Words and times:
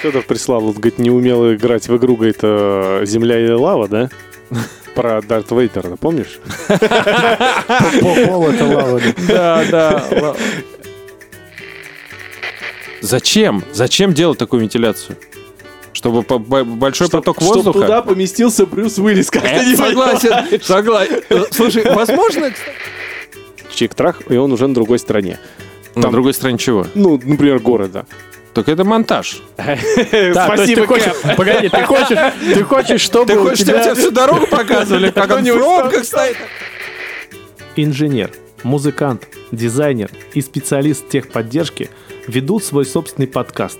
Федор 0.00 0.22
прислал, 0.22 0.64
он 0.66 0.72
говорит, 0.72 0.98
не 0.98 1.10
умел 1.10 1.52
играть 1.54 1.88
в 1.88 1.96
игру, 1.96 2.16
говорит, 2.16 2.38
э, 2.42 3.02
«Земля 3.04 3.38
или 3.40 3.52
лава», 3.52 3.88
да? 3.88 4.10
Про 4.94 5.22
Дарт 5.22 5.50
Вейдера, 5.50 5.96
помнишь? 5.96 6.38
Пол 8.00 8.48
это 8.48 8.64
лава. 8.66 9.00
Да, 9.26 9.64
да. 9.70 10.36
Зачем? 13.00 13.64
Зачем 13.72 14.12
делать 14.14 14.38
такую 14.38 14.62
вентиляцию? 14.62 15.16
Чтобы 15.92 16.22
большой 16.22 17.08
поток 17.08 17.36
Чтоб 17.40 17.54
воздуха? 17.56 17.80
туда 17.80 18.02
поместился 18.02 18.66
Брюс 18.66 18.98
Уиллис, 18.98 19.30
как 19.30 19.44
Э, 19.44 19.60
ты 19.60 19.66
не 19.70 19.76
согласен, 19.76 20.60
согласен. 20.62 21.22
Слушай, 21.50 21.84
возможно, 21.94 22.50
Чик-трах, 23.74 24.22
и 24.28 24.36
он 24.36 24.52
уже 24.52 24.66
на 24.66 24.74
другой 24.74 24.98
стороне. 24.98 25.38
на 25.94 26.10
другой 26.10 26.34
стороне 26.34 26.58
чего? 26.58 26.86
Ну, 26.94 27.20
например, 27.22 27.58
города. 27.58 28.06
Так 28.54 28.68
это 28.68 28.84
монтаж. 28.84 29.40
Спасибо, 29.56 30.86
погоди, 31.36 31.68
ты 31.68 31.82
хочешь, 31.84 32.18
ты 32.54 32.64
хочешь, 32.64 33.00
чтобы 33.00 33.26
Ты 33.26 33.38
у 33.38 33.42
хочешь, 33.44 33.60
чтобы 33.60 33.78
тебя... 33.80 33.84
тебе 33.84 33.94
всю 33.94 34.10
дорогу 34.10 34.46
показывали, 34.46 35.10
как 35.10 35.30
он 35.30 35.42
в 35.42 35.54
пробках 35.54 36.04
стоит? 36.04 36.36
Инженер, 37.76 38.30
музыкант, 38.62 39.26
дизайнер 39.52 40.10
и 40.34 40.42
специалист 40.42 41.08
техподдержки 41.08 41.88
ведут 42.26 42.64
свой 42.64 42.84
собственный 42.84 43.26
подкаст. 43.26 43.78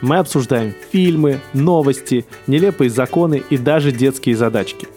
Мы 0.00 0.18
обсуждаем 0.18 0.74
фильмы, 0.90 1.40
новости, 1.52 2.24
нелепые 2.46 2.88
законы 2.90 3.42
и 3.50 3.58
даже 3.58 3.92
детские 3.92 4.36
задачки. 4.36 4.88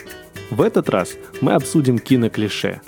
В 0.50 0.62
этот 0.62 0.90
раз 0.90 1.16
мы 1.42 1.54
обсудим 1.54 2.00
киноклише. 2.00 2.82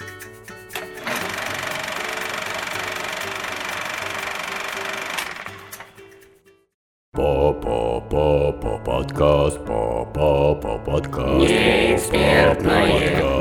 По-по-по-по 8.10 8.80
подкаст, 8.80 9.64
по-по-по 9.66 10.80
подкаст. 10.80 11.48
Неэкспертное, 11.48 12.88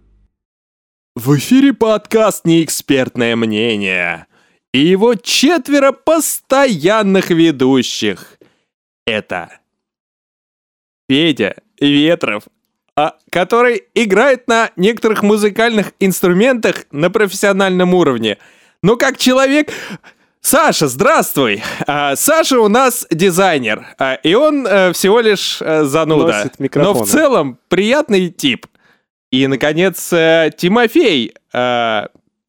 В 1.17 1.35
эфире 1.35 1.73
подкаст 1.73 2.45
«Неэкспертное 2.45 3.35
мнение» 3.35 4.27
и 4.73 4.79
его 4.79 5.15
четверо 5.15 5.91
постоянных 5.91 7.31
ведущих. 7.31 8.37
Это 9.05 9.57
Петя 11.11 11.57
Ветров, 11.81 12.43
а, 12.95 13.15
который 13.29 13.83
играет 13.95 14.47
на 14.47 14.69
некоторых 14.75 15.23
музыкальных 15.23 15.93
инструментах 15.99 16.85
на 16.91 17.09
профессиональном 17.09 17.93
уровне. 17.93 18.37
Но 18.81 18.95
как 18.95 19.17
человек... 19.17 19.71
Саша, 20.43 20.87
здравствуй! 20.87 21.61
А, 21.85 22.15
Саша 22.15 22.59
у 22.59 22.67
нас 22.67 23.05
дизайнер, 23.11 23.85
а, 23.99 24.15
и 24.15 24.33
он 24.33 24.65
э, 24.65 24.91
всего 24.91 25.19
лишь 25.19 25.61
э, 25.61 25.83
зануда. 25.83 26.49
Но 26.73 26.93
в 26.93 27.07
целом 27.07 27.59
приятный 27.67 28.29
тип. 28.29 28.65
И, 29.29 29.45
наконец, 29.45 30.11
э, 30.11 30.49
Тимофей. 30.57 31.35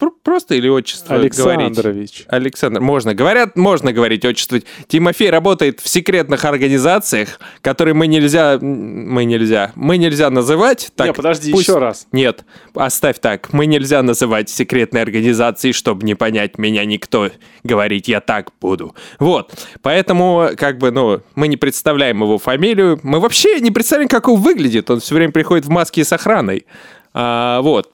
Пр- 0.02 0.10
просто 0.22 0.56
или 0.56 0.68
отчество 0.68 1.14
говорить? 1.14 1.38
Александрович. 1.38 2.24
Александр, 2.26 2.80
можно. 2.80 3.14
Говорят, 3.14 3.56
можно 3.56 3.92
говорить 3.92 4.24
отчество. 4.24 4.58
Тимофей 4.88 5.30
работает 5.30 5.78
в 5.80 5.88
секретных 5.88 6.44
организациях, 6.44 7.38
которые 7.60 7.94
мы 7.94 8.08
нельзя... 8.08 8.58
Мы 8.60 9.24
нельзя. 9.24 9.70
Мы 9.76 9.98
нельзя 9.98 10.28
называть. 10.30 10.90
Так, 10.96 11.06
Не, 11.08 11.12
подожди, 11.12 11.52
пусть- 11.52 11.68
еще 11.68 11.78
раз. 11.78 12.08
Нет, 12.10 12.44
оставь 12.74 13.20
так. 13.20 13.52
Мы 13.52 13.66
нельзя 13.66 14.02
называть 14.02 14.50
секретной 14.50 15.02
организацией, 15.02 15.72
чтобы 15.72 16.04
не 16.04 16.14
понять 16.16 16.58
меня 16.58 16.84
никто. 16.84 17.30
Говорить 17.62 18.08
я 18.08 18.20
так 18.20 18.50
буду. 18.60 18.94
Вот. 19.20 19.52
Поэтому, 19.82 20.48
как 20.56 20.78
бы, 20.78 20.90
ну, 20.90 21.20
мы 21.36 21.46
не 21.48 21.56
представляем 21.56 22.22
его 22.22 22.38
фамилию. 22.38 22.98
Мы 23.04 23.20
вообще 23.20 23.60
не 23.60 23.70
представляем, 23.70 24.08
как 24.08 24.26
он 24.28 24.40
выглядит. 24.40 24.90
Он 24.90 24.98
все 25.00 25.14
время 25.14 25.32
приходит 25.32 25.66
в 25.66 25.68
маске 25.68 26.04
с 26.04 26.12
охраной. 26.12 26.66
А, 27.14 27.60
вот. 27.60 27.91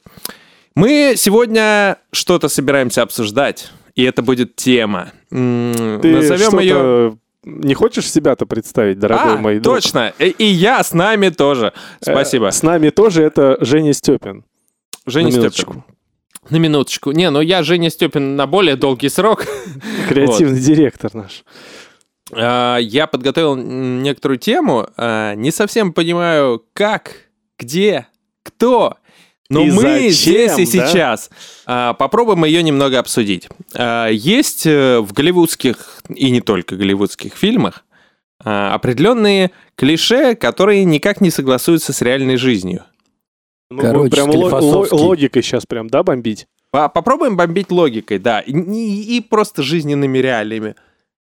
Мы 0.75 1.15
сегодня 1.17 1.99
что-то 2.13 2.49
собираемся 2.49 3.03
обсуждать, 3.03 3.71
и 3.95 4.05
это 4.05 4.23
будет 4.23 4.57
тема. 4.57 5.11
Ты 5.31 5.37
Назовем 5.37 6.59
ее... 6.61 7.19
Не 7.45 7.73
хочешь 7.75 8.11
себя-то 8.11 8.47
представить, 8.47 8.99
дорогой 8.99 9.35
А, 9.35 9.39
мой 9.39 9.59
друг? 9.59 9.77
точно. 9.77 10.13
И, 10.19 10.29
и 10.31 10.45
я 10.45 10.83
с 10.83 10.93
нами 10.93 11.31
тоже. 11.31 11.73
Э, 12.05 12.13
Спасибо. 12.13 12.51
С 12.51 12.63
нами 12.63 12.91
тоже 12.91 13.23
это 13.23 13.57
Женя 13.61 13.95
Степин. 13.95 14.45
Женя 15.07 15.27
на 15.27 15.31
Степин. 15.31 15.43
минуточку. 15.45 15.85
На 16.51 16.57
минуточку. 16.57 17.11
Не, 17.13 17.31
ну 17.31 17.41
я 17.41 17.63
Женя 17.63 17.89
Степин 17.91 18.37
на 18.37 18.47
более 18.47 18.77
долгий 18.77 19.09
срок. 19.09 19.47
Креативный 20.09 20.61
директор 20.61 21.15
наш. 21.15 21.45
А, 22.33 22.77
Я 22.79 23.07
подготовил 23.07 23.55
некоторую 23.57 24.39
тему. 24.39 24.87
а, 24.97 25.35
Не 25.35 25.51
совсем 25.51 25.93
понимаю, 25.95 26.63
как, 26.75 27.13
где, 27.59 28.09
кто. 28.43 28.99
Но 29.51 29.63
И 29.63 29.71
мы 29.71 29.81
зачем, 30.11 30.11
здесь 30.11 30.59
и 30.75 30.79
да? 30.79 30.87
сейчас 30.89 31.31
а, 31.65 31.95
попробуем 31.95 32.45
ее 32.45 32.63
немного 32.63 32.99
обсудить. 32.99 33.49
А, 33.75 34.09
Есть 34.09 34.67
э, 34.67 34.99
в 35.01 35.13
голливудских 35.15 36.03
и 36.15 36.31
не 36.31 36.41
только 36.43 36.77
голливудских 36.77 37.35
фильмах 37.35 37.85
а, 38.45 38.75
определенные 38.75 39.51
клише, 39.75 40.35
которые 40.35 40.85
никак 40.85 41.23
не 41.23 41.31
согласуются 41.31 41.93
с 41.95 42.03
реальной 42.03 42.37
жизнью. 42.37 42.85
Ну, 43.71 43.81
Короче, 43.83 44.11
прям 44.11 44.31
логикой 44.31 45.43
сейчас 45.43 45.65
прям, 45.67 45.89
да, 45.89 46.03
бомбить? 46.03 46.47
По- 46.71 46.89
Попробуем 46.91 47.37
бомбить 47.37 47.71
логикой, 47.71 48.19
да, 48.19 48.41
и, 48.41 48.53
и- 48.53 49.17
и 49.17 49.21
просто 49.23 49.63
жизненными 49.63 50.19
реалиями. 50.19 50.75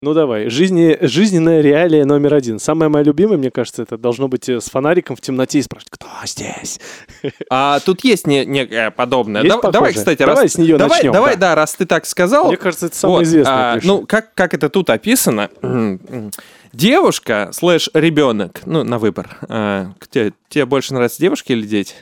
Ну 0.04 0.14
давай, 0.14 0.50
Жизни, 0.50 0.98
жизненная 1.00 1.62
реалия 1.62 2.04
номер 2.04 2.34
один. 2.34 2.60
Самая 2.60 2.90
моя 2.90 3.06
любимая, 3.06 3.38
мне 3.38 3.50
кажется, 3.50 3.84
это 3.84 3.98
должно 3.98 4.28
быть 4.28 4.50
э, 4.50 4.60
с 4.60 4.66
фонариком 4.66 5.16
в 5.16 5.22
темноте 5.22 5.60
и 5.60 5.62
спрашивать, 5.62 5.92
кто 5.92 6.08
здесь? 6.26 6.82
А 7.50 7.80
тут 7.80 8.04
есть 8.04 8.28
не, 8.28 8.46
некое 8.46 8.92
подобное. 8.92 9.44
Есть 9.44 9.62
Дав- 9.62 9.72
давай, 9.72 9.94
кстати, 9.94 10.20
Давай 10.20 10.44
раз, 10.44 10.52
с 10.52 10.58
неё 10.58 10.78
давай, 10.78 10.98
начнем, 10.98 11.14
давай, 11.14 11.36
да. 11.36 11.52
да. 11.52 11.56
раз 11.56 11.76
ты 11.76 11.86
так 11.86 12.06
сказал. 12.06 12.48
Мне 12.48 12.58
кажется, 12.58 12.88
это 12.88 12.98
самое 12.98 13.20
вот, 13.20 13.24
известное. 13.24 13.56
а, 13.76 13.80
ну, 13.82 14.06
как, 14.06 14.34
как 14.34 14.54
это 14.54 14.68
тут 14.68 14.90
описано? 14.90 15.50
Девушка 16.74 17.52
слэш 17.54 17.90
ребенок, 17.94 18.60
ну, 18.66 18.84
на 18.84 19.00
выбор. 19.00 19.38
А, 19.48 19.94
тебе, 20.10 20.34
тебе 20.50 20.66
больше 20.66 20.94
нравятся 20.94 21.22
девушки 21.22 21.54
или 21.54 21.66
дети? 21.66 21.94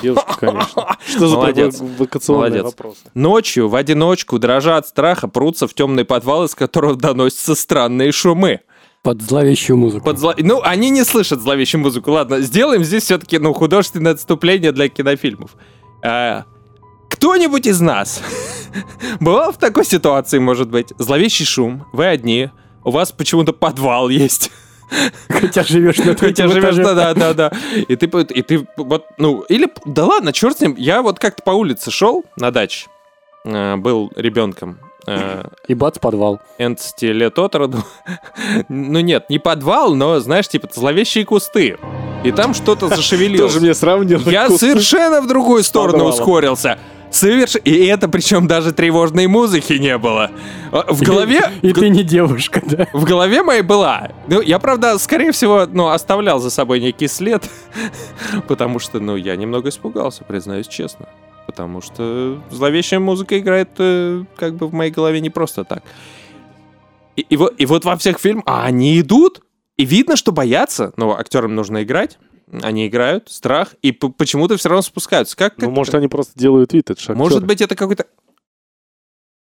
Девушка, 0.00 0.34
конечно. 0.40 0.96
Что 1.06 1.28
за 1.28 1.36
Молодец. 1.36 1.80
Молодец. 2.28 2.62
вопрос? 2.64 2.96
Ночью 3.14 3.68
в 3.68 3.74
одиночку, 3.74 4.38
дрожа 4.38 4.76
от 4.76 4.86
страха, 4.86 5.28
прутся 5.28 5.66
в 5.66 5.74
темный 5.74 6.04
подвал, 6.04 6.44
из 6.44 6.54
которого 6.54 6.94
доносятся 6.96 7.54
странные 7.54 8.12
шумы. 8.12 8.60
Под 9.02 9.22
зловещую 9.22 9.76
музыку. 9.76 10.04
Под 10.04 10.18
зло- 10.18 10.34
Ну, 10.38 10.60
они 10.62 10.90
не 10.90 11.04
слышат 11.04 11.40
зловещую 11.40 11.80
музыку. 11.80 12.10
Ладно, 12.12 12.40
сделаем 12.40 12.84
здесь 12.84 13.04
все-таки, 13.04 13.38
ну, 13.38 13.52
художественное 13.54 14.12
отступление 14.12 14.72
для 14.72 14.88
кинофильмов. 14.88 15.52
А, 16.04 16.44
Кто-нибудь 17.10 17.66
из 17.66 17.80
нас 17.80 18.20
бывал 19.20 19.52
в 19.52 19.56
такой 19.58 19.84
ситуации, 19.84 20.38
может 20.38 20.68
быть? 20.68 20.92
Зловещий 20.98 21.44
шум, 21.44 21.86
вы 21.92 22.06
одни, 22.06 22.50
у 22.84 22.90
вас 22.90 23.12
почему-то 23.12 23.52
подвал 23.52 24.08
есть. 24.08 24.50
Хотя 25.28 25.62
живешь 25.62 25.98
на 25.98 26.16
Хотя 26.16 26.48
живешь, 26.48 26.76
да, 26.76 26.94
да, 26.94 27.14
да, 27.14 27.34
да. 27.34 27.52
И 27.88 27.96
ты, 27.96 28.06
и 28.06 28.42
ты 28.42 28.66
вот, 28.76 29.06
ну, 29.18 29.42
или, 29.42 29.68
да 29.84 30.04
ладно, 30.06 30.32
черт 30.32 30.58
с 30.58 30.60
ним. 30.60 30.74
Я 30.76 31.02
вот 31.02 31.18
как-то 31.18 31.42
по 31.42 31.50
улице 31.50 31.90
шел 31.90 32.24
на 32.36 32.50
даче, 32.50 32.86
э, 33.44 33.76
был 33.76 34.10
ребенком, 34.16 34.78
э, 35.06 35.44
И 35.66 35.74
бац, 35.74 35.98
подвал. 35.98 36.40
11 36.58 37.02
лет 37.02 37.38
от 37.38 37.54
роду. 37.54 37.78
ну 38.68 39.00
нет, 39.00 39.30
не 39.30 39.38
подвал, 39.38 39.94
но, 39.94 40.20
знаешь, 40.20 40.48
типа 40.48 40.68
зловещие 40.72 41.24
кусты. 41.24 41.78
И 42.24 42.32
там 42.32 42.54
что-то 42.54 42.88
зашевелилось. 42.94 43.52
Тоже 43.52 43.64
мне 43.64 43.74
сравнил. 43.74 44.20
Я 44.26 44.50
совершенно 44.50 45.20
в 45.20 45.26
другую 45.26 45.62
сторону 45.62 46.04
ускорился. 46.04 46.78
Соверш... 47.10 47.56
И 47.64 47.86
это 47.86 48.08
причем 48.08 48.46
даже 48.46 48.72
тревожной 48.72 49.26
музыки 49.26 49.74
не 49.74 49.96
было. 49.98 50.30
А, 50.72 50.92
В 50.92 51.00
голове... 51.02 51.50
И 51.62 51.72
ты 51.72 51.88
не 51.88 52.02
девушка, 52.02 52.62
да? 52.64 52.86
В 52.92 53.04
голове 53.04 53.42
моей 53.42 53.62
была. 53.62 54.10
Ну, 54.26 54.40
я, 54.40 54.58
правда, 54.58 54.98
скорее 54.98 55.32
всего, 55.32 55.66
ну, 55.66 55.88
оставлял 55.88 56.38
за 56.38 56.50
собой 56.50 56.80
некий 56.80 57.08
след, 57.08 57.48
потому 58.48 58.78
что, 58.78 59.00
ну, 59.00 59.16
я 59.16 59.36
немного 59.36 59.70
испугался, 59.70 60.24
признаюсь 60.24 60.68
честно. 60.68 61.08
Потому 61.46 61.80
что 61.80 62.42
зловещая 62.50 63.00
музыка 63.00 63.38
играет 63.38 63.70
э, 63.78 64.24
как 64.36 64.56
бы 64.56 64.66
в 64.66 64.74
моей 64.74 64.90
голове 64.90 65.20
не 65.20 65.30
просто 65.30 65.64
так. 65.64 65.82
И, 67.16 67.22
и 67.22 67.36
вот, 67.36 67.54
и 67.58 67.64
вот 67.64 67.84
во 67.84 67.96
всех 67.96 68.18
фильмах 68.18 68.44
а 68.46 68.64
они 68.64 69.00
идут, 69.00 69.40
и 69.78 69.84
видно, 69.84 70.16
что 70.16 70.30
боятся, 70.30 70.92
но 70.96 71.16
актерам 71.16 71.54
нужно 71.54 71.82
играть. 71.82 72.18
Они 72.62 72.86
играют, 72.86 73.28
страх, 73.30 73.74
и 73.82 73.92
почему-то 73.92 74.56
все 74.56 74.68
равно 74.68 74.82
спускаются. 74.82 75.36
Как, 75.36 75.58
Ну, 75.58 75.66
как- 75.66 75.74
может, 75.76 75.94
они 75.94 76.08
просто 76.08 76.38
делают 76.38 76.72
вид, 76.72 76.90
это 76.90 77.00
же 77.00 77.14
может 77.14 77.44
быть, 77.44 77.60
это 77.60 77.74
какой-то 77.76 78.06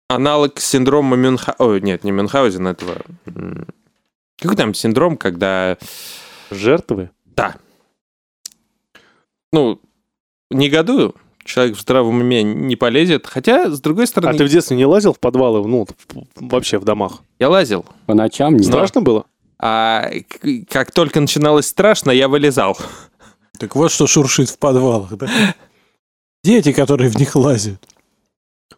аналог 0.08 0.60
синдрома 0.60 1.16
Мюнхгаузена. 1.18 1.56
Ой, 1.60 1.82
нет, 1.82 2.04
не 2.04 2.12
Мюнхгаузена, 2.12 2.70
этого... 2.70 2.98
Какой 4.40 4.56
там 4.58 4.74
синдром, 4.74 5.18
когда... 5.18 5.78
Жертвы? 6.50 7.12
Да, 7.26 7.56
ну, 9.54 9.80
негодую. 10.50 11.16
Человек 11.44 11.76
в 11.76 11.82
здравом 11.82 12.20
уме 12.20 12.44
не 12.44 12.76
полезет. 12.76 13.26
Хотя, 13.26 13.70
с 13.72 13.82
другой 13.82 14.04
А 14.06 14.08
стороны, 14.08 14.38
ты 14.38 14.46
в 14.46 14.50
детстве 14.50 14.78
не 14.78 14.86
лазил 14.86 15.14
в 15.14 15.20
подвалы, 15.20 15.68
ну, 15.68 15.88
вообще 16.36 16.78
в 16.78 16.84
домах? 16.86 17.20
я 17.40 17.50
лазил. 17.50 17.86
По 18.06 18.14
ночам 18.14 18.56
не 18.56 18.64
Страшно 18.64 19.02
было? 19.02 19.26
А 19.64 20.10
как 20.70 20.92
только 20.92 21.22
начиналось 21.22 21.68
страшно, 21.68 22.10
я 22.10 22.28
вылезал. 22.28 22.76
Так 23.60 23.76
вот 23.76 23.92
что 23.92 24.08
шуршит 24.08 24.50
в 24.50 24.58
подвалах, 24.58 25.16
да? 25.16 25.28
Дети, 26.44 26.72
которые 26.72 27.12
в 27.12 27.16
них 27.20 27.36
лазят. 27.36 27.80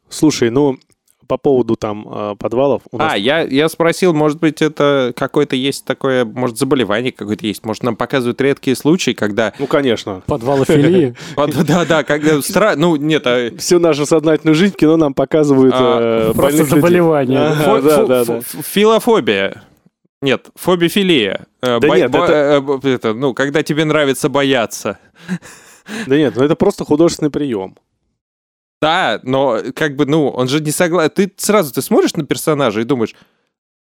Слушай, 0.09 0.49
ну, 0.49 0.77
по 1.25 1.37
поводу 1.37 1.77
там 1.77 2.05
э, 2.11 2.35
подвалов... 2.37 2.81
У 2.91 2.97
нас 2.97 3.13
А, 3.13 3.17
я, 3.17 3.39
я 3.41 3.69
спросил, 3.69 4.13
может 4.13 4.41
быть, 4.41 4.61
это 4.61 5.13
какое-то 5.15 5.55
есть 5.55 5.85
такое, 5.85 6.25
может, 6.25 6.57
заболевание 6.57 7.13
какое-то 7.13 7.47
есть. 7.47 7.63
Может, 7.63 7.83
нам 7.83 7.95
показывают 7.95 8.41
редкие 8.41 8.75
случаи, 8.75 9.11
когда... 9.11 9.53
Ну, 9.59 9.67
конечно. 9.67 10.21
Подвалофилии. 10.25 11.15
Да-да, 11.65 12.03
когда... 12.03 12.35
стра- 12.39 12.75
Ну, 12.75 12.97
нет, 12.97 13.25
а 13.25 13.55
Всю 13.57 13.79
нашу 13.79 14.05
сознательную 14.05 14.55
жизнь 14.55 14.75
кино 14.75 14.97
нам 14.97 15.13
показывают 15.13 15.73
А, 15.77 16.31
э, 16.31 16.33
Просто 16.33 16.65
заболевание. 16.65 17.55
Филофобия. 18.63 19.63
Нет, 20.23 20.47
фобифилия. 20.55 21.45
Э, 21.61 21.79
Да 21.79 21.87
бо- 21.87 21.95
нет, 21.97 22.11
бо- 22.11 22.23
это- 22.25 22.63
э, 22.83 22.89
это, 22.93 23.13
ну, 23.13 23.33
когда 23.33 23.61
тебе 23.61 23.83
нравится 23.85 24.29
бояться. 24.29 24.97
Да 26.07 26.15
нет, 26.17 26.33
ну 26.37 26.43
это 26.43 26.55
просто 26.55 26.85
художественный 26.85 27.29
прием. 27.31 27.75
Да, 28.81 29.19
но 29.23 29.59
как 29.75 29.95
бы, 29.97 30.05
ну, 30.05 30.29
он 30.29 30.47
же 30.47 30.61
не 30.61 30.71
согласен. 30.71 31.11
Ты 31.15 31.31
сразу 31.37 31.73
ты 31.73 31.81
смотришь 31.81 32.13
на 32.15 32.25
персонажа 32.25 32.81
и 32.81 32.83
думаешь, 32.85 33.15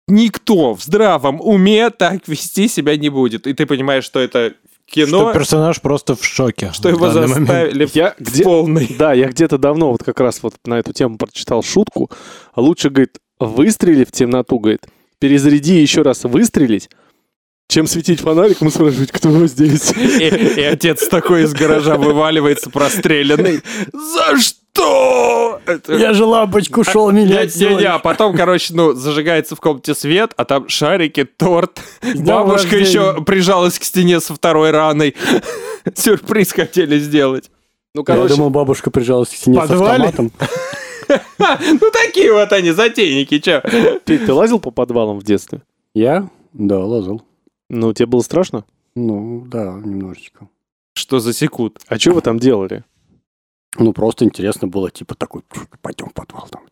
никто 0.08 0.74
в 0.74 0.82
здравом 0.82 1.40
уме 1.40 1.90
так 1.90 2.26
вести 2.28 2.68
себя 2.68 2.96
не 2.96 3.08
будет. 3.10 3.46
И 3.46 3.52
ты 3.54 3.66
понимаешь, 3.66 4.04
что 4.04 4.20
это 4.20 4.54
кино, 4.86 5.06
Что 5.30 5.32
персонаж 5.32 5.80
просто 5.80 6.14
в 6.14 6.24
шоке. 6.24 6.70
что 6.72 6.88
его 6.88 7.10
заставили 7.10 7.84
в- 7.86 7.94
Я 7.94 8.14
где... 8.18 8.44
полный. 8.44 8.94
Да, 8.98 9.12
я 9.14 9.28
где-то 9.28 9.58
давно 9.58 9.92
вот 9.92 10.02
как 10.02 10.20
раз 10.20 10.42
вот 10.42 10.54
на 10.66 10.78
эту 10.78 10.92
тему 10.92 11.16
прочитал 11.18 11.62
шутку. 11.62 12.10
Лучше, 12.56 12.90
говорит, 12.90 13.18
выстрели 13.38 14.04
в 14.04 14.12
темноту, 14.12 14.58
говорит, 14.58 14.82
перезаряди 15.18 15.74
еще 15.80 16.02
раз 16.02 16.24
выстрелить, 16.24 16.88
чем 17.68 17.86
светить 17.86 18.20
фонариком 18.20 18.68
и 18.68 18.70
спрашивать, 18.70 19.10
кто 19.12 19.46
здесь. 19.46 19.92
И, 19.92 20.60
и 20.60 20.62
отец 20.62 21.06
такой 21.08 21.44
из 21.44 21.52
гаража 21.54 21.96
вываливается 21.96 22.70
простреленный. 22.70 23.62
За 23.92 24.36
что? 24.38 25.60
Это- 25.66 25.94
Я 25.94 26.12
же 26.14 26.24
лампочку 26.24 26.82
шел 26.84 27.10
Не, 27.10 27.24
менять. 27.24 27.54
не, 27.56 27.66
не, 27.76 27.84
а 27.84 27.98
потом, 28.00 28.36
короче, 28.36 28.74
ну, 28.74 28.92
зажигается 28.92 29.54
в 29.56 29.60
комнате 29.60 29.94
свет, 29.94 30.32
а 30.36 30.44
там 30.44 30.68
шарики, 30.68 31.24
торт. 31.24 31.80
Бабушка 32.16 32.76
рождения. 32.76 32.84
еще 32.86 33.22
прижалась 33.24 33.78
к 33.78 33.84
стене 33.84 34.20
со 34.20 34.34
второй 34.34 34.70
раной. 34.72 35.14
Сюрприз 35.94 36.52
хотели 36.52 36.98
сделать. 36.98 37.50
Ну, 37.94 38.00
Я 38.00 38.04
короче, 38.14 38.34
думал, 38.34 38.50
бабушка 38.50 38.90
прижалась 38.90 39.28
к 39.28 39.34
стене 39.36 39.58
с 39.64 39.68
подвале? 39.68 40.06
автоматом. 40.06 40.32
Ну, 41.38 41.90
такие 41.92 42.32
вот 42.32 42.52
они, 42.52 42.70
затейники, 42.70 43.38
че? 43.38 43.62
Петь, 44.04 44.26
ты 44.26 44.32
лазил 44.32 44.60
по 44.60 44.70
подвалам 44.70 45.18
в 45.18 45.24
детстве? 45.24 45.62
Я? 45.94 46.28
Да, 46.52 46.84
лазал. 46.84 47.22
Ну, 47.68 47.92
тебе 47.92 48.06
было 48.06 48.20
страшно? 48.20 48.64
Ну, 48.94 49.44
да, 49.46 49.80
немножечко. 49.84 50.48
Что 50.94 51.18
засекут? 51.18 51.80
А 51.88 51.98
что 51.98 52.12
вы 52.12 52.20
там 52.20 52.38
делали? 52.38 52.84
Ну, 53.76 53.92
просто 53.92 54.24
интересно 54.24 54.68
было, 54.68 54.90
типа, 54.90 55.14
такой, 55.14 55.42
пойдем 55.82 56.08
в 56.08 56.14
подвал 56.14 56.46
там. 56.50 56.62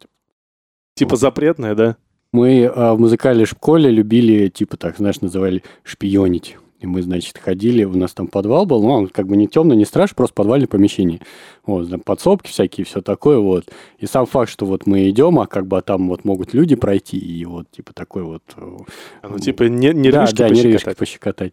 Типа 0.95 1.17
запретное, 1.17 1.75
да? 1.75 1.97
Мы 2.33 2.67
а, 2.67 2.95
в 2.95 3.01
музыкальной 3.01 3.45
школе 3.45 3.91
любили, 3.91 4.49
типа, 4.49 4.77
так, 4.77 4.97
знаешь, 4.99 5.21
называли 5.21 5.63
шпионить. 5.83 6.57
И 6.83 6.87
мы, 6.87 7.01
значит, 7.03 7.39
ходили, 7.39 7.85
у 7.85 7.97
нас 7.97 8.13
там 8.13 8.27
подвал 8.27 8.67
был, 8.67 8.83
ну, 8.83 8.91
он 8.91 9.07
как 9.09 9.27
бы 9.29 9.37
не 9.37 9.47
темный, 9.47 9.77
не 9.77 9.85
страшный, 9.85 10.17
просто 10.17 10.35
подвальное 10.35 10.67
помещение. 10.67 11.21
Вот, 11.65 11.89
там 11.89 12.01
подсобки 12.01 12.49
всякие, 12.49 12.85
все 12.85 13.01
такое, 13.01 13.39
вот. 13.39 13.71
И 13.99 14.07
сам 14.07 14.27
факт, 14.27 14.51
что 14.51 14.67
вот 14.67 14.87
мы 14.87 15.09
идем, 15.09 15.39
а 15.39 15.47
как 15.47 15.67
бы 15.67 15.81
там 15.81 16.09
вот 16.09 16.25
могут 16.25 16.55
люди 16.55 16.75
пройти, 16.75 17.19
и 17.19 17.45
вот, 17.45 17.71
типа, 17.71 17.93
такой 17.95 18.25
вот... 18.25 18.43
э, 18.57 18.77
А, 19.23 19.29
Ну, 19.29 19.39
типа 19.39 19.65
не- 19.65 19.93
да, 19.93 19.99
нервишки 19.99 20.37
да, 20.37 20.49
нервишки 20.49 20.95
пощекотать. 20.95 20.99
пощекотать. 20.99 21.53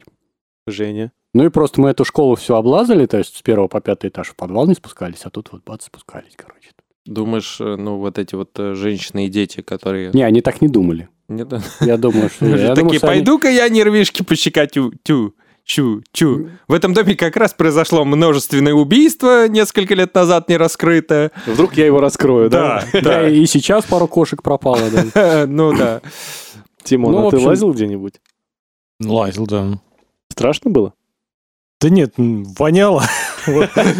Женя. 0.67 1.11
Ну 1.33 1.45
и 1.45 1.49
просто 1.49 1.79
мы 1.79 1.89
эту 1.89 2.05
школу 2.05 2.35
все 2.35 2.55
облазали, 2.55 3.05
то 3.05 3.17
есть 3.17 3.37
с 3.37 3.41
первого 3.41 3.67
по 3.67 3.81
пятый 3.81 4.09
этаж 4.09 4.29
в 4.29 4.35
подвал 4.35 4.67
не 4.67 4.73
спускались, 4.73 5.21
а 5.23 5.29
тут 5.29 5.51
вот 5.51 5.63
бац, 5.63 5.85
спускались, 5.85 6.33
короче. 6.35 6.69
Думаешь, 7.05 7.59
э, 7.61 7.75
ну, 7.75 7.97
вот 7.97 8.17
эти 8.17 8.35
вот 8.35 8.51
э, 8.59 8.73
женщины 8.73 9.27
и 9.27 9.29
дети, 9.29 9.61
которые... 9.61 10.11
Не, 10.13 10.23
они 10.23 10.41
так 10.41 10.61
не 10.61 10.67
думали. 10.67 11.07
Не 11.29 11.45
да. 11.45 11.61
Я 11.79 11.97
думаю, 11.97 12.29
что... 12.29 12.45
я 12.55 12.73
Такие, 12.75 12.99
пойду-ка 12.99 13.49
я 13.49 13.69
нервишки 13.69 14.23
пощекотю. 14.23 14.91
Тю, 15.03 15.35
чу, 15.63 16.01
чу. 16.11 16.49
В 16.67 16.73
этом 16.73 16.93
доме 16.93 17.15
как 17.15 17.37
раз 17.37 17.53
произошло 17.53 18.03
множественное 18.03 18.73
убийство 18.73 19.47
несколько 19.47 19.93
лет 19.93 20.13
назад 20.15 20.49
не 20.49 20.57
раскрытое. 20.57 21.31
Вдруг 21.45 21.77
я 21.77 21.85
его 21.85 22.01
раскрою, 22.01 22.49
да? 22.51 22.83
Да, 22.93 23.29
и 23.29 23.45
сейчас 23.45 23.85
пару 23.85 24.07
кошек 24.07 24.41
пропало, 24.41 24.81
да. 24.91 25.45
Ну 25.47 25.77
да. 25.77 26.01
Тимон, 26.83 27.11
Ну, 27.13 27.27
а 27.27 27.31
ты 27.31 27.37
лазил 27.37 27.71
где-нибудь? 27.73 28.15
Лазил, 28.99 29.45
да. 29.45 29.79
Страшно 30.29 30.71
было? 30.71 30.93
Да 31.79 31.89
нет, 31.89 32.13
воняло. 32.17 33.03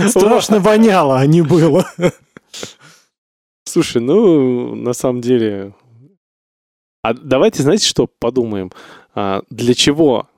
Страшно 0.08 0.60
воняло, 0.60 1.20
а 1.20 1.26
не 1.26 1.42
было. 1.42 1.90
Слушай, 3.64 4.02
ну, 4.02 4.74
на 4.74 4.94
самом 4.94 5.22
деле... 5.22 5.74
А 7.02 7.14
давайте, 7.14 7.64
знаете, 7.64 7.88
что 7.88 8.08
подумаем? 8.08 8.72
А, 9.16 9.44
для 9.50 9.74
чего 9.74 10.30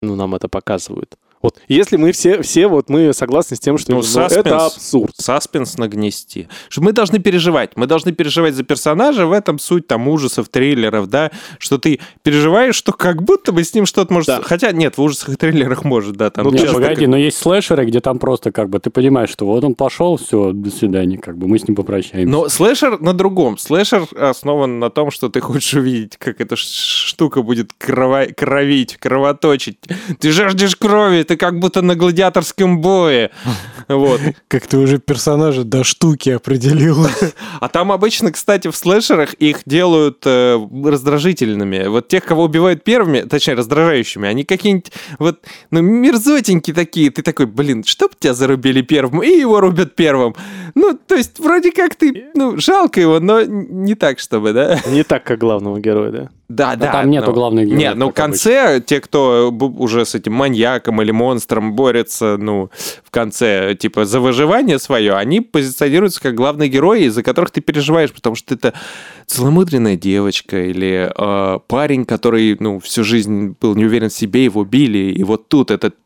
ну, 0.00 0.14
нам 0.16 0.34
это 0.34 0.48
показывают? 0.48 1.18
Вот, 1.42 1.56
если 1.68 1.96
мы 1.96 2.12
все, 2.12 2.42
все 2.42 2.66
вот 2.68 2.88
мы 2.90 3.12
согласны 3.12 3.56
с 3.56 3.60
тем, 3.60 3.78
что 3.78 3.92
Ну, 3.92 4.02
саспенс. 4.02 4.46
это 4.46 4.66
абсурд. 4.66 5.14
Саспенс 5.16 5.76
нагнести. 5.78 6.48
Что 6.68 6.82
мы 6.82 6.92
должны 6.92 7.18
переживать. 7.18 7.76
Мы 7.76 7.86
должны 7.86 8.12
переживать 8.12 8.54
за 8.54 8.64
персонажа. 8.64 9.26
В 9.26 9.32
этом 9.32 9.58
суть 9.58 9.86
там 9.86 10.08
ужасов, 10.08 10.48
триллеров, 10.48 11.06
да. 11.08 11.30
Что 11.58 11.78
ты 11.78 12.00
переживаешь, 12.22 12.74
что 12.74 12.92
как 12.92 13.22
будто 13.22 13.52
бы 13.52 13.62
с 13.62 13.72
ним 13.74 13.86
что-то 13.86 14.12
может... 14.12 14.26
Да. 14.26 14.40
Хотя 14.42 14.72
нет, 14.72 14.98
в 14.98 15.02
ужасах 15.02 15.30
и 15.30 15.36
триллерах 15.36 15.84
может, 15.84 16.16
да. 16.16 16.30
Там 16.30 16.44
Ну, 16.46 16.50
Не, 16.52 16.58
часто 16.58 16.74
погоди, 16.74 17.06
но 17.06 17.16
есть 17.16 17.38
слэшеры, 17.38 17.84
где 17.86 18.00
там 18.00 18.18
просто 18.18 18.50
как 18.52 18.68
бы 18.68 18.80
ты 18.80 18.90
понимаешь, 18.90 19.30
что 19.30 19.46
вот 19.46 19.62
он 19.64 19.74
пошел, 19.74 20.16
все, 20.16 20.52
до 20.52 20.70
свидания, 20.70 21.18
как 21.18 21.38
бы 21.38 21.46
мы 21.46 21.58
с 21.58 21.68
ним 21.68 21.76
попрощаемся. 21.76 22.28
Но 22.30 22.48
слэшер 22.48 23.00
на 23.00 23.12
другом. 23.12 23.58
Слэшер 23.58 24.06
основан 24.18 24.78
на 24.80 24.90
том, 24.90 25.10
что 25.10 25.28
ты 25.28 25.40
хочешь 25.40 25.74
увидеть, 25.74 26.16
как 26.16 26.40
эта 26.40 26.56
штука 26.56 27.42
будет 27.42 27.70
крово- 27.78 28.32
кровить, 28.34 28.96
кровоточить. 28.96 29.78
Ты 30.20 30.30
жаждешь 30.32 30.76
крови, 30.76 31.22
ты 31.28 31.36
как 31.36 31.58
будто 31.58 31.82
на 31.82 31.94
гладиаторском 31.94 32.80
бое. 32.80 33.30
Вот. 33.86 34.20
Как 34.48 34.66
ты 34.66 34.78
уже 34.78 34.98
персонажа 34.98 35.64
до 35.64 35.84
штуки 35.84 36.30
определил. 36.30 37.06
А 37.60 37.68
там 37.68 37.90
обычно, 37.90 38.30
кстати, 38.30 38.68
в 38.68 38.76
слэшерах 38.76 39.34
их 39.34 39.62
делают 39.66 40.22
э, 40.24 40.58
раздражительными. 40.84 41.88
Вот 41.88 42.08
тех, 42.08 42.24
кого 42.24 42.44
убивают 42.44 42.84
первыми, 42.84 43.20
точнее, 43.22 43.54
раздражающими, 43.54 44.28
они 44.28 44.44
какие-нибудь 44.44 44.92
вот, 45.18 45.40
ну, 45.70 45.80
мерзотенькие 45.80 46.74
такие. 46.74 47.10
Ты 47.10 47.22
такой, 47.22 47.46
блин, 47.46 47.82
чтоб 47.84 48.14
тебя 48.16 48.34
зарубили 48.34 48.82
первым, 48.82 49.22
и 49.22 49.28
его 49.28 49.60
рубят 49.60 49.96
первым. 49.96 50.36
Ну, 50.74 50.96
то 51.06 51.16
есть, 51.16 51.38
вроде 51.40 51.72
как 51.72 51.96
ты, 51.96 52.28
ну, 52.34 52.58
жалко 52.58 53.00
его, 53.00 53.18
но 53.18 53.42
не 53.42 53.94
так, 53.94 54.20
чтобы, 54.20 54.52
да? 54.52 54.80
Не 54.86 55.02
так, 55.02 55.24
как 55.24 55.38
главного 55.38 55.80
героя, 55.80 56.10
да? 56.10 56.30
Да, 56.48 56.76
Да 56.76 56.86
да. 56.86 56.92
там 56.92 57.10
нету 57.10 57.26
ну, 57.26 57.32
главных 57.34 57.66
героев, 57.66 57.80
Нет, 57.80 57.96
ну 57.96 58.10
в 58.10 58.14
конце 58.14 58.82
те, 58.84 59.00
кто 59.02 59.50
уже 59.50 60.06
с 60.06 60.14
этим 60.14 60.32
маньяком 60.32 61.02
или 61.02 61.10
монстром 61.10 61.74
борется, 61.74 62.38
ну, 62.38 62.70
в 63.04 63.10
конце, 63.10 63.74
типа, 63.74 64.06
за 64.06 64.20
выживание 64.20 64.78
свое, 64.78 65.14
они 65.14 65.42
позиционируются 65.42 66.22
как 66.22 66.34
главные 66.34 66.70
герои, 66.70 67.02
из-за 67.04 67.22
которых 67.22 67.50
ты 67.50 67.60
переживаешь, 67.60 68.12
потому 68.12 68.34
что 68.34 68.54
это 68.54 68.72
целомудренная 69.26 69.96
девочка 69.96 70.64
или 70.64 71.12
э, 71.14 71.58
парень, 71.66 72.06
который, 72.06 72.56
ну, 72.58 72.78
всю 72.80 73.04
жизнь 73.04 73.54
был 73.60 73.74
не 73.74 73.84
уверен 73.84 74.08
в 74.08 74.14
себе, 74.14 74.44
его 74.44 74.64
били, 74.64 75.12
и 75.12 75.24
вот 75.24 75.48
тут 75.48 75.70
этот 75.70 75.96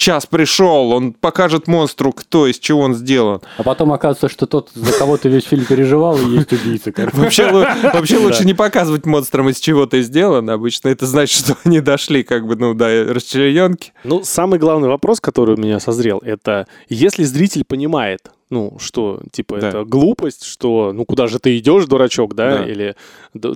час 0.00 0.26
пришел, 0.26 0.90
он 0.92 1.12
покажет 1.12 1.68
монстру, 1.68 2.12
кто 2.12 2.46
из 2.46 2.58
чего 2.58 2.80
он 2.80 2.94
сделан. 2.94 3.40
А 3.58 3.62
потом 3.62 3.92
оказывается, 3.92 4.28
что 4.28 4.46
тот, 4.46 4.70
за 4.74 4.92
кого 4.92 5.16
ты 5.16 5.28
весь 5.28 5.44
фильм 5.44 5.64
переживал, 5.64 6.18
и 6.18 6.24
есть 6.24 6.52
убийца. 6.52 6.92
Вообще, 7.12 7.50
вообще 7.92 8.18
лучше 8.18 8.44
не 8.44 8.54
показывать 8.54 9.06
монстрам, 9.06 9.48
из 9.50 9.60
чего 9.60 9.86
ты 9.86 10.02
сделан. 10.02 10.48
Обычно 10.50 10.88
это 10.88 11.06
значит, 11.06 11.44
что 11.44 11.56
они 11.64 11.80
дошли 11.80 12.24
как 12.24 12.46
бы, 12.46 12.56
ну 12.56 12.74
да, 12.74 12.88
расчлененки. 13.04 13.92
Ну, 14.02 14.22
самый 14.24 14.58
главный 14.58 14.88
вопрос, 14.88 15.20
который 15.20 15.54
у 15.54 15.58
меня 15.58 15.78
созрел, 15.78 16.18
это 16.24 16.66
если 16.88 17.24
зритель 17.24 17.64
понимает, 17.64 18.30
ну, 18.50 18.76
что, 18.78 19.20
типа, 19.32 19.58
Да. 19.60 19.68
это 19.68 19.84
глупость, 19.84 20.44
что, 20.44 20.92
ну, 20.92 21.04
куда 21.04 21.26
же 21.28 21.38
ты 21.38 21.56
идешь, 21.58 21.86
дурачок, 21.86 22.34
да, 22.34 22.58
Да. 22.58 22.66
или 22.66 22.96
ду- 23.32 23.54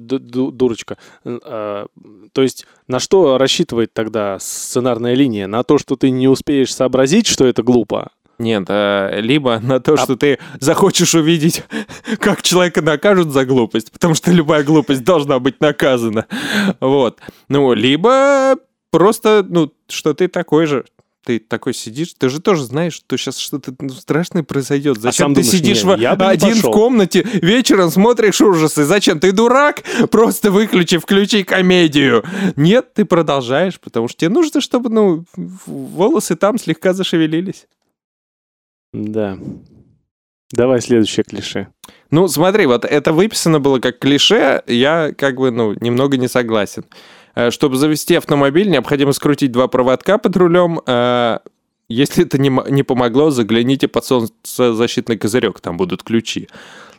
дурочка. 0.50 0.96
А, 1.24 1.86
то 2.32 2.42
есть, 2.42 2.66
на 2.88 3.00
что 3.00 3.36
рассчитывает 3.38 3.92
тогда 3.92 4.38
сценарная 4.40 5.14
линия? 5.14 5.46
На 5.46 5.62
то, 5.64 5.78
что 5.78 5.96
ты 5.96 6.10
не 6.10 6.28
успеешь 6.28 6.74
сообразить, 6.74 7.26
что 7.26 7.44
это 7.46 7.62
глупо? 7.62 8.10
Нет, 8.38 8.64
а, 8.68 9.20
либо 9.20 9.60
на 9.60 9.78
то, 9.80 9.96
что 9.96 10.16
ты 10.16 10.38
захочешь 10.60 11.14
увидеть, 11.14 11.62
как 12.20 12.42
человека 12.42 12.82
накажут 12.82 13.30
за 13.32 13.44
глупость, 13.46 13.92
потому 13.92 14.14
что 14.14 14.32
любая 14.32 14.64
глупость 14.64 15.04
должна 15.04 15.38
быть 15.38 15.60
наказана. 15.60 16.26
Вот. 16.80 17.18
Ну, 17.48 17.72
либо 17.74 18.56
просто, 18.90 19.44
ну, 19.48 19.72
что 19.88 20.14
ты 20.14 20.28
такой 20.28 20.66
же. 20.66 20.84
Ты 21.24 21.38
такой 21.38 21.74
сидишь, 21.74 22.14
ты 22.14 22.28
же 22.28 22.40
тоже 22.40 22.64
знаешь, 22.64 22.94
что 22.94 23.16
сейчас 23.16 23.38
что-то 23.38 23.74
ну, 23.80 23.88
страшное 23.90 24.42
произойдет. 24.42 24.98
Зачем 24.98 25.28
сам 25.28 25.34
ты 25.34 25.40
думаешь, 25.40 25.58
сидишь 25.58 25.82
не, 25.84 25.96
в- 25.96 25.98
я 25.98 26.12
один 26.12 26.54
пошел. 26.54 26.70
в 26.70 26.72
комнате, 26.72 27.22
вечером 27.42 27.90
смотришь 27.90 28.40
ужасы? 28.40 28.84
Зачем? 28.84 29.18
Ты 29.20 29.32
дурак? 29.32 29.82
Просто 30.10 30.50
выключи, 30.50 30.98
включи 30.98 31.42
комедию. 31.44 32.24
Нет, 32.56 32.92
ты 32.94 33.04
продолжаешь, 33.04 33.80
потому 33.80 34.08
что 34.08 34.20
тебе 34.20 34.30
нужно, 34.30 34.60
чтобы, 34.60 34.90
ну, 34.90 35.24
волосы 35.66 36.36
там 36.36 36.58
слегка 36.58 36.92
зашевелились. 36.92 37.66
Да. 38.92 39.38
Давай 40.52 40.80
следующее 40.80 41.24
клише. 41.24 41.68
Ну, 42.10 42.28
смотри, 42.28 42.66
вот 42.66 42.84
это 42.84 43.12
выписано 43.12 43.58
было 43.58 43.80
как 43.80 43.98
клише, 43.98 44.62
я 44.68 45.12
как 45.16 45.36
бы, 45.36 45.50
ну, 45.50 45.74
немного 45.80 46.16
не 46.16 46.28
согласен. 46.28 46.84
Э, 47.34 47.50
Чтобы 47.50 47.76
завести 47.76 48.14
автомобиль, 48.16 48.68
необходимо 48.68 49.12
скрутить 49.12 49.52
два 49.52 49.68
проводка 49.68 50.18
под 50.18 50.36
рулем. 50.36 50.80
Э, 50.86 51.38
Если 51.88 52.24
это 52.24 52.38
не, 52.38 52.50
не 52.70 52.82
помогло, 52.82 53.30
загляните 53.30 53.88
под 53.88 54.04
солнцезащитный 54.04 55.18
козырек, 55.18 55.60
там 55.60 55.76
будут 55.76 56.02
ключи. 56.02 56.48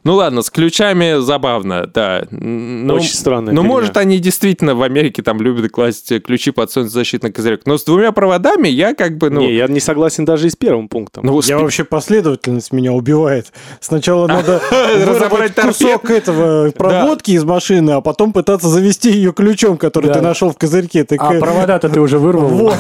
Ну 0.06 0.14
ладно, 0.16 0.42
с 0.44 0.50
ключами 0.52 1.20
забавно, 1.20 1.90
да. 1.94 2.20
Н- 2.32 2.86
Ну, 2.88 2.94
Очень 2.94 3.16
странная 3.16 3.54
ну, 3.54 3.62
фигня. 3.64 3.74
может, 3.76 3.98
они 3.98 4.20
действительно 4.20 4.76
в 4.76 4.84
Америке 4.84 5.24
там 5.24 5.42
любят 5.42 5.72
класть 5.72 6.14
ключи 6.24 6.52
под 6.52 6.72
солнцезащитный 6.72 7.32
козырек. 7.32 7.62
Но 7.66 7.78
с 7.80 7.84
двумя 7.84 8.12
проводами 8.12 8.68
я 8.68 8.94
как 8.94 9.18
бы, 9.18 9.32
ну... 9.32 9.42
Не, 9.42 9.56
я 9.56 9.68
не 9.68 9.80
согласен 9.80 10.24
даже 10.24 10.46
и 10.46 10.50
с 10.52 10.56
первым 10.56 10.88
пунктом. 10.90 11.26
ну, 11.26 11.36
Я 11.38 11.42
спи- 11.42 11.54
вообще 11.56 11.84
последовательность 11.84 12.72
меня 12.72 12.94
убивает. 12.94 13.52
Сначала 13.82 14.28
надо 14.28 14.62
Разобрать 15.06 15.56
кусок 15.56 16.10
этого 16.12 16.70
проводки 16.78 17.32
из 17.32 17.44
машины, 17.44 17.92
а 17.92 18.02
потом 18.02 18.32
пытаться 18.32 18.68
завести 18.70 19.10
ее 19.12 19.34
ключом, 19.34 19.78
который 19.78 20.14
ты 20.14 20.22
нашел 20.22 20.52
в 20.52 20.58
козырьке. 20.58 21.04
А 21.18 21.34
э, 21.34 21.40
провода-то 21.40 21.90
ты 21.90 22.00
уже 22.00 22.20
вырвал. 22.20 22.46
Вот. 22.66 22.78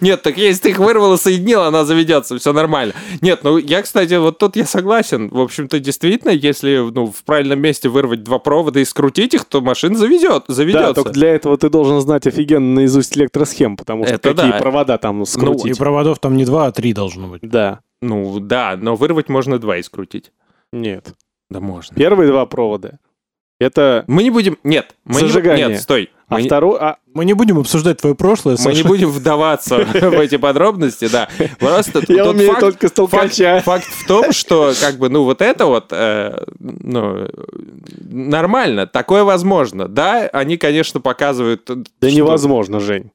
Нет, 0.00 0.22
так 0.22 0.36
если 0.36 0.62
ты 0.64 0.70
их 0.70 0.78
вырвал 0.78 1.14
и 1.14 1.18
соединил, 1.18 1.62
она 1.62 1.84
заведется, 1.84 2.38
все 2.38 2.52
нормально. 2.52 2.92
Нет, 3.22 3.40
ну 3.42 3.56
я, 3.56 3.80
кстати, 3.82 4.14
вот 4.14 4.36
тут 4.38 4.56
я 4.56 4.66
согласен. 4.66 5.28
В 5.30 5.40
общем-то, 5.40 5.78
действительно, 5.80 6.09
если 6.30 6.90
ну, 6.92 7.06
в 7.06 7.22
правильном 7.24 7.60
месте 7.60 7.88
вырвать 7.88 8.22
два 8.22 8.38
провода 8.38 8.80
и 8.80 8.84
скрутить 8.84 9.34
их, 9.34 9.44
то 9.44 9.60
машина 9.60 9.96
заведет, 9.96 10.44
Да, 10.48 10.54
заведется. 10.54 10.94
только 10.94 11.10
для 11.10 11.28
этого 11.34 11.56
ты 11.58 11.68
должен 11.70 12.00
знать 12.00 12.26
офигенно 12.26 12.74
наизусть 12.76 13.16
электросхем, 13.16 13.76
потому 13.76 14.04
что 14.04 14.14
Это 14.14 14.34
какие 14.34 14.52
да. 14.52 14.58
провода 14.58 14.98
там 14.98 15.22
И 15.22 15.26
скрутить. 15.26 15.78
проводов 15.78 16.18
там 16.18 16.36
не 16.36 16.44
два, 16.44 16.66
а 16.66 16.72
три 16.72 16.92
должно 16.92 17.28
быть. 17.28 17.42
Да. 17.42 17.80
Ну 18.02 18.40
да, 18.40 18.76
но 18.80 18.96
вырвать 18.96 19.28
можно 19.28 19.58
два 19.58 19.76
и 19.78 19.82
скрутить. 19.82 20.32
Нет. 20.72 21.14
Да 21.50 21.60
можно. 21.60 21.94
Первые 21.96 22.30
два 22.30 22.46
провода. 22.46 22.98
Это... 23.60 24.04
Мы 24.08 24.22
не 24.22 24.30
будем... 24.30 24.58
Нет, 24.64 24.96
мы 25.04 25.20
не... 25.22 25.28
Зажигание. 25.28 25.68
Нет, 25.68 25.80
стой. 25.82 26.10
А 26.28 26.34
Мы 26.36 26.42
не- 26.42 26.48
второй... 26.48 26.78
а, 26.80 26.96
Мы 27.12 27.24
не 27.26 27.34
будем 27.34 27.58
обсуждать 27.58 27.98
твое 28.00 28.14
прошлое, 28.14 28.56
Мы 28.58 28.70
не 28.70 28.76
Саша. 28.76 28.88
будем 28.88 29.10
вдаваться 29.10 29.78
в 29.84 30.18
эти 30.18 30.36
подробности, 30.36 31.08
да. 31.12 31.28
Просто 31.58 32.02
я 32.08 32.28
умею 32.30 32.52
факт- 32.52 32.60
только 32.60 32.88
с 32.88 32.92
Факт, 33.62 33.84
в 33.84 34.06
том, 34.06 34.32
что 34.32 34.72
как 34.80 34.96
бы, 34.96 35.10
ну, 35.10 35.24
вот 35.24 35.42
это 35.42 35.66
вот, 35.66 35.88
э, 35.90 36.44
ну, 36.58 37.28
нормально, 38.08 38.86
такое 38.86 39.24
возможно. 39.24 39.88
Да, 39.88 40.28
они, 40.32 40.56
конечно, 40.56 41.00
показывают... 41.00 41.68
Да 42.00 42.10
невозможно, 42.10 42.80
Жень. 42.80 43.10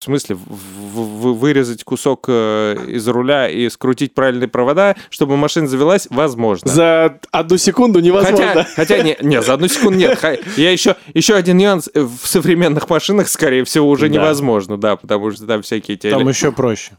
В 0.00 0.04
смысле, 0.04 0.36
в- 0.36 0.38
в- 0.46 1.22
в- 1.32 1.38
вырезать 1.38 1.82
кусок 1.82 2.26
э, 2.28 2.76
из 2.86 3.08
руля 3.08 3.48
и 3.48 3.68
скрутить 3.68 4.14
правильные 4.14 4.46
провода, 4.46 4.94
чтобы 5.10 5.36
машина 5.36 5.66
завелась, 5.66 6.06
возможно. 6.08 6.70
За 6.70 7.18
одну 7.32 7.56
секунду 7.56 7.98
невозможно. 7.98 8.46
Хотя, 8.46 8.64
хотя 8.76 9.02
не, 9.02 9.16
не, 9.20 9.42
за 9.42 9.54
одну 9.54 9.66
секунду 9.66 9.98
нет. 9.98 10.22
Я 10.56 10.70
еще, 10.70 10.94
еще 11.14 11.34
один 11.34 11.56
нюанс. 11.56 11.90
э, 11.92 12.00
В 12.02 12.26
современных 12.28 12.88
машинах, 12.88 13.26
скорее 13.28 13.64
всего, 13.64 13.88
уже 13.88 14.06
Да. 14.08 14.14
невозможно, 14.14 14.76
да, 14.76 14.94
потому 14.94 15.32
что 15.32 15.46
там 15.48 15.62
всякие 15.62 15.96
эти... 15.96 16.10
Там 16.10 16.28
еще 16.28 16.52
проще. 16.52 16.92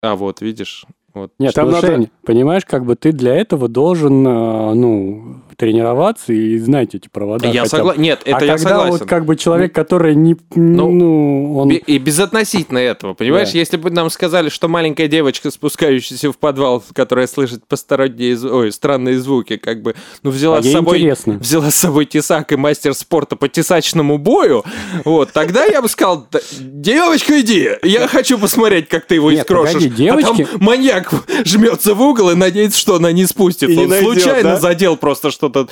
А, 0.00 0.14
вот, 0.14 0.40
видишь. 0.40 0.84
Вот. 1.12 1.32
Нет, 1.40 1.54
Там 1.54 1.70
надо- 1.72 2.08
понимаешь, 2.24 2.64
как 2.66 2.84
бы 2.84 2.94
ты 2.94 3.10
для 3.12 3.34
этого 3.34 3.66
должен, 3.68 4.24
э, 4.26 4.74
ну, 4.74 5.40
тренироваться 5.56 6.32
и 6.32 6.58
знать 6.58 6.94
эти 6.94 7.08
провода. 7.08 7.48
я 7.48 7.66
согласен. 7.66 8.00
Нет, 8.00 8.20
это 8.24 8.36
а 8.36 8.44
я 8.44 8.52
когда 8.56 8.68
согласен. 8.70 8.90
вот 8.92 9.08
как 9.08 9.24
бы 9.24 9.36
человек, 9.36 9.74
который 9.74 10.14
не, 10.14 10.36
Ну, 10.54 10.90
ну, 10.90 11.56
он... 11.58 11.70
И 11.70 11.98
безотносительно 11.98 12.78
этого, 12.78 13.14
понимаешь? 13.14 13.52
Да. 13.52 13.58
Если 13.58 13.76
бы 13.76 13.90
нам 13.90 14.08
сказали, 14.10 14.48
что 14.48 14.68
маленькая 14.68 15.08
девочка, 15.08 15.50
спускающаяся 15.50 16.32
в 16.32 16.38
подвал, 16.38 16.82
которая 16.94 17.26
слышит 17.26 17.66
посторонние, 17.66 18.38
ой, 18.38 18.72
странные 18.72 19.18
звуки, 19.18 19.56
как 19.56 19.82
бы, 19.82 19.94
ну, 20.22 20.30
взяла 20.30 20.58
А 20.58 20.62
с 20.62 20.70
собой... 20.70 20.98
интересно. 20.98 21.34
Взяла 21.34 21.70
с 21.70 21.76
собой 21.76 22.06
тесак 22.06 22.52
и 22.52 22.56
мастер 22.56 22.94
спорта 22.94 23.36
по 23.36 23.48
тесачному 23.48 24.18
бою, 24.18 24.64
вот, 25.04 25.32
тогда 25.32 25.64
я 25.64 25.82
бы 25.82 25.88
сказал, 25.88 26.26
«Да, 26.30 26.40
девочка, 26.60 27.40
иди, 27.40 27.70
я 27.82 28.06
хочу 28.08 28.38
посмотреть, 28.38 28.88
как 28.88 29.06
ты 29.06 29.16
его 29.16 29.30
Нет, 29.30 29.40
искрошишь. 29.42 29.74
погоди, 29.74 29.88
девочки- 29.90 30.42
А 30.42 30.46
там 30.46 30.60
маньяк 30.60 31.12
жмется 31.44 31.94
в 31.94 32.02
угол 32.02 32.30
и 32.30 32.34
надеется, 32.34 32.78
что 32.78 32.96
она 32.96 33.12
не. 33.12 33.24
И 33.24 33.76
не 33.76 33.82
Он 33.84 33.88
найдет, 33.88 34.04
случайно 34.22 34.50
да? 34.50 34.56
задел 34.56 34.96
просто 34.96 35.30
что-то. 35.50 35.68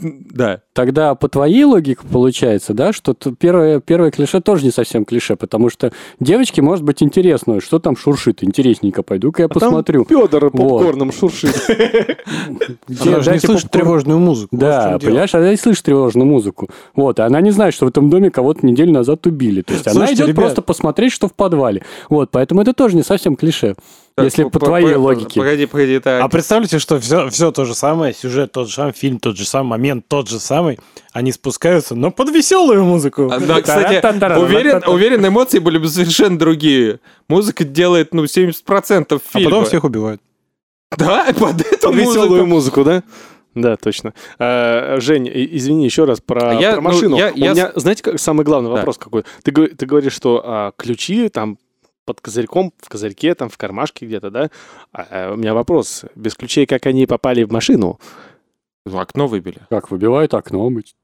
Да. 0.00 0.62
Тогда 0.78 1.16
по 1.16 1.28
твоей 1.28 1.64
логике 1.64 2.02
получается, 2.08 2.72
да, 2.72 2.92
что 2.92 3.12
первое, 3.36 3.80
первое 3.80 4.12
клише 4.12 4.40
тоже 4.40 4.64
не 4.64 4.70
совсем 4.70 5.04
клише, 5.04 5.34
потому 5.34 5.70
что 5.70 5.90
девочке 6.20 6.62
может 6.62 6.84
быть 6.84 7.02
интересно, 7.02 7.60
что 7.60 7.80
там 7.80 7.96
шуршит, 7.96 8.44
интересненько, 8.44 9.02
пойду-ка 9.02 9.42
я 9.42 9.48
посмотрю. 9.48 10.04
Федор 10.08 10.52
попкорном 10.52 11.10
шуршит. 11.10 11.50
Где- 12.86 13.10
Она 13.10 13.20
же 13.22 13.32
не 13.32 13.40
слышит 13.40 13.72
тревожную 13.72 14.20
музыку. 14.20 14.50
вот 14.54 14.60
Да, 14.60 14.98
понимаешь, 15.00 15.34
она 15.34 15.50
не 15.50 15.56
слышит 15.56 15.84
тревожную 15.84 16.28
музыку. 16.28 16.68
Вот, 16.94 17.18
и 17.18 17.22
она 17.22 17.40
не 17.40 17.50
знает, 17.50 17.74
что 17.74 17.86
в 17.86 17.88
этом 17.88 18.08
доме 18.08 18.30
кого-то 18.30 18.64
неделю 18.64 18.92
назад 18.92 19.26
убили. 19.26 19.62
То 19.62 19.72
есть 19.74 19.88
она 19.88 20.06
идет 20.12 20.36
просто 20.36 20.62
посмотреть, 20.62 21.12
что 21.12 21.26
в 21.26 21.34
подвале. 21.34 21.82
Вот, 22.08 22.30
поэтому 22.30 22.62
это 22.62 22.72
тоже 22.72 22.94
не 22.94 23.02
совсем 23.02 23.34
клише. 23.34 23.74
если 24.16 24.44
Так, 24.44 24.52
по 24.52 24.58
п- 24.60 24.66
твоей 24.66 24.92
п- 24.94 24.96
логике. 24.96 25.40
Погоди, 25.40 25.66
погоди, 25.66 25.98
так. 26.00 26.22
А 26.22 26.28
представьте, 26.28 26.78
что 26.80 26.98
все, 27.00 27.28
все 27.30 27.50
то 27.52 27.64
же 27.64 27.74
самое, 27.74 28.12
сюжет 28.12 28.52
тот 28.52 28.68
же 28.68 28.74
самый, 28.74 28.92
фильм 28.92 29.18
тот 29.20 29.36
же 29.36 29.44
самый, 29.44 29.70
момент 29.70 30.04
тот 30.08 30.28
же 30.28 30.40
самый, 30.40 30.67
они 31.12 31.32
спускаются, 31.32 31.94
но 31.94 32.10
под 32.10 32.30
веселую 32.30 32.84
музыку. 32.84 33.30
А, 33.32 33.38
Да, 33.40 33.60
кстати, 33.62 34.04
уверен, 34.38 34.82
уверен, 34.86 35.26
эмоции 35.26 35.58
были 35.58 35.78
бы 35.78 35.88
совершенно 35.88 36.38
другие. 36.38 37.00
Музыка 37.28 37.64
делает, 37.64 38.12
ну, 38.14 38.24
70% 38.24 39.20
А 39.24 39.32
фильма. 39.38 39.50
потом 39.50 39.64
всех 39.64 39.84
убивают. 39.84 40.20
Да, 40.96 41.26
под 41.38 41.60
эту 41.60 41.88
Под 41.88 41.94
веселую 41.96 42.46
музыку. 42.46 42.84
да? 42.84 43.02
Да, 43.54 43.76
точно. 43.76 44.14
А, 44.38 44.98
Жень, 45.00 45.28
извини 45.32 45.84
еще 45.84 46.04
раз 46.04 46.20
про, 46.20 46.54
Я, 46.54 46.72
про 46.74 46.80
ну, 46.80 46.88
машину. 46.88 47.16
я- 47.16 47.32
У 47.32 47.36
я 47.36 47.52
меня, 47.52 47.72
знаете, 47.74 48.02
как, 48.02 48.20
самый 48.20 48.44
главный 48.44 48.70
Да. 48.70 48.76
вопрос 48.76 48.98
какой? 48.98 49.24
Ты, 49.42 49.52
ты 49.52 49.86
говоришь, 49.86 50.12
что 50.12 50.42
а, 50.44 50.72
ключи 50.76 51.28
там 51.28 51.58
под 52.06 52.20
козырьком, 52.22 52.72
в 52.80 52.88
козырьке, 52.88 53.34
там 53.34 53.50
в 53.50 53.58
кармашке 53.58 54.06
где-то, 54.06 54.30
да? 54.30 54.50
А, 54.92 55.06
а 55.10 55.32
у 55.32 55.36
меня 55.36 55.52
вопрос. 55.54 56.04
Без 56.14 56.34
ключей 56.34 56.64
как 56.66 56.86
они 56.86 57.04
попали 57.06 57.42
в 57.42 57.52
машину? 57.52 57.98
В 58.88 58.98
окно 58.98 59.26
выбили. 59.26 59.58
Как, 59.70 59.90
выбивают 59.90 60.34
окно 60.34 60.66
обычно. 60.66 60.98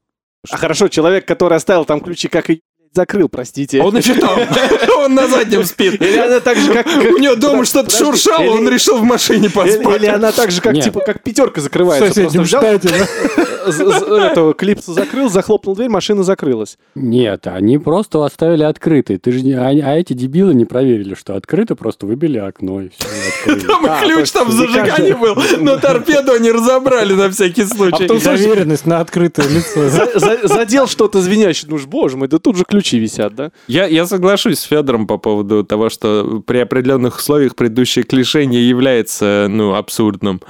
А 0.49 0.57
хорошо, 0.57 0.87
человек, 0.87 1.25
который 1.25 1.57
оставил 1.57 1.85
там 1.85 2.01
ключи, 2.01 2.27
как 2.27 2.49
и 2.49 2.61
закрыл, 2.93 3.29
простите. 3.29 3.81
Он 3.81 3.95
еще 3.97 4.15
там. 4.15 4.39
Он 4.97 5.13
на 5.13 5.27
заднем 5.27 5.65
спит. 5.65 6.01
Или 6.01 6.17
она 6.17 6.39
так 6.39 6.57
же, 6.57 6.73
как... 6.73 6.87
У 6.87 7.17
него 7.17 7.35
дома 7.35 7.65
что-то 7.65 7.91
шуршало, 7.91 8.51
он 8.51 8.67
решил 8.67 8.97
в 8.97 9.03
машине 9.03 9.49
поспать. 9.49 10.01
или 10.01 10.07
она 10.07 10.31
так 10.31 10.51
же, 10.51 10.61
как, 10.61 10.79
типа, 10.79 11.01
как 11.01 11.21
пятерка 11.21 11.61
закрывается. 11.61 12.07
соседнем 12.07 12.47
Просто 12.47 13.07
эту 13.67 14.53
клипсу 14.57 14.93
закрыл, 14.93 15.29
захлопнул 15.29 15.75
дверь, 15.75 15.89
машина 15.89 16.23
закрылась. 16.23 16.77
Нет, 16.95 17.47
они 17.47 17.77
просто 17.77 18.23
оставили 18.23 18.63
открытой. 18.63 19.17
Ты 19.17 19.31
же 19.31 19.41
не- 19.41 19.53
а, 19.53 19.67
а 19.69 19.95
эти 19.97 20.13
дебилы 20.13 20.53
не 20.53 20.65
проверили, 20.65 21.13
что 21.15 21.35
открыто, 21.35 21.75
просто 21.75 22.05
выбили 22.05 22.37
окно 22.37 22.81
и 22.81 22.89
все. 22.89 23.55
Там 23.67 23.85
и 23.85 23.89
А, 23.89 24.01
ключ 24.03 24.31
там 24.31 24.47
в 24.49 24.51
не 24.53 24.57
зажигании 24.57 25.13
был, 25.13 25.35
но 25.59 25.77
торпеду 25.77 26.33
они 26.33 26.51
разобрали 26.51 27.13
на 27.13 27.29
всякий 27.29 27.63
случай. 27.65 27.91
потом, 28.03 28.19
слушай, 28.19 28.45
Доверенность 28.47 28.85
на 28.85 28.99
открытое 28.99 29.47
лицо. 29.47 29.89
За- 29.89 30.19
за- 30.19 30.47
задел 30.47 30.87
что-то 30.87 31.21
звенящее, 31.21 31.69
ну 31.71 31.77
ж, 31.77 31.85
боже 31.85 32.17
мой, 32.17 32.27
да 32.27 32.39
тут 32.39 32.57
же 32.57 32.63
ключи 32.67 32.99
висят, 32.99 33.35
да? 33.35 33.51
Я, 33.67 33.85
я 33.87 34.05
соглашусь 34.05 34.59
с 34.59 34.63
Федором 34.63 35.07
по 35.07 35.17
поводу 35.17 35.63
того, 35.63 35.89
что 35.89 36.43
при 36.45 36.57
определенных 36.59 37.17
условиях 37.17 37.55
предыдущее 37.55 38.03
клише 38.03 38.45
не 38.45 38.57
является 38.61 39.47
ну, 39.49 39.73
абсурдным. 39.75 40.41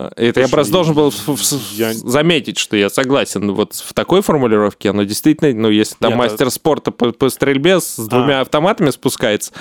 А, 0.00 0.10
Это 0.16 0.40
я 0.40 0.48
просто 0.48 0.72
должен 0.72 0.94
был 0.94 1.12
я- 1.72 1.92
заметить, 1.92 2.56
что 2.56 2.74
я 2.74 2.88
согласен. 2.88 3.52
Вот 3.52 3.74
в 3.74 3.92
такой 3.92 4.22
формулировке 4.22 4.88
оно 4.90 5.02
действительно, 5.02 5.52
ну, 5.52 5.68
если 5.68 5.94
там 5.96 6.12
Нет, 6.12 6.18
мастер 6.18 6.50
спорта 6.50 6.90
по, 6.90 7.12
по 7.12 7.28
стрельбе 7.28 7.80
с 7.80 7.96
двумя 7.96 8.40
автоматами 8.40 8.88
спускается, 8.90 9.52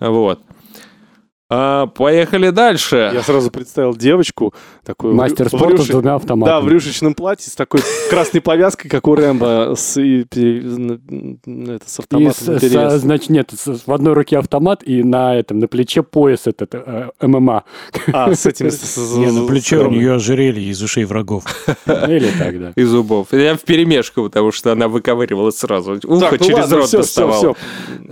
вот. 0.00 0.40
А, 1.50 1.86
поехали 1.86 2.50
дальше. 2.50 3.10
Я 3.14 3.22
сразу 3.22 3.50
представил 3.50 3.96
девочку, 3.96 4.52
такую... 4.84 5.14
Мастер 5.14 5.46
в 5.46 5.48
спорта 5.48 5.78
с 5.78 5.80
рюши- 5.86 5.92
двумя 5.92 6.10
Да, 6.10 6.14
автоматами. 6.16 6.64
в 6.66 6.68
рюшечном 6.68 7.14
платье 7.14 7.50
с 7.50 7.54
такой 7.54 7.80
красной 8.10 8.42
повязкой, 8.42 8.90
как 8.90 9.08
у 9.08 9.14
Рэмбо, 9.14 9.72
с, 9.74 9.96
и 9.98 10.26
н- 10.34 11.40
это, 11.46 11.88
с 11.88 11.98
И 11.98 12.02
автоматом 12.02 12.34
с- 12.44 12.46
наперевес. 12.48 12.92
с- 12.92 13.00
значит, 13.00 13.30
нет, 13.30 13.50
с- 13.56 13.82
в 13.86 13.90
одной 13.92 14.12
руке 14.12 14.36
автомат 14.38 14.82
и 14.86 15.02
на 15.02 15.36
этом, 15.36 15.58
на 15.58 15.68
плече 15.68 16.02
пояс 16.02 16.42
этот 16.46 16.74
э, 16.74 17.08
ММА. 17.22 17.64
А, 18.12 18.34
с 18.34 18.44
этим... 18.44 18.70
с- 18.70 18.76
с- 18.82 19.14
Не, 19.16 19.30
на 19.32 19.44
с- 19.44 19.48
плече 19.48 19.78
у 19.78 19.88
с- 19.88 19.90
нее 19.90 20.14
ожерелье 20.16 20.68
из 20.70 20.82
ушей 20.82 21.06
врагов. 21.06 21.44
Или 21.86 22.30
так, 22.38 22.60
да. 22.60 22.72
И 22.76 22.82
зубов. 22.82 23.28
Я 23.32 23.56
в 23.56 23.62
перемешку, 23.62 24.24
потому 24.24 24.52
что 24.52 24.70
она 24.72 24.88
выковыривала 24.88 25.50
сразу. 25.50 25.92
Ухо 26.04 26.36
ну 26.38 26.44
через 26.44 26.70
рот 26.70 26.90
доставала. 26.90 27.54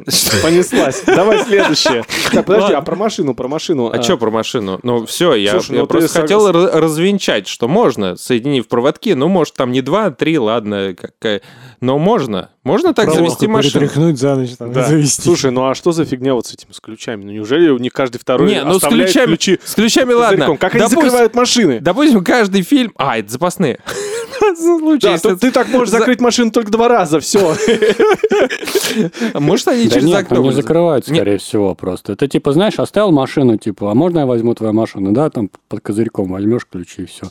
все. 0.07 0.41
Понеслась. 0.43 1.03
Давай 1.05 1.45
следующее. 1.45 2.03
Так, 2.33 2.47
подожди, 2.47 2.73
а 2.73 2.81
про 2.81 2.97
машину, 2.97 3.26
про 3.35 3.49
машину. 3.49 3.91
А 3.93 4.03
что 4.03 4.17
про 4.19 4.31
машину? 4.31 4.79
Ну, 4.83 5.07
все, 5.07 5.35
я, 5.35 5.53
Слушай, 5.53 5.75
я 5.77 5.81
ну 5.81 5.87
ты 5.87 5.93
просто 5.99 6.09
сог- 6.19 6.23
хотел 6.23 6.49
ра- 6.51 6.71
развенчать, 6.79 7.49
что 7.49 7.69
можно, 7.69 8.17
соединив 8.17 8.69
проводки. 8.69 9.11
Ну, 9.15 9.29
может, 9.29 9.55
там 9.55 9.73
не 9.73 9.83
два, 9.83 10.07
а 10.07 10.11
три, 10.11 10.39
ладно. 10.39 10.95
какая- 11.01 11.41
Но 11.81 11.99
можно. 11.99 12.51
Можно 12.65 12.95
так 12.95 13.05
Проводку 13.07 13.27
завести 13.29 13.47
машину. 13.47 13.73
перетряхнуть 13.73 14.19
за 14.19 14.35
ночь, 14.35 14.51
там, 14.59 14.73
Да. 14.73 14.85
завести. 14.85 15.23
Слушай, 15.23 15.51
ну 15.53 15.69
а 15.69 15.75
что 15.75 15.93
за 15.93 16.05
фигня 16.05 16.35
вот 16.35 16.47
с 16.47 16.53
этими 16.55 16.73
с 16.73 16.81
ключами? 16.81 17.25
Ну 17.25 17.31
неужели 17.33 17.71
не 17.81 17.91
каждый 17.91 18.19
второй 18.19 18.49
Не, 18.51 18.65
ну 18.65 18.79
с 18.81 18.83
ключами, 18.83 19.27
ключи 19.27 19.59
с 19.65 19.75
ключами 19.75 20.13
ладно. 20.13 20.37
козырьком? 20.39 20.57
Как 20.59 20.75
они 20.75 20.81
Допустим- 20.81 21.03
закрывают 21.03 21.35
машины? 21.35 21.79
Допустим, 21.81 22.25
каждый 22.25 22.63
фильм... 22.63 22.93
А, 22.97 23.19
это 23.19 23.31
запасные. 23.31 23.79
Случай, 24.57 25.17
Да, 25.23 25.37
ты 25.37 25.51
так 25.51 25.69
можешь 25.69 25.91
за- 25.91 25.99
закрыть 25.99 26.21
машину 26.21 26.51
только 26.51 26.71
два 26.71 26.89
раза, 26.89 27.21
все. 27.21 27.55
Может, 29.35 29.69
они 29.69 29.89
через 29.91 30.13
окно... 30.15 30.37
они 30.37 30.45
вылезут? 30.47 30.63
закрывают, 30.65 31.09
Не- 31.09 31.17
скорее 31.17 31.39
всего, 31.39 31.75
просто. 31.75 32.13
Это 32.13 32.29
типа, 32.29 32.53
знаешь, 32.53 32.79
оставил 32.79 33.13
машину, 33.17 33.57
типа, 33.59 33.91
а 33.91 33.95
можно 33.95 34.21
я 34.21 34.27
возьму 34.27 34.55
твою 34.55 34.73
машину? 34.73 35.13
Да, 35.13 35.29
там 35.31 35.51
под 35.69 35.81
козырьком 35.81 36.29
возьмешь 36.31 36.67
ключи 36.71 37.03
и 37.03 37.07
все. 37.07 37.27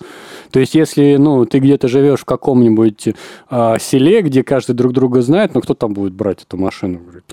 То 0.51 0.60
есть, 0.60 0.75
если, 0.75 1.15
ну, 1.18 1.46
ты 1.46 1.60
где-то 1.60 1.88
живешь 1.88 2.22
в 2.22 2.25
каком-нибудь 2.25 3.10
а, 3.50 3.80
селе, 3.80 4.22
где 4.22 4.44
каждый 4.44 4.74
друг 4.74 4.92
друга 4.94 5.22
знает, 5.22 5.54
ну, 5.56 5.62
кто 5.62 5.74
там 5.74 5.94
будет 5.94 6.13
брать 6.13 6.44
эту 6.44 6.58
машину? 6.58 7.00
Говорит, 7.00 7.24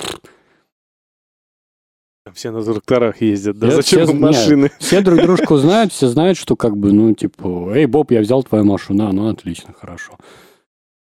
Все 2.35 2.51
на 2.53 2.63
тракторах 2.63 3.21
ездят, 3.21 3.59
да? 3.59 3.67
Я 3.67 3.73
Зачем 3.77 4.05
все- 4.05 4.13
им 4.13 4.19
нет. 4.21 4.31
машины? 4.31 4.71
Все 4.79 5.01
друг 5.03 5.21
дружку 5.23 5.57
знают, 5.57 5.93
все 5.93 6.07
знают, 6.09 6.39
что 6.39 6.55
как 6.57 6.77
бы, 6.77 6.93
ну, 6.93 7.13
типа, 7.15 7.73
эй, 7.75 7.87
Боб, 7.87 8.11
я 8.13 8.21
взял 8.21 8.43
твою 8.45 8.65
машину. 8.65 9.09
А, 9.09 9.13
ну, 9.13 9.29
отлично, 9.29 9.75
хорошо. 9.79 10.13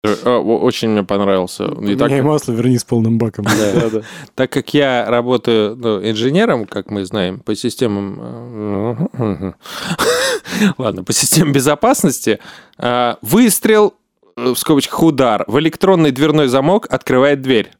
Э, 0.04 0.36
Очень 0.36 0.90
мне 0.90 1.02
понравился. 1.02 1.64
И 1.64 1.96
так, 1.96 2.10
масло, 2.22 2.52
верни 2.52 2.78
с 2.78 2.84
полным 2.84 3.16
баком. 3.16 3.46
Да, 3.46 3.88
да. 3.90 4.00
так 4.34 4.50
как 4.50 4.74
я 4.74 5.06
работаю 5.08 5.76
ну, 5.76 6.02
инженером, 6.02 6.66
как 6.66 6.90
мы 6.90 7.06
знаем, 7.06 7.40
по 7.40 7.54
системам... 7.54 9.08
э, 9.12 9.52
Ладно, 10.78 11.04
по 11.04 11.12
системам 11.12 11.52
безопасности, 11.52 12.38
э, 12.78 13.14
выстрел, 13.22 13.94
в 14.36 14.56
скобочках 14.56 15.02
удар, 15.02 15.44
в 15.46 15.58
электронный 15.58 16.10
дверной 16.10 16.48
замок 16.48 16.86
открывает 16.90 17.40
дверь. 17.40 17.70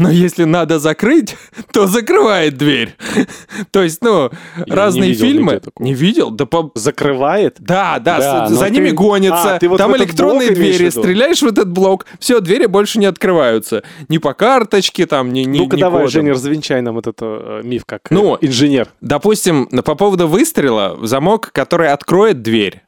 Но 0.00 0.10
если 0.10 0.44
надо 0.44 0.78
закрыть, 0.78 1.36
то 1.72 1.86
закрывает 1.86 2.56
дверь. 2.56 2.94
То 3.70 3.82
есть, 3.82 4.02
ну, 4.02 4.30
Я 4.56 4.64
не 4.66 4.72
разные 4.72 5.10
видел 5.10 5.26
фильмы... 5.26 5.60
Не 5.78 5.94
видел? 5.94 6.30
Да 6.30 6.46
по- 6.46 6.72
Закрывает? 6.74 7.56
Да, 7.60 7.98
да, 7.98 8.18
Да, 8.18 8.46
с- 8.46 8.50
но 8.50 8.56
за 8.56 8.64
ты- 8.66 8.70
ними 8.72 8.90
гонятся. 8.90 9.54
А, 9.54 9.58
ты 9.58 9.68
вот 9.68 9.76
Там 9.78 9.96
электронные 9.96 10.50
двери. 10.50 10.88
Стреляешь 10.88 11.42
в 11.42 11.46
этот 11.46 11.70
блок, 11.70 12.06
все, 12.18 12.40
двери 12.40 12.66
больше 12.66 12.98
не 12.98 13.06
открываются. 13.06 13.82
Ни 14.08 14.18
по 14.18 14.32
карточке, 14.32 15.06
там, 15.06 15.32
ни, 15.32 15.40
ни 15.40 15.58
Ну-ка 15.58 15.76
ни 15.76 15.80
давай, 15.80 16.00
кодом. 16.02 16.10
Женя, 16.12 16.30
развенчай 16.32 16.80
нам 16.80 16.98
этот 16.98 17.18
э, 17.20 17.60
миф 17.62 17.84
как 17.84 18.00
э, 18.10 18.14
Ну, 18.14 18.38
инженер. 18.40 18.88
Допустим, 19.02 19.66
по 19.66 19.94
поводу 19.94 20.26
выстрела, 20.28 20.98
замок, 21.06 21.50
который 21.52 21.92
откроет 21.92 22.42
дверь, 22.42 22.82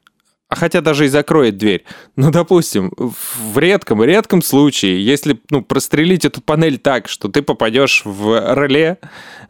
а 0.53 0.55
хотя 0.55 0.81
даже 0.81 1.05
и 1.05 1.07
закроет 1.07 1.57
дверь. 1.57 1.83
Ну, 2.15 2.29
допустим, 2.29 2.91
в 2.95 3.57
редком, 3.57 4.03
редком 4.03 4.43
случае, 4.43 5.03
если 5.03 5.41
ну, 5.49 5.63
прострелить 5.63 6.25
эту 6.25 6.41
панель 6.41 6.77
так, 6.77 7.09
что 7.09 7.27
ты 7.27 7.41
попадешь 7.41 8.03
в 8.05 8.53
реле, 8.53 8.99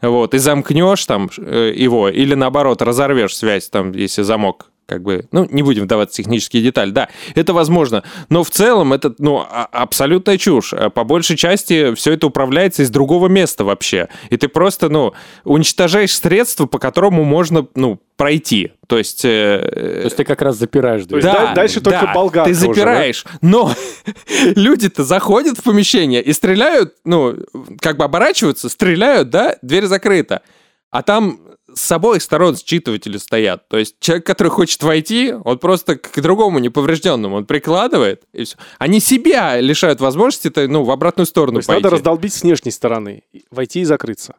вот, 0.00 0.32
и 0.34 0.38
замкнешь 0.38 1.04
там 1.04 1.28
э, 1.36 1.74
его, 1.76 2.08
или 2.08 2.34
наоборот, 2.34 2.80
разорвешь 2.80 3.36
связь, 3.36 3.68
там, 3.68 3.92
если 3.92 4.22
замок 4.22 4.70
как 4.86 5.02
бы, 5.02 5.26
ну, 5.32 5.46
не 5.50 5.62
будем 5.62 5.84
вдаваться 5.84 6.14
в 6.14 6.16
технические 6.24 6.62
детали, 6.62 6.90
да, 6.90 7.08
это 7.34 7.52
возможно, 7.52 8.04
но 8.28 8.42
в 8.44 8.50
целом 8.50 8.92
это, 8.92 9.14
ну, 9.18 9.38
а- 9.38 9.68
абсолютная 9.72 10.38
чушь. 10.38 10.72
А 10.74 10.90
По 10.90 11.04
большей 11.04 11.36
части 11.36 11.94
все 11.94 12.12
это 12.12 12.26
управляется 12.26 12.82
из 12.82 12.90
другого 12.90 13.28
места 13.28 13.64
вообще, 13.64 14.08
и 14.30 14.36
ты 14.36 14.48
просто, 14.48 14.88
ну, 14.88 15.12
уничтожаешь 15.44 16.14
средства, 16.16 16.66
по 16.66 16.78
которому 16.78 17.24
можно, 17.24 17.66
ну, 17.74 18.00
пройти, 18.16 18.72
то 18.86 18.96
есть... 18.98 19.24
э, 19.24 19.58
То 19.72 20.04
есть, 20.04 20.16
ты 20.16 20.24
как 20.24 20.40
раз 20.42 20.56
запираешь 20.56 21.04
дверь. 21.04 21.22
есть 21.24 21.36
да- 21.36 21.52
дальше 21.54 21.80
только 21.80 22.12
болгарка 22.14 22.48
Ты 22.50 22.56
уже, 22.56 22.66
да? 22.68 22.74
запираешь, 22.74 23.24
но 23.40 23.72
люди-то 24.54 25.02
заходят 25.04 25.58
в 25.58 25.62
помещение 25.62 26.22
и 26.22 26.32
стреляют, 26.32 26.94
ну, 27.04 27.34
как 27.80 27.96
бы 27.96 28.04
оборачиваются, 28.04 28.68
стреляют, 28.68 29.30
да, 29.30 29.56
дверь 29.62 29.86
закрыта. 29.86 30.42
А 30.90 31.02
там 31.02 31.40
с 31.74 31.92
обоих 31.92 32.22
сторон 32.22 32.56
считыватели 32.56 33.16
стоят. 33.16 33.68
То 33.68 33.78
есть 33.78 33.96
человек, 34.00 34.26
который 34.26 34.48
хочет 34.48 34.82
войти, 34.82 35.32
он 35.44 35.58
просто 35.58 35.96
к 35.96 36.20
другому 36.20 36.58
неповрежденному, 36.58 37.36
он 37.36 37.46
прикладывает, 37.46 38.22
и 38.32 38.44
все. 38.44 38.56
Они 38.78 39.00
себя 39.00 39.60
лишают 39.60 40.00
возможности, 40.00 40.48
-то, 40.48 40.66
ну, 40.66 40.84
в 40.84 40.90
обратную 40.90 41.26
То 41.26 41.30
сторону 41.30 41.58
есть 41.58 41.68
пойти. 41.68 41.82
надо 41.82 41.96
раздолбить 41.96 42.34
с 42.34 42.42
внешней 42.42 42.70
стороны, 42.70 43.22
войти 43.50 43.80
и 43.80 43.84
закрыться. 43.84 44.34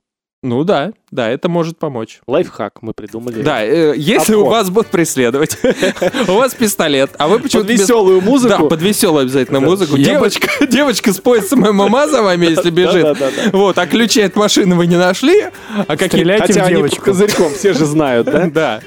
Ну 0.48 0.64
да, 0.64 0.92
да, 1.10 1.28
это 1.30 1.50
может 1.50 1.80
помочь. 1.80 2.20
Лайфхак 2.28 2.84
мы 2.84 2.94
придумали. 2.94 3.42
Да, 3.42 3.64
э, 3.66 3.96
если 3.98 4.36
у 4.36 4.42
Обход. 4.42 4.54
вас 4.54 4.70
будут 4.70 4.92
преследовать, 4.92 5.58
у 6.28 6.34
вас 6.34 6.54
пистолет, 6.54 7.10
а 7.18 7.28
вы 7.28 7.36
Под 7.38 7.44
почему-то 7.44 7.70
без- 7.70 7.82
веселую 7.82 8.22
музыку. 8.22 8.64
Да, 8.64 8.70
под 8.70 8.80
веселую 8.80 9.24
обязательно 9.24 9.60
музыку. 9.60 9.98
Девочка, 9.98 10.48
девочка 10.68 11.14
с 11.14 11.18
поясом 11.20 11.62
ММА 11.62 12.10
за 12.10 12.22
вами, 12.22 12.46
если 12.46 12.70
бежит. 12.70 13.18
Вот, 13.54 13.76
а 13.80 13.88
ключи 13.88 14.22
от 14.22 14.36
машины 14.36 14.76
вы 14.76 14.86
не 14.86 14.98
нашли, 14.98 15.46
а 15.76 15.98
какие... 15.98 16.08
Стреляйте 16.10 16.46
Хотя 16.46 16.62
в 16.62 16.68
они 16.68 16.76
девочку. 16.76 17.02
козырьком, 17.06 17.52
все 17.56 17.74
же 17.74 17.86
знают, 17.86 18.28
да? 18.28 18.46
Да. 18.54 18.82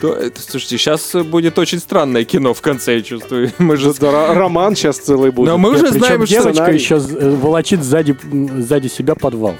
Это, 0.00 0.40
слушайте, 0.40 0.78
сейчас 0.78 1.12
будет 1.12 1.58
очень 1.58 1.80
странное 1.80 2.24
кино 2.24 2.54
в 2.54 2.60
конце, 2.60 2.94
я 2.98 3.02
чувствую. 3.02 3.50
Мы 3.58 3.76
же... 3.76 3.92
Роман 4.00 4.76
сейчас 4.76 4.98
целый 4.98 5.32
будет. 5.32 5.48
Но 5.48 5.58
мы 5.58 5.70
уже 5.70 5.88
знаем, 5.88 6.24
что 6.24 6.34
девочка 6.36 6.70
еще 6.70 7.00
з- 7.00 7.34
волочит 7.36 7.82
сзади 7.82 8.86
себя 8.88 9.16
подвал. 9.16 9.56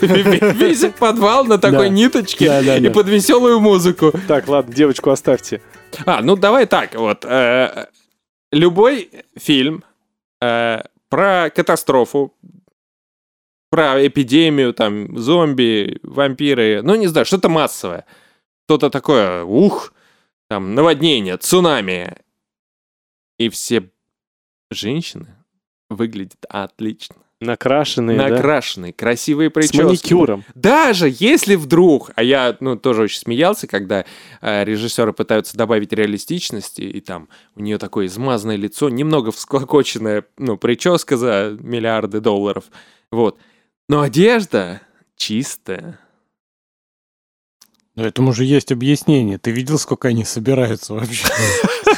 весит 0.00 0.96
подвал 0.96 1.44
на 1.44 1.58
такой 1.58 1.90
ниточке 1.90 2.46
и 2.78 2.88
под 2.88 3.08
веселую 3.08 3.60
музыку. 3.60 4.12
Так, 4.28 4.48
ладно, 4.48 4.74
девочку 4.74 5.10
оставьте. 5.10 5.60
А, 6.04 6.22
ну 6.22 6.36
давай 6.36 6.66
так, 6.66 6.94
вот. 6.94 7.24
э, 7.24 7.86
любой 8.52 9.10
фильм 9.36 9.84
э, 10.40 10.82
про 11.08 11.50
катастрофу, 11.50 12.34
про 13.70 14.06
эпидемию, 14.06 14.72
там, 14.74 15.18
зомби, 15.18 15.98
вампиры, 16.02 16.82
ну, 16.82 16.94
не 16.94 17.06
знаю, 17.06 17.26
что-то 17.26 17.48
массовое. 17.48 18.04
Что-то 18.66 18.90
такое, 18.90 19.44
ух, 19.44 19.92
там, 20.48 20.74
наводнение, 20.74 21.36
цунами. 21.36 22.16
И 23.38 23.48
все 23.48 23.90
женщины 24.70 25.34
выглядят 25.88 26.44
отлично. 26.48 27.16
Накрашенные, 27.40 28.16
да? 28.16 28.28
Накрашенные, 28.28 28.92
красивые 28.94 29.50
С 29.50 29.52
прически. 29.52 29.82
маникюром. 29.82 30.44
Даже 30.54 31.12
если 31.18 31.54
вдруг, 31.54 32.10
а 32.14 32.22
я, 32.22 32.56
ну, 32.60 32.76
тоже 32.76 33.02
очень 33.02 33.18
смеялся, 33.18 33.66
когда 33.66 34.06
э, 34.40 34.64
режиссеры 34.64 35.12
пытаются 35.12 35.56
добавить 35.56 35.92
реалистичности, 35.92 36.80
и 36.80 37.00
там 37.00 37.28
у 37.54 37.60
нее 37.60 37.76
такое 37.76 38.06
измазанное 38.06 38.56
лицо, 38.56 38.88
немного 38.88 39.32
всклокоченная, 39.32 40.24
ну, 40.38 40.56
прическа 40.56 41.18
за 41.18 41.56
миллиарды 41.60 42.20
долларов, 42.20 42.64
вот. 43.10 43.38
Но 43.88 44.00
одежда 44.00 44.80
чистая. 45.16 45.98
Но 47.96 48.04
этому 48.04 48.34
же 48.34 48.44
есть 48.44 48.72
объяснение. 48.72 49.38
Ты 49.38 49.52
видел, 49.52 49.78
сколько 49.78 50.08
они 50.08 50.24
собираются 50.24 50.92
вообще? 50.92 51.24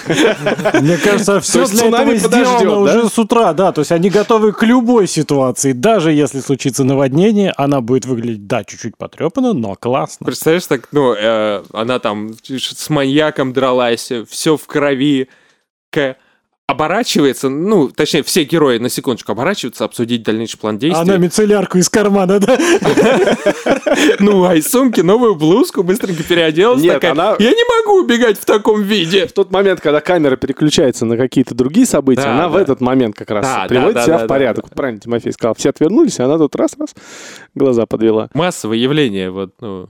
Мне 0.81 0.97
кажется, 0.97 1.41
все 1.41 1.67
для 1.67 1.89
этого 1.89 2.15
сделано 2.15 2.79
уже 2.79 3.09
с 3.09 3.19
утра, 3.19 3.53
да. 3.53 3.73
То 3.73 3.81
есть 3.81 3.91
они 3.91 4.09
готовы 4.09 4.53
к 4.53 4.63
любой 4.63 5.09
ситуации. 5.09 5.73
Даже 5.73 6.13
если 6.13 6.39
случится 6.39 6.85
наводнение, 6.85 7.53
она 7.57 7.81
будет 7.81 8.07
выглядеть, 8.07 8.47
да, 8.47 8.63
чуть-чуть 8.63 8.97
потрепанно, 8.97 9.53
но 9.55 9.75
классно. 9.75 10.25
Представляешь, 10.25 10.67
так, 10.67 10.89
ну, 10.93 11.15
э, 11.15 11.65
она 11.73 11.99
там 11.99 12.31
с 12.47 12.91
маньяком 12.91 13.53
дралась, 13.53 14.13
все 14.29 14.57
в 14.57 14.67
крови, 14.67 15.29
к- 15.91 16.17
оборачивается, 16.69 17.49
ну, 17.49 17.89
точнее, 17.89 18.23
все 18.23 18.45
герои 18.45 18.77
на 18.77 18.91
секундочку 18.91 19.33
оборачиваются, 19.33 19.87
обсудить 19.87 20.23
дальнейший 20.23 20.59
план 20.59 20.77
действий. 20.77 21.01
Она 21.03 21.17
мицеллярку 21.17 21.79
из 21.79 21.89
кармана, 21.89 22.39
да? 22.39 22.59
Ну, 24.21 24.45
а 24.45 24.55
из 24.55 24.69
сумки 24.71 25.01
новую 25.01 25.35
блузку 25.35 25.83
быстренько 25.83 26.23
переоделась. 26.23 26.83
Нет, 26.83 27.03
она- 27.05 27.37
Я 27.39 27.51
не 27.53 27.65
могу 27.79 28.01
убегать 28.05 28.39
в 28.39 28.45
таком 28.45 28.83
виде. 28.83 29.27
В 29.27 29.33
тот 29.33 29.51
момент, 29.51 29.81
когда 29.81 30.01
камера 30.01 30.37
переключается 30.37 31.07
на 31.07 31.17
какие-то 31.17 31.55
другие 31.55 31.87
события, 31.87 32.23
она 32.23 32.49
в 32.49 32.57
этот 32.57 32.81
момент 32.83 33.17
как 33.17 33.31
раз 33.31 33.47
приводит 33.69 34.03
себя 34.05 34.19
в 34.19 34.27
порядок. 34.27 34.69
Правильно 34.71 35.01
Тимофей 35.01 35.33
сказал. 35.33 35.55
Все 35.55 35.71
отвернулись, 35.71 36.21
а 36.21 36.27
она 36.27 36.37
тут 36.37 36.55
раз-раз 36.55 36.95
глаза 37.55 37.87
подвела. 37.87 38.29
Массовое 38.35 38.77
явление, 38.77 39.31
вот, 39.31 39.55
ну... 39.61 39.89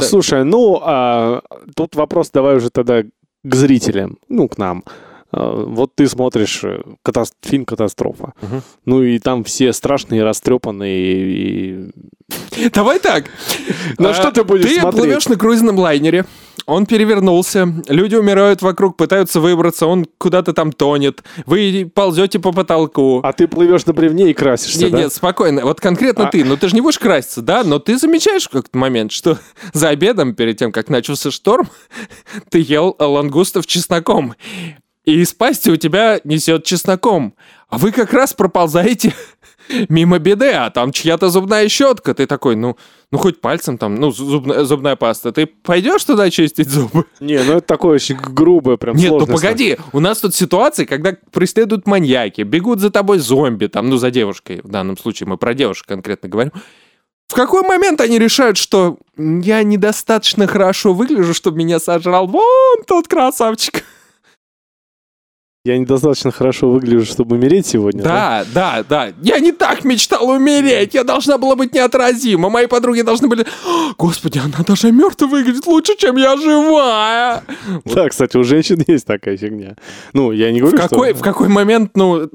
Слушай, 0.00 0.44
ну, 0.44 0.78
а, 0.82 1.40
тут 1.74 1.96
вопрос 1.96 2.30
давай 2.30 2.56
уже 2.56 2.68
тогда 2.68 3.02
к 3.02 3.54
зрителям, 3.54 4.18
ну, 4.28 4.46
к 4.46 4.58
нам. 4.58 4.84
А, 5.32 5.64
Вот 5.64 5.94
ты 5.94 6.08
смотришь 6.08 6.60
э, 6.64 6.82
катас- 7.04 7.32
фильм 7.42 7.64
«Катастрофа». 7.64 8.32
Мгм. 8.42 8.62
Ну, 8.84 9.02
и 9.02 9.18
там 9.18 9.44
все 9.44 9.72
страшные, 9.72 10.24
растрепанные. 10.24 10.96
И... 11.06 11.90
Давай 12.72 12.98
так. 12.98 13.26
На 13.98 14.10
А, 14.10 14.14
что 14.14 14.30
ты 14.32 14.44
будешь 14.44 14.64
Ты 14.64 14.80
смотреть? 14.80 15.02
плывешь 15.04 15.26
на 15.28 15.36
круизном 15.36 15.78
лайнере, 15.78 16.24
он 16.66 16.86
перевернулся, 16.86 17.66
люди 17.88 18.14
умирают 18.14 18.62
вокруг, 18.62 18.96
пытаются 18.96 19.40
выбраться, 19.40 19.86
он 19.86 20.06
куда-то 20.18 20.52
там 20.52 20.70
тонет, 20.72 21.22
вы 21.46 21.90
ползете 21.92 22.38
по 22.38 22.52
потолку. 22.52 23.20
А 23.24 23.32
ты 23.32 23.48
плывешь 23.48 23.86
на 23.86 23.92
бревне 23.92 24.30
и 24.30 24.34
красишься, 24.34 24.78
Нет, 24.82 24.92
да? 24.92 24.98
нет, 24.98 25.12
спокойно. 25.12 25.62
Вот 25.64 25.80
конкретно 25.80 26.28
А- 26.28 26.30
ты, 26.30 26.44
ну 26.44 26.56
ты 26.56 26.68
же 26.68 26.74
не 26.76 26.80
будешь 26.80 26.98
краситься, 26.98 27.42
да? 27.42 27.64
Но 27.64 27.78
ты 27.80 27.98
замечаешь 27.98 28.44
в 28.44 28.50
какой-то 28.50 28.76
момент, 28.78 29.10
что 29.10 29.38
за 29.72 29.88
обедом, 29.88 30.34
перед 30.34 30.58
тем, 30.58 30.70
как 30.70 30.90
начался 30.90 31.30
шторм, 31.32 31.68
ты 32.50 32.60
ел 32.60 32.94
лангустов 32.98 33.66
чесноком. 33.66 34.34
И 35.10 35.22
из 35.22 35.34
пасти 35.34 35.70
у 35.70 35.76
тебя 35.76 36.20
несет 36.22 36.62
чесноком. 36.62 37.34
А 37.68 37.78
вы 37.78 37.90
как 37.90 38.12
раз 38.12 38.32
проползаете 38.32 39.12
мимо 39.88 40.20
беды, 40.20 40.52
а 40.52 40.70
там 40.70 40.92
чья-то 40.92 41.30
зубная 41.30 41.68
щетка. 41.68 42.14
Ты 42.14 42.28
такой, 42.28 42.54
ну, 42.54 42.76
ну 43.10 43.18
хоть 43.18 43.40
пальцем 43.40 43.76
там, 43.76 43.96
ну, 43.96 44.12
зубная, 44.12 44.62
зубная 44.62 44.94
паста. 44.94 45.32
Ты 45.32 45.46
пойдешь 45.46 46.04
туда 46.04 46.30
чистить 46.30 46.68
зубы? 46.68 47.06
Не, 47.18 47.42
ну 47.42 47.54
это 47.54 47.66
такое 47.66 47.96
очень 47.96 48.18
грубое, 48.18 48.76
прям 48.76 48.94
Нет, 48.94 49.10
ну 49.10 49.26
погоди, 49.26 49.78
у 49.92 49.98
нас 49.98 50.18
тут 50.18 50.32
ситуации, 50.32 50.84
когда 50.84 51.16
преследуют 51.32 51.88
маньяки, 51.88 52.42
бегут 52.42 52.78
за 52.78 52.90
тобой 52.90 53.18
зомби, 53.18 53.66
там, 53.66 53.90
ну, 53.90 53.96
за 53.96 54.12
девушкой, 54.12 54.60
в 54.62 54.68
данном 54.68 54.96
случае 54.96 55.28
мы 55.28 55.38
про 55.38 55.54
девушек 55.54 55.88
конкретно 55.88 56.28
говорим. 56.28 56.52
В 57.26 57.34
какой 57.34 57.62
момент 57.62 58.00
они 58.00 58.16
решают, 58.16 58.58
что 58.58 58.98
я 59.16 59.64
недостаточно 59.64 60.46
хорошо 60.46 60.94
выгляжу, 60.94 61.34
чтобы 61.34 61.58
меня 61.58 61.80
сожрал 61.80 62.28
вон 62.28 62.84
тот 62.86 63.08
красавчик? 63.08 63.84
Я 65.66 65.76
недостаточно 65.76 66.30
хорошо 66.30 66.70
выгляжу, 66.70 67.04
чтобы 67.04 67.36
умереть 67.36 67.66
сегодня, 67.66 68.02
да? 68.02 68.46
Да, 68.54 68.82
да, 68.82 68.84
да. 68.88 69.14
Я 69.20 69.40
не 69.40 69.52
так 69.52 69.84
мечтала 69.84 70.36
умереть. 70.36 70.94
Я 70.94 71.04
должна 71.04 71.36
была 71.36 71.54
быть 71.54 71.74
неотразима. 71.74 72.48
Мои 72.48 72.66
подруги 72.66 73.02
должны 73.02 73.28
были... 73.28 73.44
«О, 73.66 73.92
Господи, 73.98 74.38
она 74.38 74.64
даже 74.66 74.90
мертвая 74.90 75.28
выглядит 75.28 75.66
лучше, 75.66 75.98
чем 75.98 76.16
я 76.16 76.38
живая. 76.38 77.42
Да, 77.84 78.08
кстати, 78.08 78.38
у 78.38 78.42
женщин 78.42 78.82
есть 78.86 79.06
такая 79.06 79.36
фигня. 79.36 79.76
Ну, 80.14 80.32
я 80.32 80.50
не 80.50 80.62
В 80.62 80.70
говорю, 80.70 80.78
какой, 80.78 81.10
что... 81.10 81.18
в 81.18 81.22
какой 81.22 81.48
момент, 81.48 81.90
ну, 81.94 82.30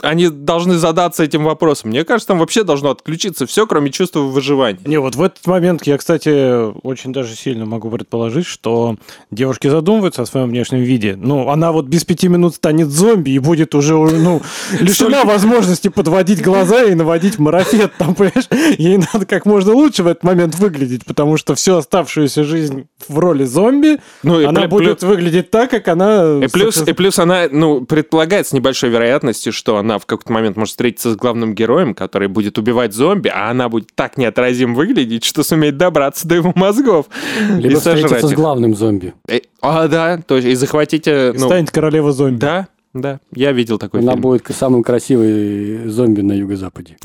они 0.00 0.30
должны 0.30 0.78
задаться 0.78 1.22
этим 1.22 1.44
вопросом? 1.44 1.90
Мне 1.90 2.06
кажется, 2.06 2.28
там 2.28 2.38
вообще 2.38 2.64
должно 2.64 2.92
отключиться 2.92 3.44
все, 3.44 3.66
кроме 3.66 3.90
чувства 3.90 4.20
выживания. 4.20 4.80
Не, 4.86 4.98
вот 5.00 5.16
в 5.16 5.22
этот 5.22 5.46
момент 5.46 5.86
я, 5.86 5.98
кстати, 5.98 6.72
очень 6.82 7.12
даже 7.12 7.36
сильно 7.36 7.66
могу 7.66 7.90
предположить, 7.90 8.46
что 8.46 8.96
девушки 9.30 9.68
задумываются 9.68 10.22
о 10.22 10.26
своем 10.26 10.48
внешнем 10.48 10.78
виде. 10.78 11.14
Ну, 11.14 11.50
она 11.50 11.72
вот 11.72 11.84
без 11.84 12.06
пяти 12.06 12.28
минут 12.28 12.54
станет 12.54 12.69
зомби 12.78 13.30
и 13.30 13.38
будет 13.38 13.74
уже, 13.74 13.94
ну, 13.94 14.42
лишена 14.78 15.24
возможности 15.24 15.88
подводить 15.88 16.42
глаза 16.42 16.84
и 16.84 16.94
наводить 16.94 17.38
марафет, 17.38 17.92
там, 17.98 18.14
понимаешь? 18.14 18.48
Ей 18.78 18.98
надо 19.12 19.26
как 19.26 19.46
можно 19.46 19.72
лучше 19.72 20.02
в 20.02 20.06
этот 20.06 20.24
момент 20.24 20.54
выглядеть, 20.56 21.04
потому 21.04 21.36
что 21.36 21.54
всю 21.54 21.76
оставшуюся 21.76 22.44
жизнь 22.44 22.86
в 23.08 23.18
роли 23.18 23.44
зомби 23.44 23.98
Ну, 24.22 24.40
и 24.40 24.44
она 24.44 24.62
плю- 24.62 24.68
будет 24.68 25.02
выглядеть 25.02 25.50
так, 25.50 25.70
как 25.70 25.88
она... 25.88 26.40
И 26.42 26.48
плюс, 26.48 26.82
и 26.86 26.92
плюс 26.92 27.18
она, 27.18 27.46
ну, 27.50 27.84
предполагает 27.84 28.46
с 28.46 28.52
небольшой 28.52 28.90
вероятностью, 28.90 29.52
что 29.52 29.76
она 29.76 29.98
в 29.98 30.06
какой-то 30.06 30.32
момент 30.32 30.56
может 30.56 30.72
встретиться 30.72 31.12
с 31.12 31.16
главным 31.16 31.54
героем, 31.54 31.94
который 31.94 32.28
будет 32.28 32.58
убивать 32.58 32.92
зомби, 32.92 33.28
а 33.28 33.50
она 33.50 33.68
будет 33.68 33.88
так 33.94 34.16
неотразим 34.16 34.74
выглядеть, 34.74 35.24
что 35.24 35.42
сумеет 35.42 35.76
добраться 35.76 36.26
до 36.26 36.36
его 36.36 36.52
мозгов. 36.54 37.06
Либо 37.40 37.74
и 37.74 37.76
сожрать 37.76 38.04
встретиться 38.04 38.28
с 38.28 38.32
главным 38.32 38.74
зомби. 38.74 39.14
Э, 39.62 39.66
А, 39.66 39.88
да, 39.88 40.18
точно. 40.18 40.48
И 40.48 40.54
захватите... 40.54 41.32
Ну, 41.36 41.46
станет 41.46 41.70
королева 41.70 42.12
зомби. 42.12 42.38
да, 42.38 42.68
да, 42.92 43.20
я 43.34 43.52
видел 43.52 43.78
такой 43.78 44.00
Она 44.00 44.12
фильм. 44.12 44.22
будет 44.22 44.46
самым 44.50 44.82
красивый 44.82 45.86
зомби 45.88 46.22
на 46.22 46.32
юго-западе. 46.32 46.96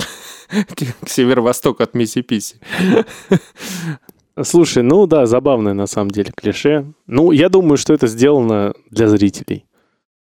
К 1.03 1.07
северо-востоку 1.09 1.83
от 1.83 1.93
Миссиписи. 1.93 2.55
Слушай, 4.41 4.83
ну 4.83 5.05
да, 5.07 5.25
забавное 5.25 5.73
на 5.73 5.87
самом 5.87 6.11
деле 6.11 6.31
клише. 6.35 6.85
Ну, 7.07 7.31
я 7.31 7.47
думаю, 7.49 7.77
что 7.77 7.93
это 7.93 8.07
сделано 8.07 8.73
для 8.91 9.07
зрителей. 9.07 9.65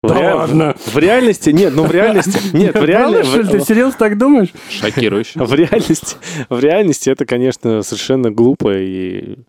В, 0.03 0.09
Да 0.09 0.15
ре- 0.19 0.33
ладно? 0.35 0.75
в 0.87 0.97
реальности, 0.97 1.51
нет, 1.51 1.75
ну 1.77 1.85
в 1.85 1.91
реальности, 1.93 2.39
нет, 2.57 2.75
в 2.75 2.83
реальности, 2.85 3.31
Правда, 3.33 3.45
что 3.49 3.53
ли? 3.57 3.59
Ты 3.61 3.67
серьезно 3.67 3.99
так 3.99 4.17
думаешь? 4.17 4.49
Шокирующе. 4.71 5.39
в 5.45 5.53
реальности, 5.53 6.17
в 6.49 6.59
реальности 6.59 7.11
это, 7.11 7.27
конечно, 7.27 7.83
совершенно 7.83 8.31
глупо 8.31 8.73
и, 8.79 9.41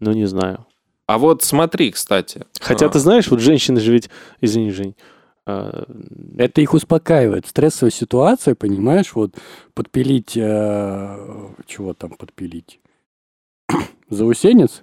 ну 0.00 0.10
не 0.12 0.26
знаю. 0.26 0.66
А 1.06 1.18
вот 1.18 1.42
смотри, 1.42 1.92
кстати. 1.92 2.44
Хотя 2.60 2.86
А, 2.86 2.88
ты 2.88 2.98
знаешь, 2.98 3.28
вот 3.28 3.40
женщины 3.40 3.80
же 3.80 3.92
ведь, 3.92 4.10
извини, 4.40 4.70
Жень, 4.70 4.96
а, 5.46 5.86
Это 6.36 6.60
их 6.60 6.74
успокаивает. 6.74 7.46
Стрессовая 7.46 7.92
ситуация, 7.92 8.54
понимаешь, 8.54 9.14
вот 9.14 9.34
подпилить... 9.74 10.36
э, 10.36 11.48
чего 11.66 11.94
там 11.94 12.10
подпилить? 12.10 12.80
Заусенец? 14.10 14.82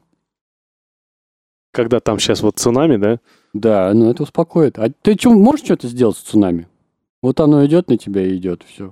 когда 1.74 2.00
там 2.00 2.20
сейчас 2.20 2.42
вот 2.42 2.60
цунами, 2.60 2.98
да? 2.98 3.20
Да, 3.54 3.92
ну 3.94 4.10
это 4.10 4.24
успокоит. 4.24 4.78
А 4.78 4.90
ты 5.02 5.16
что, 5.16 5.32
можешь 5.32 5.66
что-то 5.66 5.88
сделать 5.88 6.16
с 6.16 6.22
цунами? 6.22 6.68
Вот 7.22 7.40
оно 7.40 7.66
идет 7.66 7.90
на 7.90 7.98
тебя 7.98 8.24
и 8.26 8.38
идет, 8.38 8.64
все. 8.64 8.92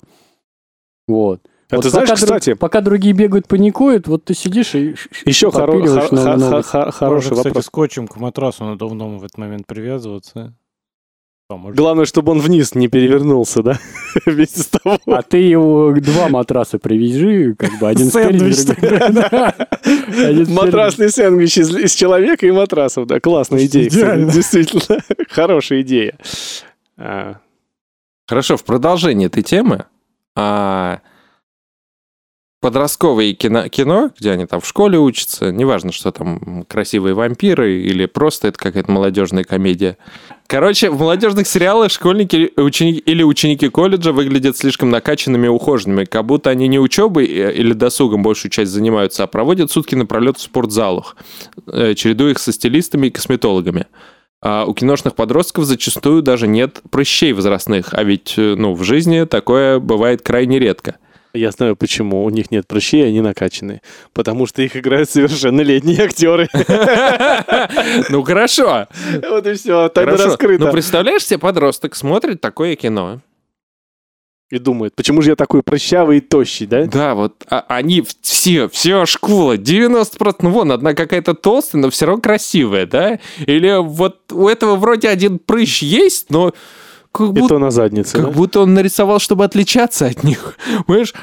Вот. 1.08 1.42
А 1.72 1.76
Вот 1.78 1.84
ты 1.84 1.90
знаешь, 1.90 2.10
пока 2.10 2.20
дру- 2.20 2.24
кстати, 2.26 2.54
Пока 2.54 2.82
другие 2.82 3.14
бегают, 3.14 3.48
паникуют, 3.48 4.08
вот 4.08 4.26
ты 4.26 4.34
сидишь 4.34 4.76
и... 4.76 4.96
еще 5.26 5.48
хоро- 5.50 5.68
подпиливаешь 5.72 6.10
хо- 6.10 6.16
новый- 6.16 6.34
хо- 6.34 6.38
новый. 6.40 6.64
хо- 6.64 6.92
хороший 6.92 7.32
кстати, 7.32 7.48
вопрос. 7.48 7.66
скотчем 7.66 8.08
к 8.08 8.18
матрасу 8.18 8.66
надувному 8.66 9.18
в 9.20 9.24
этот 9.24 9.38
момент 9.38 9.66
привязываться. 9.68 10.54
Поможет. 11.48 11.78
Главное, 11.78 12.06
чтобы 12.06 12.32
он 12.32 12.40
вниз 12.40 12.76
не 12.76 12.88
перевернулся, 12.88 13.62
да? 13.62 13.78
Вместе 14.26 14.62
с 14.62 14.68
тобой. 14.68 15.00
А 15.06 15.22
ты 15.22 15.38
его 15.38 15.94
два 16.00 16.30
матраса 16.30 16.80
привяжи, 16.80 17.56
как 17.56 17.78
бы 17.80 17.88
один 17.90 18.10
Сэндвич. 18.10 18.56
Матрасный 20.50 21.10
сэндвич 21.10 21.58
из, 21.58 21.94
человека 21.94 22.46
и 22.48 22.52
матрасов, 22.52 23.06
да, 23.08 23.20
классная 23.20 23.66
идея, 23.66 23.90
действительно, 23.90 25.00
хорошая 25.30 25.82
идея. 25.82 26.18
А, 26.98 27.36
Хорошо, 28.28 28.56
в 28.56 28.64
продолжение 28.64 29.28
этой 29.28 29.44
темы. 29.44 29.86
Подростковое 32.62 33.34
кино, 33.34 33.70
кино, 33.70 34.12
где 34.20 34.30
они 34.30 34.46
там 34.46 34.62
в 34.62 34.68
школе 34.68 35.00
учатся, 35.00 35.52
неважно, 35.52 35.92
что 35.92 36.12
там 36.12 36.64
красивые 36.70 37.16
вампиры 37.16 37.82
или 37.82 38.06
просто 38.06 38.50
это 38.50 38.60
какая-то 38.60 38.92
молодежная 38.92 39.44
комедия. 39.44 39.98
Короче, 40.46 40.92
в 40.92 41.00
молодежных 41.00 41.48
сериалах 41.48 41.92
школьники 41.92 42.52
ученики, 42.58 43.00
или 43.00 43.24
ученики 43.24 43.68
колледжа 43.68 44.12
выглядят 44.12 44.58
слишком 44.58 44.92
накачанными 44.92 45.48
и 45.48 45.50
ухоженными, 45.50 46.06
как 46.06 46.24
будто 46.28 46.52
они 46.52 46.68
не 46.68 46.78
учебой 46.78 47.26
э, 47.26 47.52
или 47.52 47.74
досугом 47.74 48.22
большую 48.22 48.52
часть 48.52 48.70
занимаются, 48.70 49.24
а 49.24 49.28
проводят 49.28 49.72
сутки 49.72 49.96
напролет 49.96 50.38
в 50.38 50.42
спортзалах, 50.42 51.16
э, 51.66 51.96
чередуя 51.96 52.30
их 52.30 52.38
со 52.38 52.54
стилистами 52.54 53.08
и 53.08 53.10
косметологами. 53.10 53.88
А 54.40 54.66
у 54.66 54.76
киношных 54.76 55.16
подростков 55.16 55.66
зачастую 55.66 56.22
даже 56.22 56.46
нет 56.46 56.82
прыщей 56.92 57.34
возрастных, 57.34 57.96
а 57.96 58.04
ведь 58.04 58.36
э, 58.38 58.54
ну, 58.56 58.76
в 58.76 58.84
жизни 58.84 59.24
такое 59.24 59.80
бывает 59.80 60.22
крайне 60.22 60.60
редко. 60.60 60.98
Я 61.34 61.52
знаю, 61.52 61.76
почему 61.76 62.24
у 62.26 62.30
них 62.30 62.52
нет 62.52 62.68
прыщей, 62.68 63.08
они 63.08 63.22
накачанные. 63.22 63.82
Потому 64.14 64.46
что 64.48 64.62
их 64.62 64.76
играют 64.76 65.10
совершеннолетние 65.10 66.04
актеры. 66.04 66.50
Ну 68.10 68.24
хорошо. 68.24 68.88
Вот 69.30 69.48
и 69.48 69.54
все, 69.54 69.90
Хорошо. 69.94 70.26
раскрыта. 70.26 70.66
Ну 70.66 70.72
представляешь 70.72 71.26
себе, 71.26 71.40
подросток 71.40 71.96
смотрит 71.96 72.42
такое 72.42 72.76
кино. 72.76 73.22
И 74.50 74.60
думает, 74.60 74.94
почему 74.96 75.22
же 75.22 75.30
я 75.30 75.36
такой 75.38 75.64
прыщавый 75.64 76.18
и 76.18 76.20
тощий, 76.20 76.66
да? 76.66 76.86
Да, 76.86 77.16
вот 77.16 77.46
а- 77.50 77.64
они 77.70 78.04
все, 78.22 78.68
все 78.68 79.06
школа, 79.06 79.56
90%, 79.56 80.36
ну 80.42 80.50
вон, 80.50 80.74
одна 80.74 80.94
какая-то 80.94 81.34
толстая, 81.36 81.82
но 81.82 81.90
все 81.90 82.06
равно 82.06 82.22
красивая, 82.22 82.86
да? 82.86 83.20
Или 83.46 83.82
вот 83.82 84.30
у 84.34 84.50
этого 84.50 84.76
вроде 84.76 85.08
один 85.08 85.40
прыщ 85.40 85.82
есть, 85.84 86.30
но 86.32 86.54
как 87.12 87.30
И 87.30 87.32
будто, 87.32 87.56
то 87.56 87.60
на 87.60 87.72
заднице, 87.72 88.18
как 88.18 88.26
да? 88.26 88.32
будто 88.32 88.62
он 88.62 88.74
нарисовал, 88.74 89.20
чтобы 89.20 89.44
отличаться 89.46 90.06
от 90.08 90.24
них. 90.24 90.56
Понимаешь? 90.88 91.14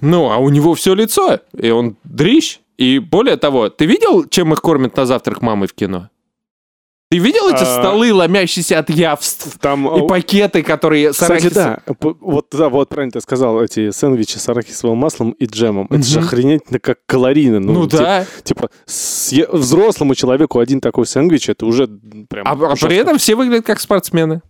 Ну, 0.00 0.30
а 0.30 0.38
у 0.38 0.48
него 0.48 0.74
все 0.74 0.94
лицо, 0.94 1.38
и 1.56 1.70
он 1.70 1.96
дрищ. 2.04 2.58
И 2.78 2.98
более 2.98 3.36
того, 3.36 3.68
ты 3.68 3.86
видел, 3.86 4.24
чем 4.28 4.52
их 4.52 4.60
кормят 4.60 4.96
на 4.96 5.06
завтрак 5.06 5.42
мамы 5.42 5.66
в 5.66 5.74
кино? 5.74 6.08
Ты 7.10 7.18
видел 7.18 7.46
эти 7.50 7.62
А. 7.62 7.66
столы, 7.66 8.10
ломящиеся 8.12 8.78
от 8.78 8.88
явств? 8.88 9.58
Там, 9.60 9.86
И 9.86 10.08
пакеты, 10.08 10.62
которые 10.62 11.12
с 11.12 11.16
Кстати, 11.18 11.44
арахисом- 11.48 11.52
да, 11.54 11.78
вот, 12.20 12.46
да, 12.50 12.68
вот 12.70 12.88
правильно 12.88 13.12
ты 13.12 13.20
сказал, 13.20 13.60
эти 13.62 13.90
сэндвичи 13.90 14.38
с 14.38 14.48
арахисовым 14.48 14.96
маслом 14.96 15.32
и 15.32 15.44
джемом. 15.44 15.86
Это 15.90 16.02
же 16.02 16.20
охренительно 16.20 16.78
как 16.80 17.00
калорийно. 17.04 17.60
Ну, 17.60 17.86
ти- 17.86 17.98
да. 17.98 18.24
Типа, 18.42 18.70
съе- 18.86 19.46
взрослому 19.54 20.14
человеку 20.14 20.58
один 20.58 20.80
такой 20.80 21.04
сэндвич, 21.06 21.50
это 21.50 21.66
уже 21.66 21.86
прям... 22.30 22.48
А, 22.48 22.52
а 22.52 22.76
при 22.76 22.96
этом 22.96 23.18
все 23.18 23.34
выглядят 23.36 23.66
как 23.66 23.78
спортсмены. 23.78 24.40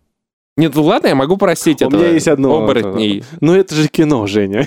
Нет, 0.56 0.74
ну 0.74 0.82
ладно, 0.82 1.08
я 1.08 1.14
могу 1.14 1.38
простить 1.38 1.80
У 1.82 1.88
это. 1.88 1.96
меня 1.96 2.08
есть 2.10 2.28
одно... 2.28 2.62
Оборотней. 2.62 3.24
Ну, 3.40 3.54
это 3.54 3.74
же 3.74 3.88
кино, 3.88 4.26
Женя. 4.26 4.66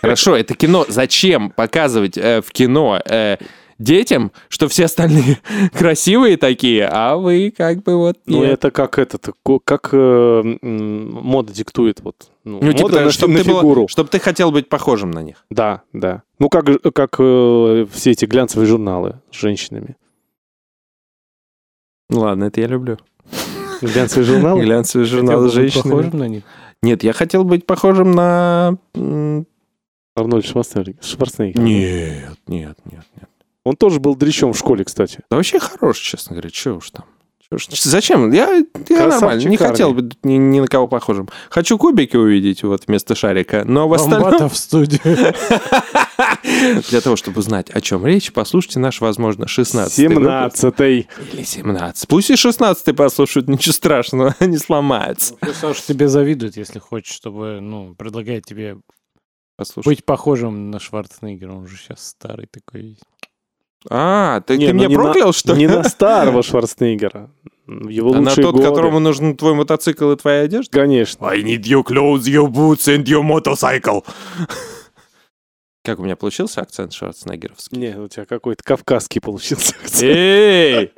Хорошо, 0.00 0.36
это 0.36 0.54
кино. 0.54 0.84
Зачем 0.88 1.50
показывать 1.50 2.16
э, 2.16 2.40
в 2.42 2.52
кино 2.52 3.00
э, 3.04 3.38
детям, 3.80 4.30
что 4.48 4.68
все 4.68 4.84
остальные 4.84 5.38
красивые 5.72 6.36
такие, 6.36 6.86
а 6.86 7.16
вы 7.16 7.52
как 7.56 7.82
бы 7.82 7.96
вот... 7.96 8.18
Ну, 8.26 8.42
нет? 8.42 8.52
это 8.52 8.70
как 8.70 8.98
этот, 9.00 9.30
как 9.64 9.88
э, 9.92 10.42
мода 10.62 11.52
диктует, 11.52 12.00
вот. 12.02 12.30
Ну, 12.44 12.60
Ну, 12.62 12.72
типа, 12.72 12.82
мода 12.88 13.04
на, 13.06 13.10
чтобы 13.10 13.32
на 13.32 13.38
ты, 13.40 13.44
фигуру. 13.50 13.88
чтоб 13.88 14.08
ты 14.08 14.20
хотел 14.20 14.52
быть 14.52 14.68
похожим 14.68 15.10
на 15.10 15.22
них. 15.22 15.44
Да, 15.50 15.82
да. 15.92 16.22
Ну, 16.38 16.48
как, 16.48 16.66
как 16.94 17.16
э, 17.18 17.86
все 17.92 18.10
эти 18.12 18.26
глянцевые 18.26 18.68
журналы 18.68 19.16
с 19.32 19.36
женщинами. 19.36 19.96
Ладно, 22.10 22.44
это 22.44 22.60
я 22.60 22.66
люблю. 22.68 22.98
Глянцевый 23.80 24.24
журнал? 24.24 24.58
Глянцевый 24.58 25.06
журнал 25.06 25.48
с 25.48 25.52
женщинами. 25.52 25.90
похожим 25.90 26.18
на 26.18 26.28
них. 26.28 26.42
Нет, 26.82 27.02
я 27.02 27.12
хотел 27.12 27.44
быть 27.44 27.66
похожим 27.66 28.12
на... 28.12 28.76
Арнольд 30.16 30.44
Шварценеггер. 30.44 31.02
Шварценеггер. 31.02 31.62
Нет, 31.62 32.38
нет, 32.46 32.78
нет, 32.84 33.04
нет. 33.16 33.28
Он 33.64 33.76
тоже 33.76 34.00
был 34.00 34.16
дрищом 34.16 34.52
в 34.52 34.58
школе, 34.58 34.84
кстати. 34.84 35.20
Да 35.30 35.36
вообще 35.36 35.58
хорош, 35.58 35.98
честно 35.98 36.34
говоря. 36.34 36.50
Чего 36.50 36.78
уж 36.78 36.90
там. 36.90 37.04
Уж- 37.52 37.66
Зачем? 37.68 38.30
Я, 38.30 38.48
я 38.54 38.64
Красавчик 38.72 39.10
нормально. 39.10 39.40
Не 39.40 39.56
Арни. 39.56 39.56
хотел 39.56 39.92
бы 39.92 40.08
ни, 40.22 40.34
ни 40.34 40.60
на 40.60 40.68
кого 40.68 40.86
похожим. 40.86 41.28
Хочу 41.48 41.78
кубики 41.78 42.16
увидеть 42.16 42.62
вот 42.62 42.86
вместо 42.86 43.16
шарика, 43.16 43.64
но 43.64 43.88
в 43.88 43.94
остальном... 43.94 44.22
Бомбата 44.22 44.48
в 44.48 44.56
студию. 44.56 45.00
Для 46.90 47.00
того, 47.00 47.16
чтобы 47.16 47.40
узнать, 47.40 47.70
о 47.70 47.80
чем 47.80 48.06
речь, 48.06 48.32
послушайте 48.32 48.78
наш, 48.78 49.00
возможно, 49.00 49.48
16 49.48 49.98
17-й. 49.98 51.08
или 51.32 51.42
17. 51.42 52.08
Пусть 52.08 52.30
и 52.30 52.36
16 52.36 52.94
послушают, 52.94 53.48
ничего 53.48 53.72
страшного, 53.72 54.36
они 54.38 54.56
сломаются. 54.56 55.34
Саша 55.52 55.82
тебе 55.84 56.06
завидует, 56.06 56.56
если 56.56 56.78
хочет, 56.78 57.12
чтобы, 57.12 57.58
ну, 57.60 57.96
предлагает 57.96 58.44
тебе 58.44 58.76
Послушай. 59.56 59.88
быть 59.88 60.04
похожим 60.04 60.70
на 60.70 60.78
Шварценеггера. 60.78 61.52
Он 61.52 61.66
же 61.66 61.76
сейчас 61.76 62.06
старый 62.10 62.46
такой. 62.46 62.96
А, 63.88 64.40
ты, 64.42 64.58
Не, 64.58 64.66
ты 64.66 64.72
ну 64.72 64.78
меня 64.80 64.88
не 64.88 64.96
на- 64.96 65.02
проклял, 65.04 65.32
что 65.32 65.54
Не 65.56 65.66
ли? 65.66 65.74
на 65.74 65.84
старого 65.84 66.42
Шварценеггера. 66.42 67.30
В 67.66 67.88
Его 67.88 68.12
А 68.14 68.20
на 68.20 68.34
тот, 68.34 68.54
годы. 68.56 68.64
которому 68.68 68.98
нужен 68.98 69.36
твой 69.36 69.54
мотоцикл 69.54 70.10
и 70.12 70.16
твоя 70.16 70.42
одежда? 70.42 70.70
Конечно. 70.80 71.26
I 71.28 71.40
need 71.42 71.62
your 71.62 71.82
clothes, 71.84 72.22
your 72.22 72.48
boots 72.48 72.88
and 72.94 73.04
your 73.04 73.22
motorcycle. 73.22 74.04
Как 75.84 75.98
у 75.98 76.02
меня 76.02 76.16
получился 76.16 76.60
акцент 76.60 76.92
шварценеггеровский? 76.92 77.78
Не, 77.78 77.98
у 77.98 78.08
тебя 78.08 78.26
какой-то 78.26 78.62
кавказский 78.62 79.20
получился. 79.20 79.74
Эй! 80.04 80.92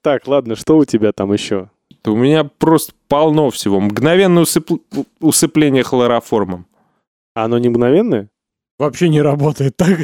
Так, 0.00 0.26
ладно, 0.26 0.56
что 0.56 0.78
у 0.78 0.84
тебя 0.86 1.12
там 1.12 1.32
еще? 1.32 1.68
Да 2.02 2.12
У 2.12 2.16
меня 2.16 2.44
просто 2.44 2.92
полно 3.08 3.50
всего. 3.50 3.80
Мгновенное 3.80 4.44
усып- 4.44 4.80
усыпление 5.20 5.82
хлороформом. 5.82 6.66
А 7.34 7.44
оно 7.44 7.58
не 7.58 7.68
мгновенное? 7.68 8.30
Вообще 8.78 9.08
не 9.10 9.20
работает 9.20 9.76
так. 9.76 9.98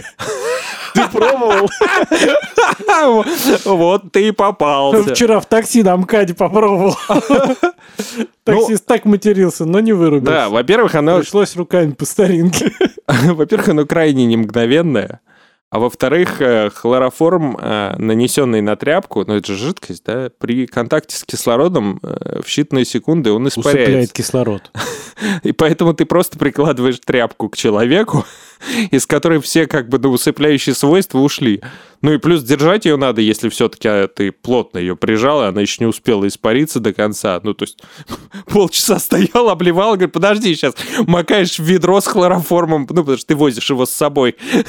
Ты 0.95 1.09
пробовал? 1.09 1.69
Вот 3.65 4.13
ты 4.13 4.29
и 4.29 4.31
попался. 4.33 5.15
Вчера 5.15 5.41
в 5.41 5.47
такси 5.47 5.83
на 5.83 5.97
МКАДе 5.97 6.35
попробовал. 6.35 6.97
Таксист 8.45 8.87
так 8.87 9.05
матерился, 9.05 9.65
но 9.65 9.81
не 9.81 9.93
вырубился. 9.93 10.33
Да, 10.33 10.49
во-первых, 10.49 10.95
оно, 10.95 11.19
Пришлось 11.19 11.57
руками 11.57 11.93
по 11.93 12.05
старинке. 12.05 12.73
во-первых, 13.07 13.69
оно 13.69 13.87
крайне 13.87 14.27
не 14.27 14.37
мгновенное. 14.37 15.21
А 15.71 15.79
во-вторых, 15.79 16.41
э, 16.41 16.69
хлороформ, 16.71 17.57
э, 17.57 17.95
нанесенный 17.97 18.61
на 18.61 18.75
тряпку, 18.75 19.25
ну 19.25 19.37
это 19.37 19.53
же 19.53 19.57
жидкость, 19.57 20.03
да, 20.05 20.29
при 20.39 20.67
контакте 20.67 21.17
с 21.17 21.23
кислородом 21.23 22.01
э, 22.03 22.41
в 22.43 22.47
считанные 22.49 22.85
секунды 22.85 23.31
он 23.31 23.47
Усыпляет 23.47 23.79
испаряется. 23.79 24.15
кислород. 24.15 24.71
И 25.45 25.53
поэтому 25.53 25.95
ты 25.95 26.07
просто 26.07 26.39
прикладываешь 26.39 26.99
тряпку 26.99 27.49
к 27.49 27.57
человеку, 27.57 28.25
из 28.91 29.07
которой 29.07 29.41
все 29.41 29.67
как 29.67 29.89
бы 29.89 29.99
ну, 29.99 30.11
усыпляющие 30.11 30.75
свойства 30.75 31.19
ушли. 31.19 31.63
Ну 32.03 32.15
и 32.15 32.19
плюс 32.19 32.43
держать 32.43 32.85
ее 32.87 32.97
надо, 32.97 33.21
если 33.21 33.49
все-таки 33.49 34.09
ты 34.15 34.33
плотно 34.33 34.79
ее 34.79 34.97
прижал, 34.97 35.43
и 35.43 35.47
она 35.47 35.61
еще 35.61 35.77
не 35.81 35.87
успела 35.87 36.27
испариться 36.27 36.81
до 36.81 36.93
конца. 36.93 37.41
Ну, 37.43 37.55
то 37.55 37.65
есть 37.65 37.83
полчаса 38.47 38.99
стоял, 38.99 39.49
обливал, 39.51 39.95
говорит, 39.95 40.13
подожди, 40.13 40.55
сейчас 40.55 40.75
макаешь 41.07 41.59
в 41.59 41.65
ведро 41.65 42.01
с 42.01 42.07
хлороформом, 42.07 42.87
ну, 42.89 43.03
потому 43.03 43.17
что 43.17 43.27
ты 43.27 43.35
возишь 43.35 43.71
его 43.71 43.87
с 43.87 43.91
собой. 43.91 44.37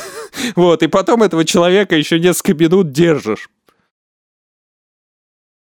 Вот, 0.55 0.81
и 0.81 0.87
потом 0.87 1.23
этого 1.23 1.45
человека 1.45 1.95
еще 1.95 2.19
несколько 2.19 2.53
минут 2.53 2.91
держишь. 2.91 3.49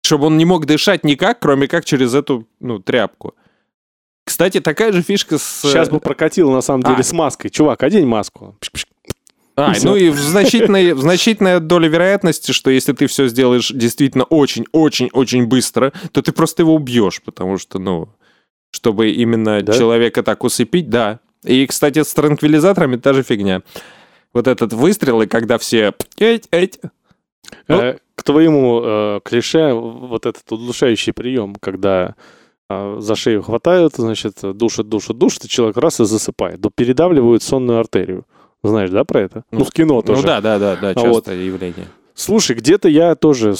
Чтобы 0.03 0.27
он 0.27 0.37
не 0.37 0.45
мог 0.45 0.65
дышать 0.65 1.03
никак, 1.03 1.39
кроме 1.39 1.67
как 1.67 1.85
через 1.85 2.13
эту, 2.13 2.47
ну, 2.59 2.79
тряпку. 2.79 3.35
Кстати, 4.25 4.59
такая 4.59 4.91
же 4.91 5.01
фишка 5.01 5.37
с... 5.37 5.61
Сейчас 5.61 5.89
бы 5.89 5.99
прокатило, 5.99 6.51
на 6.51 6.61
самом 6.61 6.83
деле, 6.83 6.97
А. 6.99 7.03
с 7.03 7.13
маской. 7.13 7.49
Чувак, 7.49 7.83
одень 7.83 8.05
маску. 8.07 8.55
А, 9.55 9.71
И 9.73 9.85
ну 9.85 9.95
и 9.95 10.09
в 10.09 10.17
значительной, 10.19 10.93
в 10.93 10.99
значительная 10.99 11.59
доля 11.59 11.87
вероятности, 11.87 12.51
что 12.51 12.69
если 12.69 12.91
ты 12.93 13.07
все 13.07 13.27
сделаешь 13.27 13.69
действительно 13.69 14.25
очень-очень-очень 14.25 15.45
быстро, 15.45 15.93
то 16.11 16.21
ты 16.21 16.31
просто 16.33 16.63
его 16.63 16.73
убьешь, 16.73 17.21
потому 17.23 17.57
что, 17.57 17.79
ну, 17.79 18.09
чтобы 18.71 19.11
именно 19.11 19.61
Да? 19.61 19.73
человека 19.73 20.23
так 20.23 20.43
усыпить, 20.43 20.89
да. 20.89 21.19
И, 21.45 21.65
кстати, 21.67 22.03
с 22.03 22.13
транквилизаторами 22.13 22.97
та 22.97 23.13
же 23.13 23.23
фигня. 23.23 23.61
Вот 24.33 24.47
этот 24.47 24.73
выстрел, 24.73 25.21
и 25.21 25.27
когда 25.27 25.57
все... 25.57 25.93
«Эть, 26.17 26.47
эть», 26.51 26.79
Ну- 27.67 27.77
Э, 27.79 27.97
К 28.15 28.23
твоему 28.23 28.81
э, 28.83 29.19
клише 29.23 29.71
вот 29.73 30.25
этот 30.25 30.51
удушающий 30.51 31.13
прием, 31.13 31.55
когда 31.55 32.07
э, 32.09 32.13
за 32.69 33.15
шею 33.15 33.43
хватают, 33.43 33.95
значит, 33.95 34.37
душат, 34.41 34.89
душат, 34.89 35.17
душат, 35.17 35.45
и 35.45 35.49
человек 35.49 35.77
раз 35.77 35.99
и 35.99 36.05
засыпает. 36.05 36.59
Да 36.59 36.69
передавливают 36.73 37.43
сонную 37.43 37.79
артерию. 37.79 38.25
Знаешь, 38.63 38.89
да, 38.89 39.03
про 39.03 39.21
это? 39.21 39.43
Ну, 39.51 39.59
Ну, 39.59 39.65
в 39.65 39.71
кино 39.71 40.01
тоже. 40.01 40.21
Ну 40.21 40.27
да, 40.27 40.41
да, 40.41 40.57
да, 40.57 40.75
да, 40.75 40.89
А 40.89 40.95
частое 40.95 41.37
явление. 41.37 41.87
Слушай, 42.15 42.55
где-то 42.55 42.87
я 42.87 43.15
тоже, 43.15 43.53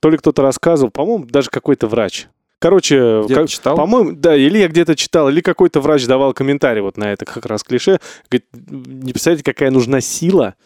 то 0.00 0.10
ли 0.10 0.18
кто-то 0.18 0.42
рассказывал, 0.42 0.90
по-моему, 0.90 1.24
даже 1.24 1.48
какой-то 1.50 1.86
врач. 1.86 2.26
Короче, 2.58 3.22
как- 3.28 3.48
читал? 3.48 3.74
по-моему, 3.76 4.12
да, 4.12 4.36
или 4.36 4.58
я 4.58 4.68
где-то 4.68 4.94
читал, 4.94 5.30
или 5.30 5.40
какой-то 5.40 5.80
врач 5.80 6.04
давал 6.06 6.34
комментарий 6.34 6.82
вот 6.82 6.98
на 6.98 7.10
это 7.12 7.24
как 7.24 7.46
раз 7.46 7.62
клише. 7.62 7.98
Говорит, 8.28 8.46
не 8.52 9.12
представляете, 9.12 9.44
какая 9.44 9.70
нужна 9.70 10.02
сила, 10.02 10.56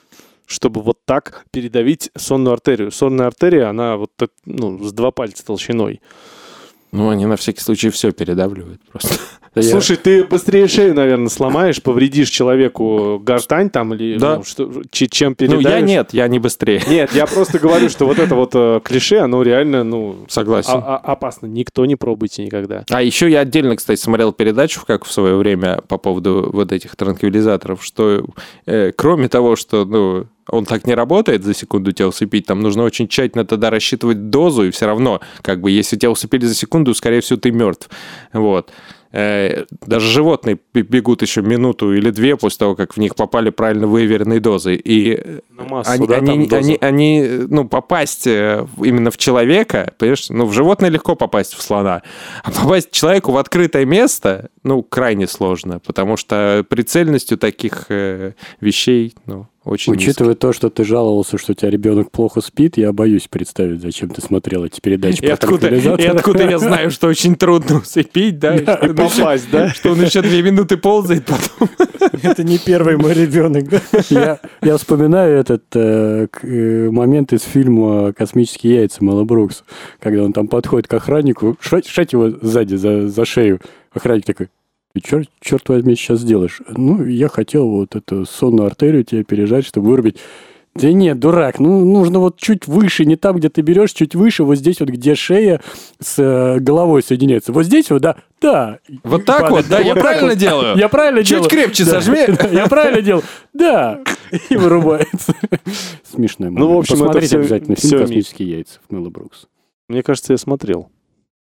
чтобы 0.46 0.82
вот 0.82 0.98
так 1.04 1.44
передавить 1.52 2.10
сонную 2.16 2.54
артерию. 2.54 2.90
Сонная 2.90 3.28
артерия, 3.28 3.68
она 3.68 3.96
вот 3.96 4.10
так, 4.16 4.30
ну, 4.44 4.82
с 4.82 4.92
два 4.92 5.12
пальца 5.12 5.46
толщиной. 5.46 6.00
Ну, 6.94 7.10
они 7.10 7.26
на 7.26 7.34
всякий 7.34 7.60
случай 7.60 7.90
все 7.90 8.12
передавливают 8.12 8.80
просто. 8.84 9.16
Да 9.54 9.60
я- 9.60 9.70
Слушай, 9.70 9.96
ты 9.96 10.24
быстрее 10.24 10.66
шею, 10.66 10.94
наверное, 10.94 11.28
сломаешь, 11.28 11.80
повредишь 11.80 12.28
человеку 12.30 13.20
гортань 13.22 13.70
там 13.70 13.94
или 13.94 14.18
Да. 14.18 14.36
ну, 14.38 14.44
что, 14.44 14.68
чем 14.90 15.30
Ну, 15.30 15.34
передавишь. 15.36 15.64
я 15.68 15.80
нет, 15.80 16.08
я 16.12 16.26
не 16.28 16.38
быстрее. 16.40 16.82
Нет, 16.88 17.10
я 17.14 17.26
просто 17.26 17.58
говорю, 17.60 17.88
что 17.88 18.04
вот 18.06 18.18
это 18.18 18.34
вот 18.34 18.50
э, 18.54 18.80
клише, 18.82 19.18
оно 19.18 19.42
реально, 19.42 19.84
ну, 19.84 20.16
Согласен. 20.28 20.72
а- 20.74 20.96
а- 20.96 21.12
опасно. 21.12 21.46
Никто 21.46 21.86
не 21.86 21.94
пробуйте 21.96 22.44
никогда. 22.44 22.84
А 22.90 23.00
еще 23.02 23.30
я 23.30 23.40
отдельно, 23.40 23.76
кстати, 23.76 24.00
смотрел 24.00 24.32
передачу, 24.32 24.80
как 24.86 25.04
в 25.04 25.12
свое 25.12 25.36
время, 25.36 25.80
по 25.86 25.98
поводу 25.98 26.50
вот 26.52 26.72
этих 26.72 26.96
транквилизаторов, 26.96 27.84
что 27.84 28.24
э, 28.66 28.92
кроме 28.96 29.28
того, 29.28 29.54
что 29.56 29.84
ну, 29.84 30.26
он 30.48 30.64
так 30.64 30.86
не 30.86 30.94
работает 30.94 31.44
за 31.44 31.54
секунду 31.54 31.92
тебя 31.92 32.08
усыпить, 32.08 32.46
там 32.46 32.60
нужно 32.60 32.82
очень 32.82 33.06
тщательно 33.08 33.44
тогда 33.44 33.70
рассчитывать 33.70 34.30
дозу, 34.30 34.64
и 34.66 34.70
все 34.70 34.86
равно, 34.86 35.20
как 35.42 35.60
бы, 35.60 35.70
если 35.70 35.96
тебя 35.96 36.10
усыпили 36.10 36.44
за 36.44 36.54
секунду, 36.54 36.92
скорее 36.94 37.20
всего, 37.20 37.38
ты 37.38 37.50
мертв. 37.52 37.88
Вот. 38.32 38.70
Э, 39.16 39.64
Даже 39.86 40.08
животные 40.10 40.58
бегут 40.72 41.22
еще 41.22 41.40
минуту 41.40 41.94
или 41.94 42.10
две 42.10 42.36
после 42.36 42.58
того, 42.58 42.74
как 42.74 42.94
в 42.94 42.96
них 42.96 43.14
попали 43.14 43.50
правильно 43.50 43.86
выверенные 43.86 44.40
дозы. 44.40 44.74
И 44.74 45.14
э, 45.14 45.38
На 45.56 45.64
массу, 45.64 45.92
они, 45.92 46.06
да, 46.08 46.16
они, 46.16 46.46
доза? 46.48 46.56
они, 46.56 46.78
они, 46.80 47.28
ну, 47.48 47.64
попасть 47.68 48.26
э, 48.26 48.66
именно 48.82 49.12
в 49.12 49.16
человека, 49.16 49.92
понимаешь, 49.98 50.30
ну, 50.30 50.46
в 50.46 50.52
животное 50.52 50.90
легко 50.90 51.14
попасть 51.14 51.54
в 51.54 51.62
слона, 51.62 52.02
а 52.42 52.50
попасть 52.50 52.90
человеку 52.90 53.30
в 53.30 53.36
открытое 53.36 53.84
место, 53.84 54.50
ну, 54.64 54.82
крайне 54.82 55.26
сложно, 55.28 55.78
потому 55.78 56.16
что 56.16 56.64
прицельностью 56.68 57.38
таких 57.38 57.86
э, 57.90 58.32
вещей, 58.60 59.14
ну, 59.26 59.46
очень 59.64 59.94
Учитывая 59.94 60.34
то, 60.34 60.52
что 60.52 60.68
ты 60.68 60.84
жаловался, 60.84 61.38
что 61.38 61.52
у 61.52 61.54
тебя 61.54 61.70
ребенок 61.70 62.10
плохо 62.10 62.42
спит, 62.42 62.76
я 62.76 62.92
боюсь 62.92 63.28
представить, 63.28 63.80
зачем 63.80 64.10
ты 64.10 64.20
смотрел 64.20 64.62
эти 64.66 64.78
передачи 64.80 65.12
низкий. 65.22 65.26
и 65.26 65.28
про 65.28 65.34
откуда, 65.34 65.68
и 66.02 66.04
откуда 66.06 66.50
я 66.50 66.58
знаю, 66.58 66.90
что 66.90 67.06
очень 67.08 67.34
трудно 67.34 67.78
усыпить, 67.82 68.38
да, 68.38 68.58
что 68.58 68.72
он 68.82 68.90
еще- 68.90 68.94
Попасть, 69.20 69.50
да? 69.50 69.68
что 69.70 69.92
он 69.92 70.02
еще 70.02 70.20
две 70.20 70.42
минуты 70.42 70.76
ползает 70.76 71.24
потом. 71.24 71.70
Это 72.22 72.44
не 72.44 72.58
первый 72.58 72.98
мой 72.98 73.14
ребенок, 73.14 73.68
да? 73.70 73.80
Я, 74.10 74.38
я 74.62 74.76
вспоминаю 74.76 75.38
этот 75.38 75.64
э, 75.74 76.26
к- 76.30 76.44
э, 76.44 76.90
момент 76.90 77.32
из 77.32 77.42
фильма 77.42 78.12
«Космические 78.12 78.74
яйца» 78.80 79.02
Мэла 79.02 79.24
Брукс, 79.24 79.64
когда 79.98 80.24
он 80.24 80.34
там 80.34 80.46
подходит 80.48 80.88
к 80.88 80.94
охраннику, 80.94 81.56
шать, 81.60 81.86
шать 81.86 82.12
его 82.12 82.30
сзади 82.42 82.74
за, 82.74 83.08
за 83.08 83.24
шею. 83.24 83.60
Охранник 83.94 84.24
такой, 84.26 84.48
ты 84.92 85.00
черт, 85.00 85.28
черт 85.40 85.68
возьми 85.68 85.94
сейчас 85.96 86.20
сделаешь? 86.20 86.60
Ну, 86.68 87.04
я 87.04 87.28
хотел 87.28 87.68
вот 87.68 87.96
эту 87.96 88.26
сонную 88.26 88.66
артерию 88.66 89.04
тебе 89.04 89.24
пережать, 89.24 89.64
чтобы 89.64 89.88
вырубить. 89.88 90.18
Да 90.74 90.90
нет, 90.90 91.20
дурак, 91.20 91.60
ну 91.60 91.84
нужно 91.84 92.18
вот 92.18 92.36
чуть 92.36 92.66
выше, 92.66 93.04
не 93.04 93.14
там, 93.14 93.36
где 93.36 93.48
ты 93.48 93.60
берешь, 93.60 93.92
чуть 93.92 94.16
выше, 94.16 94.42
вот 94.42 94.56
здесь 94.56 94.80
вот, 94.80 94.88
где 94.88 95.14
шея 95.14 95.60
с 96.00 96.18
э, 96.18 96.58
головой 96.58 97.00
соединяется. 97.04 97.52
Вот 97.52 97.62
здесь 97.64 97.90
вот, 97.90 98.02
да, 98.02 98.16
да. 98.40 98.80
Вот 99.04 99.24
так 99.24 99.42
падает. 99.42 99.66
вот, 99.66 99.70
да, 99.70 99.78
я 99.78 99.94
правильно 99.94 100.30
вот. 100.30 100.38
делаю? 100.38 100.76
Я 100.76 100.88
правильно 100.88 101.20
Чуть 101.20 101.28
делаю? 101.30 101.48
крепче 101.48 101.84
Да. 101.84 101.90
зажми. 101.92 102.18
Да, 102.26 102.48
Я 102.48 102.66
правильно 102.66 103.00
делал? 103.02 103.22
Да. 103.52 104.00
И 104.50 104.56
вырубается. 104.56 105.36
Смешной 106.02 106.50
момент. 106.50 106.58
Ну, 106.68 106.74
в 106.74 106.78
общем, 106.78 106.96
это 106.96 107.04
Посмотрите 107.04 107.38
обязательно 107.38 107.76
фильм. 107.76 108.00
«Космические 108.00 108.50
яйца» 108.50 108.80
Мэла 108.90 109.10
Брукс. 109.10 109.46
Мне 109.88 110.02
кажется, 110.02 110.32
я 110.32 110.38
смотрел. 110.38 110.90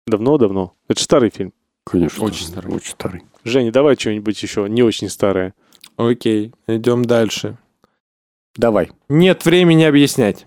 Давно-давно. 0.07 0.73
Это 0.87 0.97
же 0.99 1.03
старый 1.03 1.29
фильм. 1.29 1.53
Конечно. 1.91 2.23
Очень 2.23 2.45
старый. 2.45 2.73
Очень 2.73 2.91
старый. 2.91 3.21
Женя, 3.43 3.71
давай 3.71 3.97
что-нибудь 3.97 4.41
еще 4.41 4.67
не 4.69 4.81
очень 4.81 5.09
старое. 5.09 5.53
Окей, 5.97 6.53
идем 6.67 7.03
дальше. 7.03 7.57
Давай. 8.55 8.91
Нет 9.09 9.43
времени 9.43 9.83
объяснять. 9.83 10.45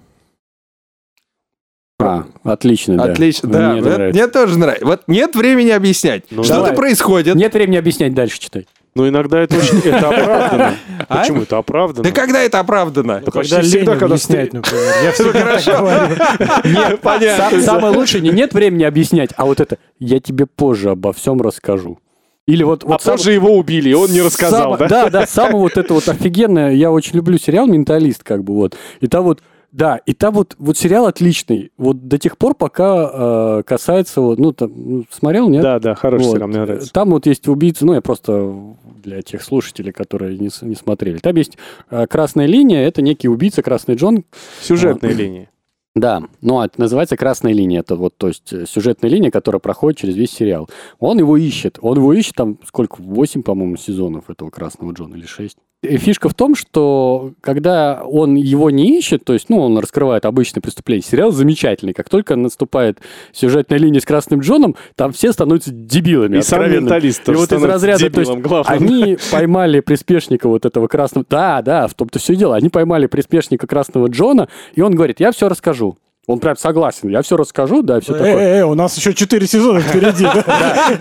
А, 2.00 2.26
отлично, 2.42 2.96
да. 2.96 3.04
Отлично, 3.12 3.48
да. 3.50 3.70
Мне 3.72 3.80
это 3.80 3.88
нравится. 3.90 4.20
мне 4.22 4.32
тоже 4.32 4.58
нравится. 4.58 4.86
Вот 4.86 5.02
нет 5.06 5.36
времени 5.36 5.70
объяснять. 5.70 6.24
Ну, 6.30 6.42
Что-то 6.44 6.60
давай. 6.60 6.76
происходит. 6.76 7.34
Нет 7.34 7.52
времени 7.54 7.76
объяснять, 7.76 8.14
дальше 8.14 8.40
читай. 8.40 8.66
Ну, 8.96 9.08
иногда 9.08 9.40
это 9.40 9.56
очень... 9.56 9.78
Это 9.80 10.08
оправдано. 10.10 10.74
А? 11.08 11.16
Почему 11.18 11.42
это 11.42 11.58
оправдано? 11.58 12.04
Да 12.04 12.10
когда 12.12 12.42
это 12.42 12.60
оправдано? 12.60 13.22
Да 13.24 13.30
почти 13.32 13.50
Когда 13.54 13.60
лень 13.62 13.70
всегда, 13.70 13.92
когда 13.92 14.06
объяснять, 14.14 14.50
встр- 14.50 14.54
например. 14.56 14.92
Я 15.02 15.12
всегда 15.12 15.40
хорошо. 15.40 16.96
понятно. 17.02 17.60
Самое 17.62 17.96
лучшее 17.96 18.20
не 18.22 18.30
нет 18.30 18.54
времени 18.54 18.84
объяснять, 18.84 19.30
а 19.36 19.44
вот 19.46 19.60
это 19.60 19.78
я 19.98 20.20
тебе 20.20 20.46
позже 20.46 20.90
обо 20.90 21.12
всем 21.12 21.40
расскажу. 21.40 21.98
Или 22.46 22.62
вот, 22.62 22.84
А 22.84 22.88
вот 22.88 23.02
сам- 23.02 23.16
позже 23.16 23.32
его 23.32 23.56
убили, 23.56 23.88
и 23.90 23.94
он 23.94 24.10
не 24.10 24.20
рассказал, 24.20 24.74
Само- 24.74 24.76
да? 24.76 24.88
Да, 24.88 25.10
да, 25.10 25.26
самое 25.26 25.56
вот 25.56 25.76
это 25.78 25.94
вот 25.94 26.08
офигенное. 26.08 26.72
Я 26.72 26.90
очень 26.90 27.16
люблю 27.16 27.38
сериал 27.38 27.66
«Менталист», 27.66 28.22
как 28.22 28.44
бы 28.44 28.54
вот. 28.54 28.76
И 29.00 29.06
там 29.06 29.24
вот, 29.24 29.40
да, 29.74 29.96
и 30.06 30.14
там 30.14 30.34
вот, 30.34 30.54
вот 30.58 30.78
сериал 30.78 31.06
отличный. 31.06 31.72
Вот 31.76 32.06
до 32.06 32.16
тех 32.16 32.38
пор, 32.38 32.54
пока 32.54 33.58
э, 33.58 33.62
касается, 33.66 34.20
вот, 34.20 34.38
ну, 34.38 34.52
там, 34.52 34.70
ну, 34.76 35.04
смотрел, 35.10 35.48
нет? 35.48 35.62
Да, 35.62 35.80
да, 35.80 35.96
хороший 35.96 36.26
Вот. 36.26 36.34
сериал, 36.34 36.48
мне 36.48 36.60
нравится. 36.60 36.92
Там 36.92 37.10
вот 37.10 37.26
есть 37.26 37.48
убийцы, 37.48 37.84
ну, 37.84 37.94
я 37.94 38.00
просто 38.00 38.54
для 39.02 39.20
тех 39.22 39.42
слушателей, 39.42 39.90
которые 39.92 40.38
не, 40.38 40.48
не 40.62 40.76
смотрели. 40.76 41.18
Там 41.18 41.34
есть 41.34 41.58
э, 41.90 42.06
красная 42.06 42.46
линия, 42.46 42.86
это 42.86 43.02
некий 43.02 43.28
убийца, 43.28 43.62
красный 43.62 43.96
Джон, 43.96 44.24
Сюжетные 44.62 45.12
линии. 45.12 45.48
да, 45.96 46.22
ну, 46.40 46.60
а 46.60 46.70
называется 46.76 47.16
красная 47.16 47.52
линия. 47.52 47.80
Это 47.80 47.96
вот, 47.96 48.16
то 48.16 48.28
есть, 48.28 48.52
э, 48.52 48.66
сюжетная 48.66 49.10
линия, 49.10 49.32
которая 49.32 49.58
проходит 49.58 49.98
через 49.98 50.14
весь 50.14 50.30
сериал. 50.30 50.70
Он 51.00 51.18
его 51.18 51.36
ищет. 51.36 51.80
Он 51.82 51.96
его 51.96 52.12
ищет, 52.12 52.36
там, 52.36 52.58
сколько, 52.64 52.98
8, 53.00 53.42
по-моему, 53.42 53.76
сезонов 53.76 54.30
этого 54.30 54.50
красного 54.50 54.92
Джона 54.92 55.16
или 55.16 55.26
6. 55.26 55.58
Фишка 55.98 56.28
в 56.28 56.34
том, 56.34 56.54
что 56.54 57.32
когда 57.40 58.02
он 58.04 58.34
его 58.34 58.70
не 58.70 58.98
ищет, 58.98 59.24
то 59.24 59.32
есть, 59.32 59.48
ну, 59.48 59.60
он 59.60 59.78
раскрывает 59.78 60.24
обычное 60.24 60.60
преступление, 60.60 61.02
сериал 61.02 61.30
замечательный. 61.30 61.92
Как 61.92 62.08
только 62.08 62.36
наступает 62.36 62.98
сюжетная 63.32 63.78
линия 63.78 64.00
с 64.00 64.04
красным 64.04 64.40
Джоном, 64.40 64.76
там 64.96 65.12
все 65.12 65.32
становятся 65.32 65.70
дебилами. 65.72 66.38
И 66.38 66.42
сам 66.42 66.70
менталист 66.70 67.28
И 67.28 67.32
вот 67.32 67.52
из 67.52 67.62
разряда, 67.62 68.10
то 68.10 68.20
есть, 68.20 68.32
главным. 68.32 68.72
они 68.72 69.18
поймали 69.30 69.80
приспешника 69.80 70.48
вот 70.48 70.64
этого 70.66 70.88
красного... 70.88 71.26
Да, 71.28 71.62
да, 71.62 71.86
в 71.86 71.94
том-то 71.94 72.18
все 72.18 72.36
дело. 72.36 72.56
Они 72.56 72.68
поймали 72.68 73.06
приспешника 73.06 73.66
красного 73.66 74.08
Джона, 74.08 74.48
и 74.74 74.80
он 74.80 74.94
говорит, 74.94 75.20
я 75.20 75.32
все 75.32 75.48
расскажу. 75.48 75.96
Он 76.26 76.38
прям 76.38 76.56
согласен, 76.56 77.08
я 77.10 77.20
все 77.22 77.36
расскажу, 77.36 77.82
да, 77.82 78.00
все 78.00 78.12
такое. 78.14 78.34
Э, 78.34 78.58
э, 78.60 78.64
у 78.64 78.74
нас 78.74 78.96
еще 78.96 79.12
4 79.12 79.46
сезона 79.46 79.80
впереди. 79.80 80.24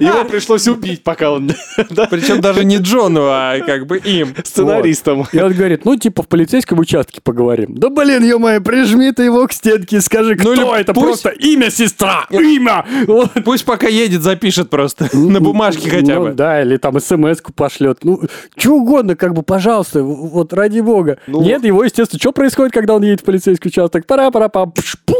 Его 0.03 0.25
пришлось 0.25 0.67
убить, 0.67 1.03
пока 1.03 1.31
он... 1.31 1.51
Причем 2.09 2.41
даже 2.41 2.65
не 2.65 2.77
Джону, 2.77 3.21
а 3.23 3.59
как 3.65 3.87
бы 3.87 3.97
им. 3.99 4.35
Сценаристом. 4.43 5.25
И 5.31 5.39
он 5.39 5.53
говорит, 5.53 5.85
ну, 5.85 5.95
типа, 5.95 6.23
в 6.23 6.27
полицейском 6.27 6.79
участке 6.79 7.21
поговорим. 7.23 7.75
Да, 7.75 7.89
блин, 7.89 8.23
ё-моё, 8.23 8.59
прижми 8.61 9.11
ты 9.11 9.23
его 9.23 9.47
к 9.47 9.53
стенке 9.53 9.97
и 9.97 9.99
скажи, 10.01 10.35
кто 10.35 10.53
Ну 10.53 10.73
или 10.73 10.81
это 10.81 10.93
просто 10.93 11.29
имя 11.29 11.71
сестра, 11.71 12.25
имя. 12.29 12.85
Пусть 13.45 13.63
пока 13.63 13.87
едет, 13.87 14.21
запишет 14.23 14.69
просто. 14.69 15.09
На 15.13 15.39
бумажке 15.39 15.89
хотя 15.89 16.15
Ну, 16.15 16.21
бы. 16.21 16.31
да, 16.33 16.61
или 16.61 16.75
там 16.77 16.99
смс-ку 16.99 17.53
пошлет. 17.53 17.99
Ну, 18.03 18.21
что 18.57 18.73
угодно, 18.75 19.15
как 19.15 19.33
бы, 19.33 19.41
пожалуйста, 19.43 20.03
вот 20.03 20.51
ради 20.53 20.81
бога. 20.81 21.19
Ну- 21.27 21.41
Нет, 21.41 21.63
его, 21.63 21.83
естественно, 21.83 22.19
что 22.19 22.33
происходит, 22.33 22.73
когда 22.73 22.95
он 22.95 23.03
едет 23.03 23.21
в 23.21 23.23
полицейский 23.23 23.69
участок? 23.69 24.05
Пш, 24.05 24.97
пу. 25.05 25.12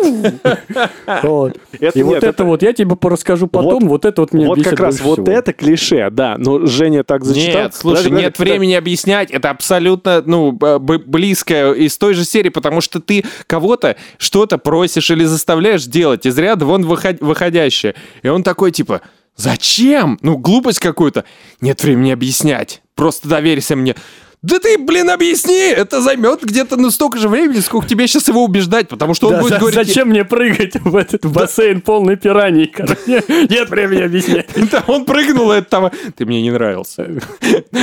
Вот. 1.24 1.58
Это 1.80 2.00
И 2.00 2.04
нет, 2.04 2.06
вот 2.06 2.18
это 2.18 2.28
это- 2.28 2.44
вот, 2.46 2.62
я 2.62 2.74
тебе 2.74 2.96
порасскажу 2.96 3.48
потом, 3.48 3.88
вот 3.88 4.06
это 4.06 4.22
вот 4.22 4.34
меня 4.34 4.48
Вот 4.48 4.64
как 4.64 4.80
раз 4.80 5.00
вот 5.02 5.20
всего. 5.20 5.32
это 5.32 5.54
клише, 5.54 6.10
да. 6.12 6.36
Но 6.38 6.66
Женя 6.66 7.04
так 7.04 7.24
зачитал. 7.24 7.64
Нет, 7.64 7.76
слушай, 7.76 8.04
Подожди, 8.04 8.12
нет 8.24 8.34
подожди, 8.38 8.52
времени 8.52 8.74
объяснять. 8.74 9.32
Это 9.32 9.50
абсолютно, 9.50 10.22
ну, 10.26 10.52
близкое 10.52 11.74
из 11.74 11.98
той 11.98 12.14
же 12.14 12.26
серии, 12.26 12.50
потому 12.50 12.82
что 12.82 13.00
ты 13.00 13.24
кого-то 13.48 13.96
что-то 14.18 14.58
просишь 14.58 15.10
или 15.12 15.24
заставляешь 15.26 15.86
делать 15.86 16.26
из 16.26 16.38
ряда 16.38 16.66
вон 16.66 16.84
выход- 16.86 17.22
выходящее. 17.22 17.96
И 18.22 18.28
он 18.28 18.44
такой, 18.44 18.72
типа, 18.72 19.02
зачем? 19.36 20.18
Ну, 20.22 20.38
глупость 20.38 20.80
какую-то. 20.80 21.26
Нет 21.62 21.84
времени 21.84 22.12
объяснять. 22.12 22.82
Просто 22.96 23.28
доверься 23.28 23.76
мне. 23.76 23.96
Да 24.44 24.60
ты, 24.60 24.78
блин, 24.78 25.10
объясни! 25.10 25.58
Это 25.58 26.02
займет 26.02 26.44
где-то 26.44 26.76
ну 26.76 26.92
столько 26.92 27.18
же 27.18 27.30
времени, 27.30 27.62
сколько 27.62 27.88
тебе 27.88 28.06
сейчас 28.08 28.28
его 28.28 28.44
убеждать, 28.44 28.90
потому 28.90 29.14
что 29.14 29.28
он 29.28 29.36
Да, 29.36 29.40
будет 29.40 29.54
за- 29.54 29.60
говорить... 29.60 29.88
Зачем 29.88 30.10
мне 30.10 30.26
прыгать 30.26 30.76
в 30.76 30.96
этот 30.98 31.26
бассейн 31.26 31.80
полный 31.80 32.18
пираний? 32.18 32.74
Нет 33.08 33.70
времени 33.70 34.02
объяснять. 34.02 34.50
Да, 34.72 34.84
он 34.88 35.06
прыгнул, 35.06 35.50
это 35.52 35.70
там... 35.70 35.92
Ты 36.18 36.26
мне 36.26 36.42
не 36.42 36.52
нравился. 36.52 37.22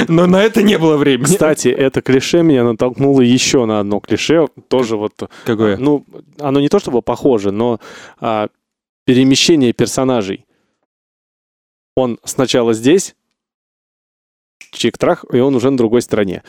Но 0.08 0.26
на 0.26 0.42
это 0.42 0.62
не 0.62 0.76
было 0.76 0.96
времени. 0.98 1.24
Кстати, 1.24 1.68
это 1.68 2.02
клише 2.02 2.42
меня 2.42 2.64
натолкнуло 2.64 3.22
еще 3.22 3.64
на 3.64 3.80
одно 3.80 4.00
клише. 4.00 4.46
Тоже 4.68 4.96
вот... 4.96 5.30
Какое? 5.44 5.78
Ну, 5.78 6.04
оно 6.38 6.60
не 6.60 6.68
то 6.68 6.78
чтобы 6.78 7.00
похоже, 7.00 7.52
но 7.52 7.80
а, 8.20 8.48
перемещение 9.06 9.72
персонажей. 9.72 10.44
Он 11.96 12.18
сначала 12.24 12.74
здесь, 12.74 13.14
чик-трах, 14.72 15.24
и 15.32 15.40
он 15.40 15.54
уже 15.54 15.70
на 15.70 15.76
другой 15.76 16.02
стороне. 16.02 16.42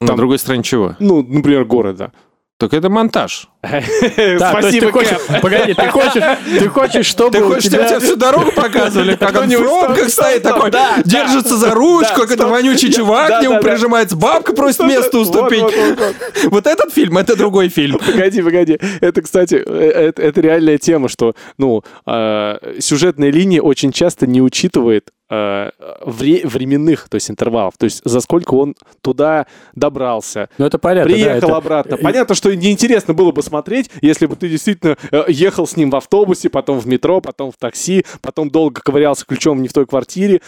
На 0.00 0.08
там- 0.08 0.16
другой 0.16 0.38
стороне 0.38 0.62
чего? 0.62 0.96
Ну, 0.98 1.22
например, 1.22 1.64
города. 1.64 2.12
Так 2.58 2.74
это 2.74 2.88
монтаж. 2.90 3.48
Да, 4.38 4.50
Спасибо, 4.58 4.90
Кэп. 4.90 5.40
погоди, 5.40 5.74
ты 5.74 5.88
хочешь, 5.88 6.22
ты 6.58 6.68
хочешь, 6.68 7.06
чтобы 7.12 7.30
Ты 7.38 7.44
хочешь, 7.44 7.64
чтобы 7.70 7.84
тебя... 7.84 7.88
тебе 7.90 8.00
всю 8.00 8.16
дорогу 8.16 8.50
показывали, 8.50 9.14
как 9.14 9.36
он 9.40 9.48
в 9.48 9.56
пробках 9.56 10.08
стоит 10.10 10.42
такой, 10.42 10.70
да, 10.72 10.94
да. 10.96 11.02
держится 11.04 11.56
за 11.56 11.70
ручку, 11.70 12.12
Да, 12.16 12.20
как 12.22 12.30
это 12.32 12.46
вонючий 12.48 12.92
чувак 12.92 13.28
да, 13.28 13.38
к 13.38 13.42
нему 13.42 13.54
да, 13.54 13.60
да. 13.62 13.68
прижимается, 13.68 14.16
бабка 14.16 14.52
просит 14.52 14.80
место 14.80 15.16
уступить. 15.18 15.62
вот, 16.50 16.66
этот 16.66 16.92
фильм, 16.92 17.18
это 17.18 17.36
другой 17.36 17.68
фильм. 17.68 17.98
Погоди, 18.04 18.42
погоди. 18.42 18.78
Это, 19.00 19.22
кстати, 19.22 19.62
э, 19.64 19.90
это, 20.08 20.22
это 20.22 20.40
реальная 20.40 20.78
тема, 20.78 21.08
что, 21.08 21.34
ну, 21.56 21.84
э, 22.06 22.56
сюжетная 22.80 23.30
линия 23.30 23.62
очень 23.62 23.92
часто 23.92 24.26
не 24.26 24.42
учитывает 24.42 25.10
э, 25.30 25.70
вре- 26.04 26.44
временных, 26.46 27.08
то 27.08 27.14
есть 27.14 27.30
интервалов, 27.30 27.74
то 27.78 27.84
есть 27.84 28.02
за 28.04 28.20
сколько 28.20 28.54
он 28.54 28.74
туда 29.02 29.46
добрался, 29.74 30.48
Ну, 30.58 30.66
это 30.66 30.78
понятно, 30.78 31.10
да, 31.10 31.14
приехал 31.14 31.48
это- 31.48 31.56
обратно. 31.56 31.96
Понятно, 31.96 32.34
что 32.34 32.54
неинтересно 32.54 33.14
было 33.14 33.30
бы 33.32 33.42
смотреть, 33.52 33.90
если 34.00 34.24
бы 34.24 34.34
ты 34.34 34.48
действительно 34.48 34.96
э, 35.10 35.24
ехал 35.28 35.66
с 35.66 35.76
ним 35.76 35.90
в 35.90 35.96
автобусе, 35.96 36.48
потом 36.48 36.78
в 36.78 36.86
метро, 36.86 37.20
потом 37.20 37.52
в 37.52 37.56
такси, 37.58 38.02
потом 38.22 38.50
долго 38.50 38.80
ковырялся 38.80 39.26
ключом 39.26 39.60
не 39.60 39.68
в 39.68 39.74
той 39.74 39.84
квартире. 39.84 40.40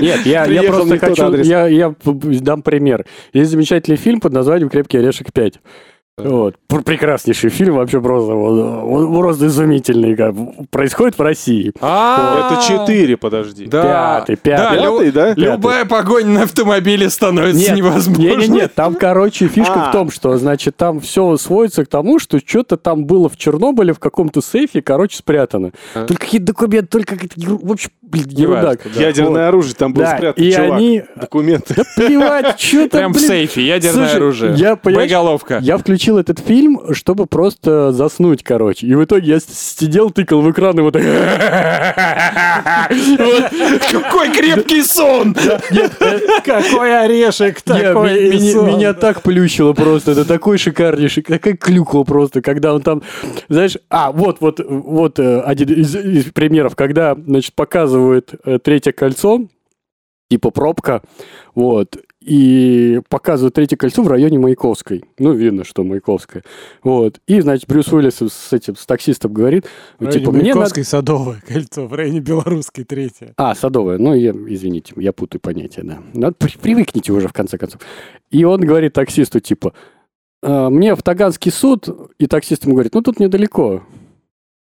Нет, 0.00 0.26
я, 0.26 0.44
я 0.44 0.62
просто 0.64 0.98
хочу, 0.98 1.34
я, 1.36 1.66
я 1.66 1.94
дам 2.04 2.60
пример. 2.60 3.06
Есть 3.32 3.52
замечательный 3.52 3.96
фильм 3.96 4.20
под 4.20 4.34
названием 4.34 4.68
«Крепкий 4.68 4.98
орешек 4.98 5.30
5». 5.30 5.54
Вот. 6.28 6.54
Пр- 6.68 6.82
Прекраснейший 6.82 7.50
фильм, 7.50 7.76
вообще 7.76 8.00
просто, 8.00 8.32
вот, 8.32 8.84
он 8.84 9.14
просто 9.18 9.46
изумительный. 9.46 10.16
как. 10.16 10.34
Происходит 10.70 11.18
в 11.18 11.22
России. 11.22 11.72
А, 11.80 12.50
Это 12.52 12.62
четыре, 12.66 13.16
подожди. 13.16 13.66
Да, 13.66 13.82
Пятый, 14.26 14.36
пятый. 14.36 14.76
Да, 14.78 14.82
Пятый, 14.90 15.12
да? 15.12 15.34
Любая 15.34 15.84
погоня 15.84 16.26
на 16.28 16.42
автомобиле 16.44 17.08
становится 17.10 17.72
невозможной. 17.74 18.24
Нет, 18.26 18.38
нет, 18.38 18.48
нет, 18.50 18.74
там, 18.74 18.94
короче, 18.94 19.48
фишка 19.48 19.86
А. 19.86 19.88
в 19.88 19.92
том, 19.92 20.10
что, 20.10 20.36
значит, 20.36 20.76
там 20.76 21.00
все 21.00 21.36
сводится 21.36 21.84
к 21.84 21.88
тому, 21.88 22.18
что 22.18 22.38
что-то 22.44 22.76
там 22.76 23.04
было 23.04 23.28
в 23.28 23.36
Чернобыле 23.36 23.92
в 23.92 23.98
каком-то 23.98 24.40
сейфе, 24.40 24.82
короче, 24.82 25.16
спрятано. 25.16 25.70
А. 25.94 26.04
Только 26.06 26.22
какие-то 26.24 26.46
документы, 26.48 26.86
только 26.88 27.16
какие-то, 27.16 27.58
в 27.64 27.70
общем, 27.72 27.90
блин, 28.02 28.26
ерунда. 28.28 28.74
Ядерное 28.94 29.48
оружие 29.48 29.74
там 29.74 29.92
было 29.92 30.06
Да, 30.06 30.16
спрятано, 30.16 30.44
и 30.44 30.52
чувак. 30.52 30.72
они... 30.72 31.02
Документы. 31.16 31.74
Да 31.76 31.82
плевать, 31.96 32.60
что 32.60 32.88
там, 32.88 33.00
Прям 33.00 33.12
в 33.14 33.20
сейфе, 33.20 33.62
ядерное 33.66 34.06
Слушай, 34.06 34.16
оружие. 34.16 34.54
я, 34.56 34.76
понимаешь, 34.76 35.10
Боеголовка. 35.10 35.58
Я 35.62 35.78
включил 35.78 36.09
этот 36.18 36.38
фильм, 36.40 36.94
чтобы 36.94 37.26
просто 37.26 37.92
заснуть, 37.92 38.42
короче. 38.42 38.86
И 38.86 38.94
в 38.94 39.04
итоге 39.04 39.32
я 39.32 39.40
сидел, 39.40 40.10
тыкал 40.10 40.40
в 40.42 40.50
экран 40.50 40.78
и 40.78 40.82
вот. 40.82 40.94
Какой 43.90 44.32
крепкий 44.32 44.82
сон! 44.82 45.34
Какой 46.44 47.04
орешек 47.04 47.60
такой 47.62 48.30
меня, 48.80 48.94
так 48.94 49.22
плющило 49.22 49.72
просто. 49.72 50.12
Это 50.12 50.24
такой 50.24 50.58
шикарнейший, 50.58 51.22
такая 51.22 51.56
клюква 51.56 52.04
просто, 52.04 52.42
когда 52.42 52.74
он 52.74 52.82
там, 52.82 53.02
знаешь, 53.48 53.76
а, 53.88 54.12
вот, 54.12 54.40
вот, 54.40 54.60
вот 54.66 55.18
э, 55.18 55.40
один 55.40 55.68
из, 55.72 55.94
из 55.94 56.24
примеров, 56.24 56.76
когда, 56.76 57.14
значит, 57.14 57.54
показывают 57.54 58.34
э, 58.44 58.58
третье 58.58 58.92
кольцо, 58.92 59.42
типа 60.30 60.50
пробка, 60.50 61.02
вот, 61.54 61.96
и 62.22 63.00
показывают 63.08 63.54
третье 63.54 63.76
кольцо 63.76 64.02
в 64.02 64.08
районе 64.08 64.38
Маяковской. 64.38 65.04
Ну, 65.18 65.32
видно, 65.32 65.64
что 65.64 65.84
Маяковская. 65.84 66.42
Вот. 66.82 67.18
И, 67.26 67.40
значит, 67.40 67.66
Брюс 67.66 67.90
Уиллис 67.92 68.16
с 68.20 68.52
этим, 68.52 68.76
с 68.76 68.84
таксистом 68.84 69.32
говорит, 69.32 69.66
В 69.98 70.04
районе 70.04 70.20
типа, 70.20 70.32
мне 70.32 70.54
надо... 70.54 70.84
Садовое 70.84 71.40
кольцо, 71.46 71.86
в 71.86 71.94
районе 71.94 72.20
Белорусской 72.20 72.84
третье. 72.84 73.32
А, 73.36 73.54
Садовая. 73.54 73.98
Ну, 73.98 74.14
я, 74.14 74.32
извините, 74.32 74.92
я 74.96 75.12
путаю 75.12 75.40
понятия, 75.40 75.82
да. 75.82 76.02
Надо 76.12 76.34
при- 76.38 76.58
привыкните 76.58 77.12
уже, 77.12 77.26
в 77.28 77.32
конце 77.32 77.56
концов. 77.56 77.80
И 78.30 78.44
он 78.44 78.60
говорит 78.60 78.92
таксисту, 78.92 79.40
типа, 79.40 79.72
«А, 80.42 80.68
мне 80.68 80.94
в 80.94 81.02
Таганский 81.02 81.50
суд, 81.50 81.88
и 82.18 82.26
таксист 82.26 82.64
ему 82.64 82.74
говорит, 82.74 82.94
ну, 82.94 83.00
тут 83.02 83.18
недалеко. 83.18 83.82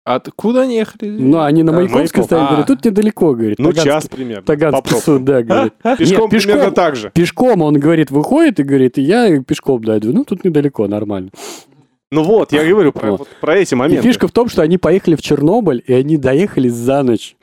Откуда 0.04 0.62
они 0.62 0.76
ехали? 0.76 1.08
Ну, 1.08 1.40
они 1.40 1.62
на 1.62 1.72
А, 1.72 1.76
Маяковской 1.76 2.00
Маяков. 2.02 2.24
стоят, 2.26 2.42
А. 2.44 2.46
говорит, 2.48 2.66
тут 2.66 2.84
недалеко, 2.84 3.32
говорит. 3.34 3.58
Ну, 3.58 3.70
Таганский- 3.70 3.84
час 3.84 4.06
примерно. 4.06 4.42
Таганский 4.44 4.96
суд, 4.98 5.24
да, 5.24 5.42
говорит. 5.42 5.72
Пешком 5.98 6.28
Нет, 6.30 6.42
примерно 6.42 6.70
так 6.72 6.96
же. 6.96 7.10
Пешком, 7.14 7.62
он 7.62 7.78
говорит, 7.80 8.10
выходит 8.10 8.60
и 8.60 8.64
говорит, 8.64 8.98
и 8.98 9.02
я 9.02 9.40
пешком 9.42 9.82
дойду. 9.82 10.12
Ну, 10.12 10.24
тут 10.24 10.44
недалеко, 10.44 10.86
нормально. 10.88 11.30
Ну 12.10 12.22
вот, 12.22 12.52
я 12.52 12.64
говорю 12.64 12.92
про, 12.92 13.12
Вот. 13.12 13.28
про 13.40 13.56
эти 13.56 13.72
И 13.72 13.76
моменты. 13.76 14.02
фишка 14.06 14.28
в 14.28 14.32
том, 14.32 14.48
что 14.50 14.60
они 14.62 14.76
поехали 14.76 15.16
в 15.16 15.22
Чернобыль, 15.22 15.82
и 15.86 15.92
они 15.94 16.16
доехали 16.18 16.68
за 16.68 17.02
ночь 17.02 17.34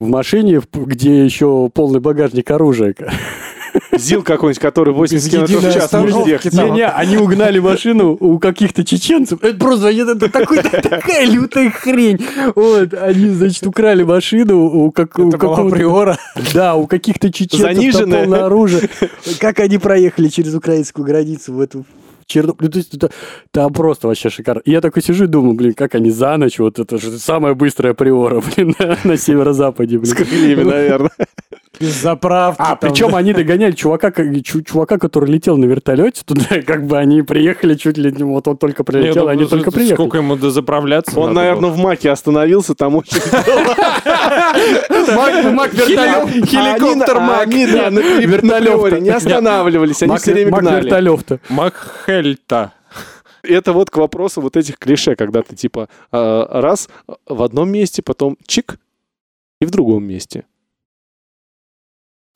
в 0.00 0.06
машине, 0.08 0.60
где 0.72 1.24
еще 1.24 1.68
полный 1.74 1.98
багажник 2.00 2.48
оружия. 2.52 2.94
ЗИЛ 3.92 4.22
какой-нибудь, 4.22 4.60
который 4.60 4.94
80 4.94 5.30
км 5.30 5.58
в 5.58 5.72
час 5.74 5.92
может 5.92 6.26
ехать. 6.26 6.52
Не-не, 6.52 6.86
они 6.86 7.16
угнали 7.16 7.58
машину 7.58 8.16
у 8.18 8.38
каких-то 8.38 8.84
чеченцев. 8.84 9.42
Это 9.42 9.58
просто 9.58 9.88
это 9.90 10.28
такой- 10.30 10.58
такая 10.62 11.26
лютая 11.26 11.70
хрень. 11.70 12.24
Вот, 12.54 12.94
они, 12.94 13.28
значит, 13.30 13.66
украли 13.66 14.02
машину 14.02 14.64
у, 14.66 14.90
как, 14.90 15.18
у 15.18 15.30
какого-то... 15.30 15.74
приора. 15.74 16.18
Да, 16.54 16.74
у 16.74 16.86
каких-то 16.86 17.32
чеченцев 17.32 17.66
там 17.66 17.74
Заниженная. 17.74 18.20
полное 18.24 18.44
оружие. 18.44 18.88
Как 19.40 19.60
они 19.60 19.78
проехали 19.78 20.28
через 20.28 20.54
украинскую 20.54 21.04
границу 21.06 21.52
в 21.54 21.60
эту 21.60 21.84
Чернобыль. 22.28 22.66
Ну, 22.66 22.70
то 22.72 22.78
есть 22.78 22.94
это, 22.94 23.10
там 23.50 23.72
просто 23.72 24.06
вообще 24.06 24.28
шикарно. 24.28 24.60
И 24.66 24.70
я 24.70 24.82
такой 24.82 25.02
сижу 25.02 25.24
и 25.24 25.26
думаю, 25.26 25.54
блин, 25.54 25.72
как 25.72 25.94
они 25.94 26.10
за 26.10 26.36
ночь, 26.36 26.58
вот 26.58 26.78
это 26.78 26.98
же 26.98 27.18
самая 27.18 27.54
быстрая 27.54 27.94
приора, 27.94 28.42
блин, 28.56 28.74
на, 28.78 28.98
на 29.02 29.16
северо-западе, 29.16 29.98
С 30.04 30.12
блин. 30.12 30.26
крыльями, 30.26 30.62
наверное. 30.62 31.10
Без 31.80 31.94
заправки. 32.02 32.60
А, 32.60 32.76
там, 32.76 32.78
причем 32.80 33.10
да. 33.12 33.18
они 33.18 33.32
догоняли 33.32 33.72
чувака, 33.72 34.12
чувака, 34.12 34.98
который 34.98 35.30
летел 35.30 35.56
на 35.56 35.66
вертолете 35.66 36.22
туда, 36.24 36.62
как 36.66 36.86
бы 36.86 36.98
они 36.98 37.22
приехали 37.22 37.74
чуть 37.74 37.98
ли 37.98 38.10
не, 38.12 38.24
вот 38.24 38.48
он 38.48 38.56
только 38.56 38.84
прилетел, 38.84 39.24
ну, 39.24 39.28
они 39.30 39.44
только 39.46 39.70
приехали. 39.70 39.94
Сколько 39.94 40.18
ему 40.18 40.36
дозаправляться 40.36 41.18
Он, 41.18 41.34
наверное, 41.34 41.70
в 41.70 41.78
Маке 41.78 42.10
остановился, 42.10 42.74
там 42.74 42.96
очень... 42.96 43.18
Мак- 45.14 45.52
Мак 45.52 45.74
вертолет. 45.74 46.46
Хеликоптер 46.46 47.16
А 47.16 47.20
Мак. 47.20 47.46
Они, 47.48 47.66
да, 47.66 47.90
на 47.90 48.00
приоре 48.00 49.00
не 49.00 49.10
останавливались, 49.10 50.02
они 50.02 50.12
Мак- 50.12 50.20
все 50.22 50.32
время 50.32 50.50
Мак 50.50 50.60
гнали. 50.62 50.84
вертолет-то. 50.84 51.40
было? 51.48 51.56
Макхельта. 51.56 52.72
Это 53.42 53.72
вот 53.72 53.90
к 53.90 53.96
вопросу 53.96 54.40
вот 54.40 54.56
этих 54.56 54.78
клише, 54.78 55.14
когда 55.14 55.42
ты 55.42 55.54
типа 55.54 55.88
э, 56.12 56.46
раз 56.50 56.88
в 57.26 57.42
одном 57.42 57.70
месте, 57.70 58.02
потом 58.02 58.36
чик 58.46 58.78
и 59.60 59.64
в 59.64 59.70
другом 59.70 60.04
месте. 60.04 60.44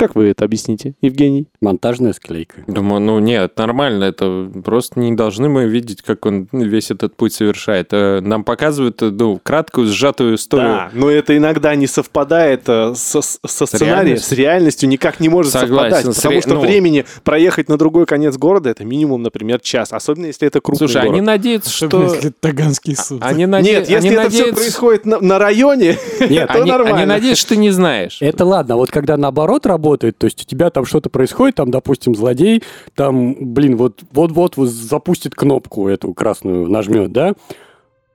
Как 0.03 0.17
вы 0.17 0.31
это 0.31 0.45
объясните, 0.45 0.95
Евгений? 1.01 1.47
Монтажная 1.61 2.13
склейка. 2.13 2.65
Думаю, 2.67 3.01
ну 3.01 3.21
нет, 3.21 3.57
нормально, 3.57 4.03
это 4.03 4.51
просто 4.65 4.99
не 4.99 5.13
должны 5.13 5.49
мы 5.49 5.67
видеть, 5.67 6.03
как 6.03 6.27
он 6.27 6.49
весь 6.51 6.91
этот 6.91 7.15
путь 7.15 7.33
совершает. 7.35 7.93
Э, 7.93 8.19
Нам 8.21 8.43
показывают, 8.43 9.01
э, 9.01 9.11
ну, 9.13 9.39
краткую, 9.41 9.87
сжатую 9.87 10.35
историю. 10.35 10.73
Да, 10.73 10.91
но 10.93 11.09
это 11.09 11.37
иногда 11.37 11.77
не 11.77 11.87
совпадает 11.87 12.63
э, 12.67 12.95
со, 12.97 13.21
со 13.23 13.67
сценарием, 13.67 14.17
с 14.17 14.33
реальностью 14.33 14.89
никак 14.89 15.21
не 15.21 15.29
может 15.29 15.53
Согласен, 15.53 16.13
совпадать. 16.13 16.17
Потому 16.17 16.35
ре- 16.35 16.41
что 16.41 16.55
ну- 16.55 16.61
времени 16.63 17.05
проехать 17.23 17.69
на 17.69 17.79
другой 17.79 18.05
конец 18.07 18.37
города 18.37 18.71
это 18.71 18.85
минимум, 18.85 19.23
например, 19.23 19.61
час. 19.61 19.93
Особенно 19.93 20.27
если 20.27 20.49
это 20.49 20.61
крупный 20.61 20.89
Слушай, 20.89 21.03
город. 21.03 21.13
они 21.13 21.21
надеются, 21.21 21.71
Особенно, 21.71 22.07
что... 22.09 22.15
если 22.17 22.31
это 22.31 22.37
Таганский 22.41 22.97
суд. 22.97 23.23
Они 23.23 23.45
наде- 23.47 23.71
Нет, 23.71 23.89
если 23.89 24.09
они 24.09 24.17
это 24.17 24.31
все 24.31 24.39
надеются- 24.41 24.55
происходит 24.63 25.07
на, 25.07 25.21
на 25.21 25.39
районе, 25.39 25.97
Нет, 26.29 26.49
то 26.49 26.55
они, 26.61 26.71
нормально. 26.73 26.97
они 26.97 27.07
надеются, 27.07 27.41
что 27.43 27.49
ты 27.51 27.57
не 27.59 27.71
знаешь. 27.71 28.19
Это 28.21 28.45
ладно, 28.45 28.75
вот 28.75 28.91
когда 28.91 29.17
наоборот 29.17 29.65
работает, 29.65 29.92
то 30.01 30.25
есть 30.25 30.43
у 30.43 30.45
тебя 30.47 30.71
там 30.71 30.85
что-то 30.85 31.11
происходит, 31.11 31.57
там, 31.57 31.71
допустим, 31.71 32.15
злодей, 32.15 32.63
там, 32.95 33.35
блин, 33.53 33.77
вот 33.77 34.01
вот-вот 34.13 34.57
вот 34.57 34.69
запустит 34.69 35.35
кнопку 35.35 35.89
эту 35.89 36.13
красную, 36.15 36.69
нажмет, 36.69 37.13
да, 37.13 37.35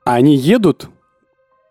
а 0.04 0.16
они 0.16 0.36
едут 0.36 0.90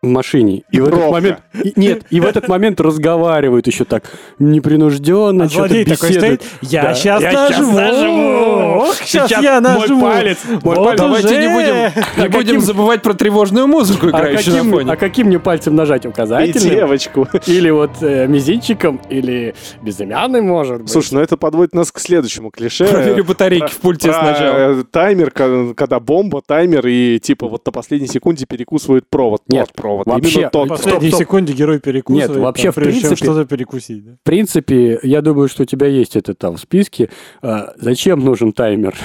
в 0.07 0.11
машине, 0.11 0.63
и, 0.71 0.77
И 0.77 0.81
в 0.81 0.89
этот 0.89 1.11
момент... 1.11 1.39
и- 1.63 1.73
нет, 1.77 2.03
и 2.11 2.21
в 2.21 2.25
этот 2.27 2.49
момент 2.49 2.81
разговаривают 2.81 3.67
еще 3.67 3.85
так 3.85 4.05
непринужденно, 4.39 5.45
А 5.45 5.49
что-то 5.49 5.69
такой 5.69 5.85
беседуют. 5.85 6.43
стоит, 6.43 6.43
я 6.73 6.83
Да, 6.83 6.95
сейчас 6.95 7.23
я 7.23 7.33
нажму. 7.33 7.73
нажму. 7.73 8.77
Ох, 8.79 8.95
щас 9.03 9.29
Сейчас 9.29 9.43
я 9.43 9.61
мой 9.61 9.79
нажму. 9.79 10.01
палец, 10.03 10.39
мой 10.47 10.61
Вот 10.63 10.85
палец. 10.85 10.99
Давайте 11.01 11.27
уже. 11.29 11.41
не 11.41 11.49
будем, 11.49 11.75
не 11.77 12.25
А 12.25 12.29
будем 12.29 12.33
каким- 12.33 12.61
забывать 12.61 13.03
про 13.03 13.15
тревожную 13.15 13.67
музыку, 13.67 14.07
А 14.07 14.11
играющую 14.11 14.55
на 14.55 14.59
каким, 14.61 14.73
фоне. 14.73 14.93
а 14.93 14.97
каким 14.97 15.27
мне 15.27 15.39
пальцем 15.39 15.75
нажать? 15.77 16.05
И 16.05 16.09
Указательным? 16.09 16.71
девочку. 16.71 17.29
Или 17.47 17.71
вот 17.71 17.91
э, 18.01 18.27
мизинчиком? 18.27 19.01
Или 19.11 19.55
безымянным, 19.83 20.47
может 20.47 20.83
быть? 20.83 20.91
Слушай, 20.91 21.15
ну 21.15 21.21
это 21.21 21.37
подводит 21.37 21.75
нас 21.75 21.93
к 21.93 21.99
следующему 21.99 22.51
клише. 22.51 22.87
Проверю 22.87 23.25
батарейки 23.25 23.71
в 23.71 23.79
пульте 23.79 24.09
Про, 24.09 24.21
сначала. 24.21 24.57
э, 24.81 24.85
таймер, 24.91 25.31
когда 25.31 26.01
бомба, 26.01 26.43
таймер, 26.47 26.87
и 26.87 27.19
типа 27.19 27.49
вот 27.49 27.65
на 27.67 27.73
последней 27.73 28.09
секунде 28.09 28.47
перекусывает 28.47 29.09
провод. 29.09 29.43
Нет, 29.49 29.67
Тот 29.69 29.77
провод. 30.05 30.23
вообще, 30.23 30.49
тот. 30.51 30.67
В 30.67 30.71
последней 30.71 31.09
стоп. 31.09 31.21
секунде 31.21 31.53
герой 31.53 31.81
перекусывает. 31.81 32.31
Нет, 32.31 32.39
вообще, 32.39 32.63
там, 32.65 32.73
в 32.73 32.75
принципе- 32.75 33.17
что-то 33.17 33.45
перекусить. 33.45 34.05
да. 34.05 34.13
В 34.13 34.25
принципе, 34.25 34.99
я 35.03 35.23
думаю, 35.23 35.49
что 35.49 35.63
у 35.63 35.67
тебя 35.67 35.87
есть 35.87 36.17
это 36.17 36.35
там 36.35 36.57
в 36.57 36.61
списке. 36.61 37.09
А, 37.43 37.73
зачем 37.77 38.21
нужен 38.21 38.53
таймер? 38.53 38.95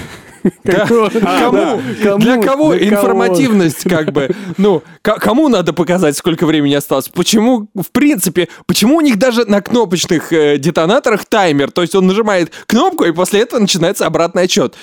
Да. 0.64 0.72
Какого- 0.88 1.10
Кому? 1.10 1.52
Да, 1.52 1.80
кому? 2.04 2.20
Для 2.20 2.42
кого 2.42 2.74
Для 2.74 2.90
информативность, 2.90 3.84
как 3.88 4.12
бы? 4.12 4.32
Ну, 4.58 4.82
кому 5.04 5.50
надо 5.50 5.72
показать, 5.72 6.18
сколько 6.18 6.48
времени 6.48 6.74
осталось? 6.74 7.10
Почему, 7.10 7.68
в 7.76 7.92
принципе, 7.92 8.48
почему 8.66 8.98
у 8.98 9.02
них 9.02 9.20
даже 9.20 9.46
на 9.46 9.62
кнопочных 9.62 10.34
э, 10.34 10.58
детонаторах 10.58 11.26
таймер? 11.26 11.70
То 11.70 11.84
есть 11.84 11.94
он 11.94 12.08
нажимает 12.08 12.52
кнопку, 12.66 13.04
и 13.04 13.12
после 13.12 13.42
этого 13.42 13.60
начинается 13.60 14.08
обратный 14.08 14.44
отчет. 14.44 14.76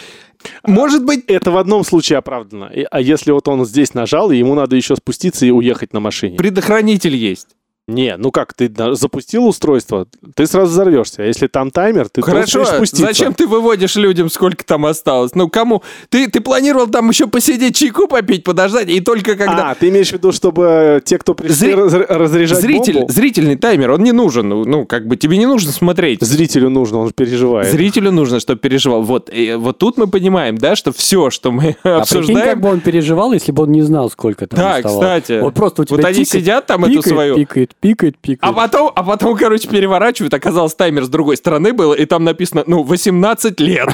Может 0.64 1.04
быть, 1.04 1.24
Это 1.26 1.50
в 1.50 1.56
одном 1.56 1.84
случае 1.84 2.18
оправдано. 2.18 2.70
А 2.90 3.00
если 3.00 3.32
вот 3.32 3.48
он 3.48 3.64
здесь 3.64 3.94
нажал, 3.94 4.30
и 4.30 4.36
ему 4.36 4.54
надо 4.54 4.76
еще 4.76 4.96
спуститься 4.96 5.46
и 5.46 5.50
уехать 5.50 5.92
на 5.92 6.00
машине? 6.00 6.36
предохранитель 6.36 7.16
есть. 7.16 7.48
Не, 7.88 8.16
ну 8.18 8.30
как, 8.30 8.52
ты 8.52 8.70
запустил 8.92 9.46
устройство, 9.46 10.06
ты 10.34 10.46
сразу 10.46 10.70
взорвешься. 10.72 11.22
А 11.22 11.24
если 11.24 11.46
там 11.46 11.70
таймер, 11.70 12.08
ты 12.10 12.20
Хорошо, 12.20 12.66
спуститься. 12.66 13.06
зачем 13.06 13.32
ты 13.32 13.46
выводишь 13.46 13.96
людям, 13.96 14.28
сколько 14.30 14.62
там 14.64 14.84
осталось? 14.84 15.34
Ну, 15.34 15.48
кому? 15.48 15.82
Ты, 16.10 16.28
ты 16.28 16.40
планировал 16.42 16.86
там 16.88 17.08
еще 17.08 17.26
посидеть, 17.26 17.74
чайку 17.76 18.06
попить, 18.06 18.44
подождать, 18.44 18.90
и 18.90 19.00
только 19.00 19.36
когда... 19.36 19.70
А, 19.70 19.74
ты 19.74 19.88
имеешь 19.88 20.10
в 20.10 20.12
виду, 20.12 20.32
чтобы 20.32 21.00
те, 21.04 21.16
кто 21.16 21.34
пришли 21.34 21.72
Зри- 21.72 21.74
раз- 21.74 21.94
разряжать 21.94 22.60
Зритель, 22.60 22.94
бомбу? 22.98 23.10
зрительный 23.12 23.56
таймер, 23.56 23.92
он 23.92 24.02
не 24.04 24.12
нужен. 24.12 24.48
Ну, 24.50 24.64
ну, 24.66 24.84
как 24.84 25.06
бы 25.06 25.16
тебе 25.16 25.38
не 25.38 25.46
нужно 25.46 25.72
смотреть. 25.72 26.20
Зрителю 26.22 26.68
нужно, 26.68 26.98
он 26.98 27.12
переживает. 27.12 27.72
Зрителю 27.72 28.12
нужно, 28.12 28.38
чтобы 28.38 28.60
переживал. 28.60 29.02
Вот, 29.02 29.30
и 29.32 29.54
вот 29.54 29.78
тут 29.78 29.96
мы 29.96 30.08
понимаем, 30.08 30.58
да, 30.58 30.76
что 30.76 30.92
все, 30.92 31.30
что 31.30 31.50
мы 31.52 31.70
А 31.70 31.72
прикинь, 31.72 32.00
обсуждаем... 32.02 32.44
как 32.44 32.60
бы 32.60 32.68
он 32.68 32.80
переживал, 32.80 33.32
если 33.32 33.50
бы 33.50 33.62
он 33.62 33.72
не 33.72 33.80
знал, 33.80 34.10
сколько 34.10 34.46
там 34.46 34.58
Да, 34.58 34.76
оставалось. 34.76 35.22
кстати. 35.22 35.40
Вот 35.40 35.54
просто 35.54 35.82
у 35.82 35.84
тебя 35.86 35.96
Вот 35.96 36.04
они 36.04 36.24
тикает, 36.24 36.28
сидят 36.44 36.66
там 36.66 36.84
эту 36.84 36.94
пикает, 36.98 37.06
свою... 37.06 37.34
Пикает, 37.36 37.74
пикает, 37.80 38.18
пикает. 38.18 38.40
А 38.42 38.52
потом, 38.52 38.92
а 38.94 39.02
потом, 39.02 39.36
короче, 39.36 39.68
переворачивают, 39.68 40.34
оказалось, 40.34 40.74
таймер 40.74 41.04
с 41.04 41.08
другой 41.08 41.36
стороны 41.36 41.72
был, 41.72 41.92
и 41.92 42.04
там 42.06 42.24
написано, 42.24 42.64
ну, 42.66 42.82
18 42.82 43.60
лет. 43.60 43.88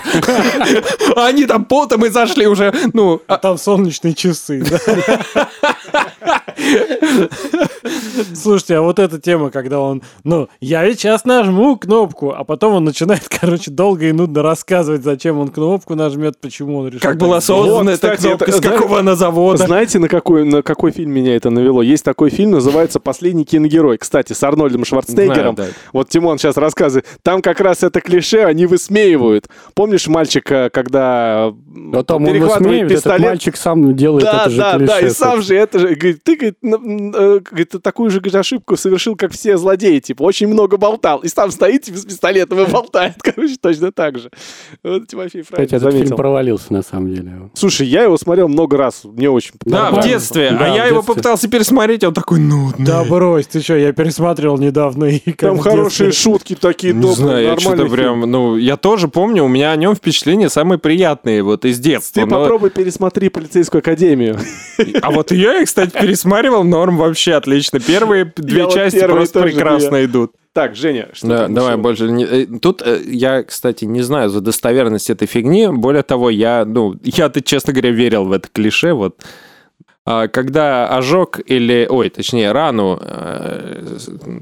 А 1.16 1.26
они 1.26 1.47
там 1.47 1.64
потом 1.64 2.05
и 2.05 2.09
зашли 2.09 2.47
уже, 2.47 2.72
ну, 2.93 3.20
А 3.26 3.39
там 3.39 3.59
солнечные 3.59 4.14
часы. 4.14 4.64
да. 4.64 5.49
Слушайте, 8.35 8.77
а 8.77 8.81
вот 8.83 8.99
эта 8.99 9.19
тема, 9.21 9.51
когда 9.51 9.81
он, 9.81 10.03
ну, 10.25 10.49
я 10.61 10.85
ведь 10.85 11.01
сейчас 11.01 11.25
нажму 11.25 11.77
кнопку, 11.77 12.33
а 12.37 12.45
потом 12.45 12.75
он 12.75 12.85
начинает, 12.85 13.23
короче, 13.41 13.71
долго 13.71 14.07
и 14.09 14.13
нудно 14.13 14.43
рассказывать, 14.43 15.03
зачем 15.03 15.39
он 15.39 15.49
кнопку 15.49 15.95
нажмет, 15.95 16.39
почему 16.41 16.79
он 16.79 16.89
решил. 16.89 17.01
как 17.01 17.17
была 17.19 17.41
создана 17.41 17.79
Вот, 17.85 17.89
эта 17.89 18.17
кнопка, 18.17 18.45
это- 18.47 18.57
с 18.59 18.61
какого 18.61 18.99
она 19.01 19.15
завода. 19.17 19.65
Знаете, 19.65 19.99
на 19.99 20.09
какой, 20.09 20.45
на 20.45 20.63
какой 20.63 20.91
фильм 20.93 21.11
меня 21.13 21.37
это 21.37 21.51
навело? 21.51 21.83
Есть 21.83 22.05
такой 22.05 22.31
фильм, 22.31 22.53
называется 22.53 23.01
«Последний 23.01 23.45
киногерой». 23.45 23.99
Кстати, 23.99 24.33
с 24.33 24.43
Арнольдом 24.43 24.85
Шварценеггером. 24.85 25.55
Да. 25.55 25.67
Вот 25.93 26.09
Тимон 26.09 26.39
сейчас 26.39 26.57
рассказывает. 26.57 27.07
Там 27.23 27.43
как 27.43 27.61
раз 27.61 27.83
это 27.83 28.01
клише, 28.01 28.41
они 28.45 28.67
высмеивают. 28.67 29.49
Помнишь 29.75 30.07
мальчика, 30.09 30.71
когда 30.73 31.47
А 31.49 32.03
там 32.07 32.23
он 32.25 32.27
перехватывает 32.33 32.61
высмеивает, 32.61 32.91
этот 32.93 33.05
пистолет? 33.05 33.27
мальчик 33.29 33.57
сам 33.57 33.95
делает 33.97 34.25
Да, 34.25 34.41
это 34.43 34.51
же 34.51 34.57
да, 34.57 34.73
клише. 34.77 34.87
да, 34.87 35.01
и 35.01 35.11
сам 35.11 35.43
же 35.43 35.57
это 35.57 35.79
же, 35.79 35.84
говорит, 35.89 36.22
ты, 36.24 36.37
говорит, 36.37 36.57
э, 36.62 37.41
говорит, 37.41 37.72
такую 37.82 38.11
же 38.11 38.20
говорит, 38.20 38.35
ошибку 38.35 38.76
совершил, 38.76 39.16
как 39.16 39.32
все 39.32 39.57
злодеи, 39.57 39.99
типа, 40.01 40.22
очень 40.22 40.49
много 40.49 40.76
болтал, 40.76 41.20
и 41.20 41.28
сам 41.28 41.51
стоит 41.51 41.82
типа, 41.82 41.99
с 41.99 42.05
пистолетом 42.05 42.61
и 42.61 42.66
болтает, 42.70 43.14
короче, 43.22 43.57
точно 43.61 43.93
так 43.93 44.18
же. 44.18 44.30
Вот 44.82 45.07
Тимофей 45.07 45.43
правильно 45.45 45.66
Кстати, 45.66 45.74
этот 45.74 45.82
фильм 45.93 45.93
заметил. 46.07 46.16
провалился 46.16 46.72
на 46.72 46.82
самом 46.82 47.14
деле. 47.14 47.51
Слушай, 47.55 47.87
я 47.87 48.03
его 48.05 48.16
смотрел 48.16 48.49
много 48.49 48.76
раз, 48.76 49.03
мне 49.05 49.28
очень 49.30 49.53
Да, 49.64 49.91
в 49.91 50.03
детстве. 50.03 50.51
Да, 50.51 50.66
а 50.66 50.72
в 50.72 50.76
я 50.76 50.85
его 50.87 50.97
детстве. 50.99 51.14
попытался 51.14 51.49
пересмотреть, 51.49 52.05
он 52.05 52.14
такой 52.14 52.39
нудный. 52.41 52.87
Да 52.87 53.05
брось, 53.05 53.47
ты 53.47 53.61
что, 53.61 53.76
я 53.76 53.93
пересматривал 53.93 54.59
недавно. 54.59 55.05
И 55.05 55.18
как 55.32 55.51
Там 55.51 55.59
хорошие 55.59 56.12
шутки 56.12 56.55
такие, 56.55 56.93
Не 56.95 57.01
добрые, 57.03 57.16
знаю, 57.16 57.45
я 57.47 57.59
что-то 57.59 57.87
прям, 57.87 58.20
фильм. 58.20 58.30
ну, 58.30 58.57
я 58.57 58.76
тоже 58.76 59.09
помню, 59.09 59.45
у 59.45 59.49
меня 59.49 59.72
о 59.72 59.76
нем 59.76 59.95
впечатления 59.95 60.49
самые 60.49 60.78
приятные, 60.78 61.43
вот 61.43 61.64
из 61.64 61.78
детства. 61.78 62.22
Ты 62.22 62.28
но- 62.28 62.41
попробуй 62.41 62.70
пересмотри 62.70 63.28
полицейскую 63.28 63.80
академию. 63.80 64.39
А 65.03 65.11
вот 65.11 65.30
я, 65.32 65.62
кстати, 65.75 65.91
пересматривал, 66.07 66.62
норм 66.64 66.97
вообще 66.97 67.35
отлично. 67.35 67.81
Первые 67.81 68.33
две 68.37 68.70
части 68.70 69.05
просто 69.07 69.43
прекрасно 69.43 70.05
идут. 70.05 70.33
Так, 70.53 70.77
Женя, 70.77 71.09
что 71.12 71.27
Да, 71.27 71.47
ты 71.49 71.53
давай 71.53 71.72
решил? 71.72 71.83
больше. 71.83 72.05
не- 72.11 72.25
э, 72.25 72.47
Тут 72.61 72.81
э, 72.83 73.01
я, 73.07 73.43
кстати, 73.43 73.85
не 73.87 74.03
знаю 74.03 74.31
за 74.31 74.41
достоверность 74.41 75.11
этой 75.11 75.27
фигни. 75.27 75.66
Более 75.66 76.05
того, 76.05 76.31
я, 76.31 76.64
ну, 76.64 76.95
я-то, 77.03 77.41
честно 77.43 77.72
говоря, 77.72 77.91
верил 77.91 78.25
в 78.27 78.33
это 78.33 78.49
клише. 78.53 78.93
Вот 78.93 79.16
А, 80.07 80.29
когда 80.29 80.87
ожог 80.97 81.41
или, 81.45 81.87
ой, 81.91 82.09
точнее, 82.11 82.53
рану 82.53 83.01
э, 83.03 83.85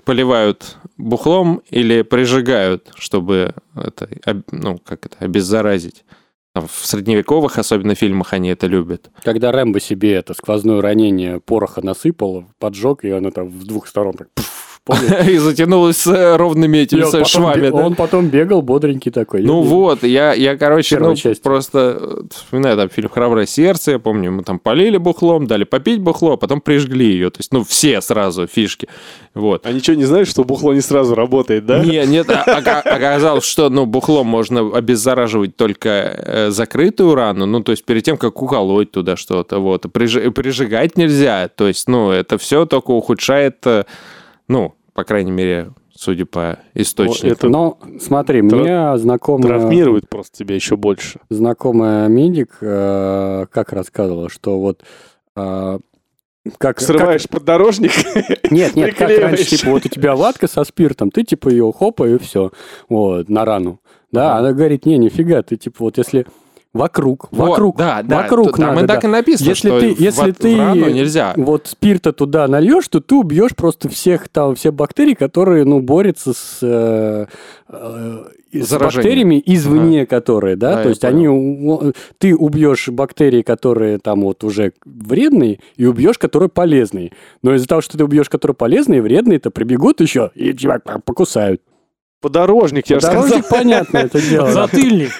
поливают 0.05 0.76
бухлом 0.99 1.62
или 1.70 2.03
прижигают, 2.03 2.89
чтобы 2.97 3.55
это, 3.76 4.09
об- 4.26 4.43
ну, 4.51 4.78
как 4.85 5.07
это, 5.07 5.16
обеззаразить. 5.20 6.05
В 6.55 6.87
средневековых, 6.87 7.57
особенно 7.57 7.95
фильмах, 7.95 8.35
они 8.35 8.51
это 8.51 8.67
любят. 8.67 9.11
Когда 9.23 9.53
Рэмбо 9.53 9.81
себе 9.81 10.13
это 10.13 10.35
сквозное 10.35 10.83
ранение 10.83 11.41
пороха 11.41 11.81
насыпал, 11.81 12.45
поджег, 12.59 13.05
и 13.05 13.11
оно 13.11 13.31
там 13.31 13.49
в 13.49 13.65
двух 13.65 13.87
сторон 13.87 14.13
так... 14.13 14.29
пф, 14.35 14.62
помнишь? 14.85 15.28
И 15.28 15.37
затянулось 15.39 15.99
с 15.99 16.07
э, 16.07 16.37
ровными 16.37 16.78
этими 16.78 17.01
И 17.01 17.03
он 17.03 17.09
с 17.09 17.12
потом 17.12 17.24
швами. 17.26 17.68
да. 17.70 17.76
Он 17.76 17.95
потом 17.95 18.28
бегал 18.28 18.62
бодренький 18.62 19.11
такой. 19.11 19.43
Ну 19.43 19.61
вот, 19.62 20.03
я, 20.03 20.33
я 20.35 20.57
короче, 20.57 20.99
ну, 20.99 21.14
часть. 21.14 21.43
просто 21.43 21.97
э, 22.01 22.22
вспоминаю 22.30 22.76
там 22.76 22.89
фильм 22.89 23.09
«Храброе 23.09 23.47
сердце», 23.47 23.93
я 23.93 23.99
помню, 23.99 24.33
мы 24.33 24.43
там 24.43 24.59
полили 24.59 24.97
бухлом, 24.97 25.47
дали 25.47 25.64
попить 25.64 26.01
бухло, 26.01 26.33
а 26.33 26.37
потом 26.37 26.61
прижгли 26.61 27.05
ее. 27.07 27.30
То 27.30 27.39
есть, 27.41 27.53
ну, 27.53 27.64
все 27.64 28.01
сразу 28.01 28.47
фишки. 28.47 28.89
Вот. 29.35 29.66
А 29.66 29.72
ничего 29.72 29.97
не 29.97 30.05
знаешь, 30.05 30.28
что 30.28 30.45
бухло 30.45 30.72
не 30.72 30.80
сразу 30.80 31.14
работает, 31.14 31.64
да? 31.66 31.78
Не, 31.85 32.05
нет, 32.07 32.28
а- 32.30 32.45
ока- 32.59 32.80
оказалось, 32.80 33.45
что 33.45 33.70
ну, 33.70 33.87
бухлом 33.87 34.26
можно 34.26 34.76
обеззараживать 34.76 35.57
только 35.57 35.89
э, 35.89 36.51
закрытую 36.51 37.14
рану, 37.14 37.47
ну, 37.47 37.61
то 37.62 37.72
есть 37.72 37.85
перед 37.85 38.03
тем, 38.05 38.16
как 38.16 38.43
уколоть 38.43 38.91
туда 38.91 39.16
что-то, 39.16 39.59
вот. 39.59 39.87
Прижигать 39.93 40.97
нельзя, 40.97 41.49
то 41.49 41.66
есть, 41.68 41.89
ну, 41.89 42.11
это 42.11 42.37
все 42.39 42.66
только 42.66 42.91
ухудшает, 42.91 43.64
ну, 44.49 44.74
по 44.95 45.05
крайней 45.05 45.30
мере, 45.30 45.70
судя 45.95 46.26
по 46.26 46.59
источнику. 46.74 47.26
это- 47.34 47.49
Но 47.49 47.78
смотри, 48.01 48.47
Тра- 48.49 48.59
мне 48.59 48.99
знакомая, 48.99 49.47
Травмирует 49.49 50.09
просто 50.09 50.38
тебя 50.38 50.55
еще 50.55 50.76
больше. 50.76 51.20
знакомая 51.30 52.09
медик 52.09 52.59
э, 52.61 53.47
как 53.51 53.72
рассказывала, 53.72 54.28
что 54.28 54.59
вот 54.61 54.82
э, 55.36 55.78
как, 56.59 56.80
Срываешь 56.80 57.28
поддорожник. 57.28 57.93
как- 57.95 58.51
нет, 58.51 58.74
нет, 58.74 58.95
как 58.97 59.09
раньше, 59.11 59.45
типа, 59.45 59.70
вот 59.70 59.86
у 59.86 59.88
тебя 59.88 60.16
ватка 60.16 60.49
со 60.49 60.64
спиртом, 60.64 61.11
ты 61.11 61.22
типа 61.24 61.49
ее 61.49 61.72
хопа 61.72 62.09
и 62.09 62.18
все, 62.18 62.51
вот, 62.88 63.28
на 63.28 63.45
рану. 63.45 63.80
Да, 64.11 64.36
она 64.36 64.53
говорит, 64.53 64.84
не, 64.84 64.99
нифига, 64.99 65.43
ты 65.43 65.57
типа 65.57 65.84
вот 65.84 65.97
если 65.99 66.26
вокруг, 66.73 67.29
Вот, 67.31 67.49
вокруг, 67.51 67.77
да, 67.77 68.03
да, 68.03 68.23
вокруг 68.23 68.57
там 68.57 68.75
надо, 68.75 68.85
и 68.85 68.87
так 68.89 69.03
да. 69.03 69.09
и 69.09 69.11
написано, 69.11 69.49
Если 69.49 69.68
что 69.68 69.81
ты- 69.81 69.95
в- 69.95 70.01
если 70.01 70.31
в, 70.31 70.35
ты- 70.35 70.57
рану 70.57 70.89
нельзя. 70.89 71.35
вот 71.37 71.66
спирта 71.66 72.12
туда 72.14 72.49
нальешь, 72.49 72.89
то 72.89 73.01
ты 73.01 73.14
убьешь 73.14 73.55
просто 73.55 73.89
всех 73.91 74.29
там, 74.29 74.55
все 74.55 74.73
бактерии, 74.73 75.14
которые, 75.14 75.64
ну, 75.66 75.81
борются 75.81 76.33
с, 76.33 76.59
э, 76.62 77.27
э, 77.68 78.25
с 78.55 78.79
бактериями 78.79 79.43
извне, 79.45 80.07
которые, 80.07 80.57
да, 80.57 80.77
Да, 80.77 80.83
то 80.85 80.89
есть 80.89 81.05
они, 81.05 81.93
ты 82.18 82.35
убьешь 82.35 82.89
бактерии, 82.89 83.43
которые 83.43 83.99
там 83.99 84.23
вот 84.23 84.43
уже 84.43 84.73
вредные, 84.85 85.61
и 85.77 85.85
убьешь, 85.85 86.18
которые 86.18 86.49
полезные. 86.49 87.12
Но 87.43 87.55
из-за 87.55 87.68
того, 87.68 87.81
что 87.83 87.99
ты 87.99 88.05
убьешь, 88.05 88.31
которые 88.31 88.55
полезные, 88.55 89.03
вредные, 89.03 89.39
то 89.39 89.51
прибегут 89.51 90.01
еще 90.01 90.31
и 90.35 90.53
тебя 90.55 90.79
покусают. 91.05 91.61
Подорожник, 92.23 92.87
я 92.87 93.01
же 93.01 93.07
сказал. 93.07 93.43
Понятно, 93.51 93.99
это 93.99 94.20
дело. 94.31 94.53
Затыльник. 94.53 95.11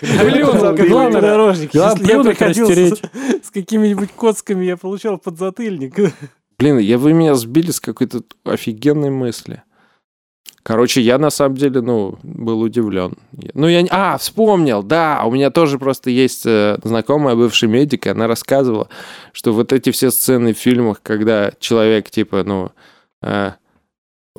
Главное, 0.89 1.21
подорожник. 1.21 1.75
я 1.75 1.95
приходил 1.95 2.71
с, 2.71 3.51
какими-нибудь 3.51 4.11
коцками, 4.13 4.65
я 4.65 4.77
получал 4.77 5.19
подзатыльник. 5.19 5.97
Блин, 6.59 6.79
я, 6.79 6.97
вы 6.99 7.13
меня 7.13 7.35
сбили 7.35 7.73
с 7.73 7.81
какой-то 7.81 8.23
офигенной 8.45 9.11
мысли. 9.11 9.65
Короче, 10.63 11.01
я 11.01 11.19
на 11.19 11.31
самом 11.31 11.57
деле, 11.57 11.81
ну, 11.81 12.19
был 12.23 12.61
удивлен. 12.61 13.15
Ну, 13.53 13.67
я... 13.67 13.85
А, 13.91 14.17
вспомнил, 14.17 14.85
да, 14.85 15.25
у 15.27 15.33
меня 15.33 15.51
тоже 15.51 15.81
просто 15.81 16.09
есть 16.09 16.47
э, 16.47 16.79
знакомая 16.85 17.35
бывший 17.35 17.69
медик, 17.69 18.07
и 18.07 18.11
она 18.11 18.29
рассказывала, 18.29 18.89
что 19.33 19.53
вот 19.53 19.73
эти 19.73 19.91
все 19.91 20.13
сцены 20.13 20.55
в 20.55 20.59
фильмах, 20.59 21.01
когда 21.03 21.51
человек, 21.59 22.11
типа, 22.11 22.45
ну, 22.45 22.71
э, 23.23 23.55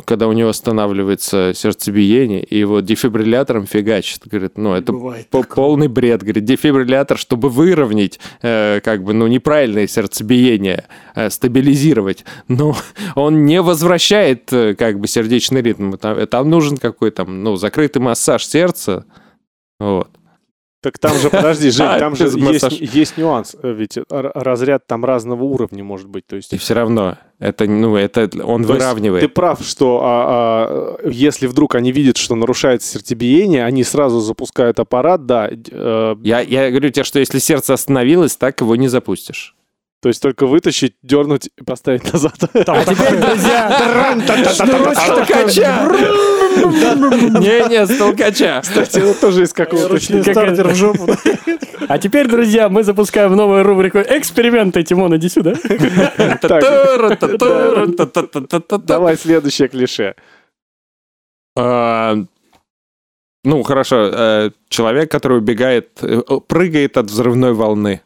когда 0.06 0.28
у 0.28 0.34
него 0.34 0.50
останавливается 0.50 1.54
сердцебиение, 1.56 2.44
и 2.44 2.58
его 2.58 2.80
дефибриллятором 2.80 3.68
фигачит, 3.68 4.22
говорит, 4.26 4.58
ну, 4.58 4.74
это 4.74 4.92
по- 5.30 5.44
полный 5.44 5.88
бред. 5.88 6.24
Говорит, 6.24 6.46
дефибриллятор, 6.46 7.18
чтобы 7.18 7.50
выровнять, 7.50 8.20
э, 8.42 8.80
как 8.84 9.04
бы, 9.04 9.14
ну, 9.14 9.28
неправильное 9.28 9.86
сердцебиение, 9.86 10.86
э, 11.14 11.30
стабилизировать. 11.30 12.26
Но 12.48 12.76
он 13.16 13.46
не 13.46 13.62
возвращает, 13.62 14.52
э, 14.52 14.74
как 14.74 15.00
бы, 15.00 15.08
сердечный 15.08 15.62
ритм. 15.62 15.94
Там, 15.94 16.26
там 16.26 16.50
нужен 16.50 16.78
какой-то, 16.78 17.26
ну, 17.26 17.56
закрытый 17.56 18.02
массаж 18.02 18.46
сердца. 18.46 19.06
Вот. 19.80 20.10
Так 20.84 21.00
там 21.00 21.18
же, 21.18 21.30
подожди, 21.30 21.72
Жень, 21.72 21.88
там 22.00 22.14
же 22.14 22.26
есть, 22.26 22.72
есть 22.82 23.18
нюанс. 23.18 23.56
э, 23.64 23.72
Ведь 23.72 23.98
разряд 24.10 24.86
там 24.86 25.06
разного 25.06 25.46
уровня 25.46 25.82
может 25.82 26.10
быть. 26.10 26.28
То 26.28 26.36
есть 26.36 26.52
И 26.52 26.58
все 26.58 26.74
равно, 26.74 27.18
это, 27.40 27.66
ну, 27.66 27.96
это 27.96 28.30
он 28.44 28.64
То 28.66 28.74
выравнивает. 28.74 29.22
Ты 29.22 29.30
прав, 29.30 29.62
что 29.64 30.02
а, 30.04 30.98
а, 31.06 31.10
если 31.10 31.48
вдруг 31.48 31.76
они 31.76 31.94
видят, 31.94 32.18
что 32.18 32.36
нарушается 32.36 32.92
сердцебиение, 32.92 33.64
они 33.64 33.86
сразу 33.86 34.20
запускают 34.20 34.78
аппарат, 34.82 35.26
да. 35.26 35.50
э, 35.50 36.16
Я, 36.22 36.42
я 36.42 36.70
говорю 36.70 36.90
тебе, 36.90 37.06
что 37.06 37.20
если 37.20 37.40
сердце 37.40 37.74
остановилось, 37.74 38.36
так 38.36 38.60
его 38.60 38.76
не 38.76 38.90
запустишь. 38.90 39.56
То 40.04 40.10
есть 40.10 40.22
только 40.22 40.46
вытащить, 40.48 40.96
дернуть 41.02 41.50
и 41.58 41.64
поставить 41.64 42.12
назад. 42.12 42.34
А 42.44 42.84
теперь, 42.84 43.16
друзья, 43.16 43.70
Толкача! 45.08 45.88
Не-не, 47.40 47.86
с 47.88 47.98
толкача. 47.98 48.60
Кстати, 48.60 48.98
это 49.00 49.14
тоже 49.22 49.44
из 49.44 49.54
какого-то 49.54 49.98
стартер 49.98 50.68
в 50.68 50.76
жопу. 50.76 51.08
а 51.88 51.98
теперь, 52.00 52.28
друзья, 52.28 52.68
мы 52.68 52.84
запускаем 52.84 53.34
новую 53.34 53.64
рубрику 53.64 54.00
«Эксперименты». 54.00 54.84
Тимон, 54.84 55.16
иди 55.16 55.30
сюда. 55.30 55.54
Давай 58.86 59.16
следующее 59.16 59.70
клише. 59.70 60.16
А, 61.58 62.18
Ну, 63.46 63.64
хорошо. 63.64 64.10
э, 64.14 64.52
Человек, 64.68 65.10
который 65.10 65.38
убегает, 65.38 66.00
э, 66.02 66.22
прыгает 66.46 66.98
от 66.98 67.06
взрывной 67.06 67.54
волны. 67.54 68.02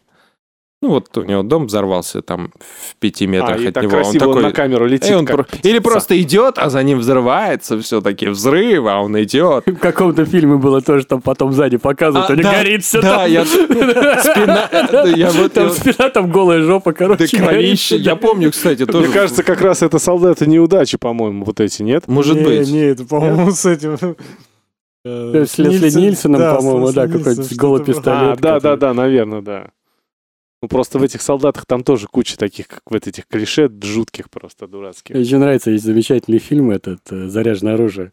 Ну, 0.80 0.90
вот 0.90 1.18
у 1.18 1.24
него 1.24 1.42
дом 1.42 1.66
взорвался 1.66 2.22
там 2.22 2.52
в 2.60 2.96
пяти 2.98 3.26
метрах 3.26 3.58
А, 3.58 3.60
и 3.60 3.68
от 3.70 3.74
так 3.74 3.84
него. 3.84 3.98
Он 3.98 4.04
красиво 4.04 4.26
он 4.26 4.30
такой... 4.36 4.44
на 4.44 4.52
камеру 4.52 4.86
летит. 4.86 5.10
И 5.10 5.14
он 5.16 5.26
как 5.26 5.48
про- 5.48 5.58
Или 5.64 5.80
просто 5.80 6.22
идет, 6.22 6.60
а 6.60 6.70
за 6.70 6.84
ним 6.84 7.00
взрывается 7.00 7.80
все-таки 7.82 8.28
взрыв, 8.28 8.86
а 8.86 9.02
он 9.02 9.20
идет. 9.24 9.66
В 9.66 9.78
каком-то 9.78 10.24
фильме 10.26 10.56
было 10.58 10.82
тоже, 10.82 11.06
там 11.08 11.22
потом 11.22 11.52
сзади 11.52 11.78
показывают, 11.78 12.30
А, 12.30 12.34
у 12.34 12.36
да, 12.36 12.52
горит 12.54 12.84
все 12.84 13.02
да, 13.02 13.18
там. 13.24 13.32
я- 13.32 13.46
спина- 13.46 15.16
я 15.16 15.32
вот- 15.32 15.54
Там 15.54 15.66
я- 15.68 15.74
спина, 15.74 16.10
там 16.10 16.32
голая 16.32 16.62
жопа, 16.62 16.92
Да 16.92 16.98
короче. 16.98 17.38
горит. 17.38 17.50
кровище. 17.50 17.96
Я 17.98 18.16
помню, 18.16 18.52
кстати, 18.52 18.86
тоже. 18.86 19.06
Мне 19.08 19.14
кажется, 19.14 19.42
как 19.42 19.62
раз 19.62 19.82
это 19.82 19.98
солдаты 19.98 20.46
неудачи, 20.46 21.00
по-моему, 21.00 21.44
вот 21.44 21.60
эти, 21.60 21.82
нет? 21.82 22.08
Может 22.08 22.36
Не, 22.38 22.44
быть. 22.44 22.70
Не, 22.72 22.82
это, 22.82 23.04
по-моему, 23.04 23.50
с 23.50 23.66
этим... 23.66 23.98
э, 25.06 25.46
С 25.46 25.58
Лесли 25.58 25.90
Нильсон- 25.90 26.02
Нильсоном, 26.02 26.40
да, 26.40 26.56
по-моему, 26.56 26.86
Лесли 26.88 26.96
да, 26.96 27.08
какой-то 27.08 27.56
голый 27.56 27.84
пистолет. 27.84 28.38
А, 28.38 28.42
да, 28.42 28.60
да, 28.60 28.76
да, 28.76 28.94
наверное, 28.94 29.42
да. 29.42 29.68
Ну, 30.62 30.68
просто 30.68 30.98
в 30.98 31.04
этих 31.04 31.22
солдатах 31.22 31.66
там 31.68 31.84
тоже 31.84 32.08
куча 32.08 32.36
таких, 32.38 32.68
как 32.68 32.82
в 32.86 32.96
этих 32.96 33.28
клише, 33.28 33.70
жутких 33.84 34.30
просто, 34.30 34.68
дурацких. 34.68 35.14
Мне 35.14 35.24
еще 35.24 35.38
нравится, 35.38 35.70
есть 35.70 35.86
замечательный 35.86 36.40
фильм 36.40 36.72
этот 36.72 37.00
э, 37.12 37.28
«Заряженное 37.28 37.76
оружие». 37.76 38.12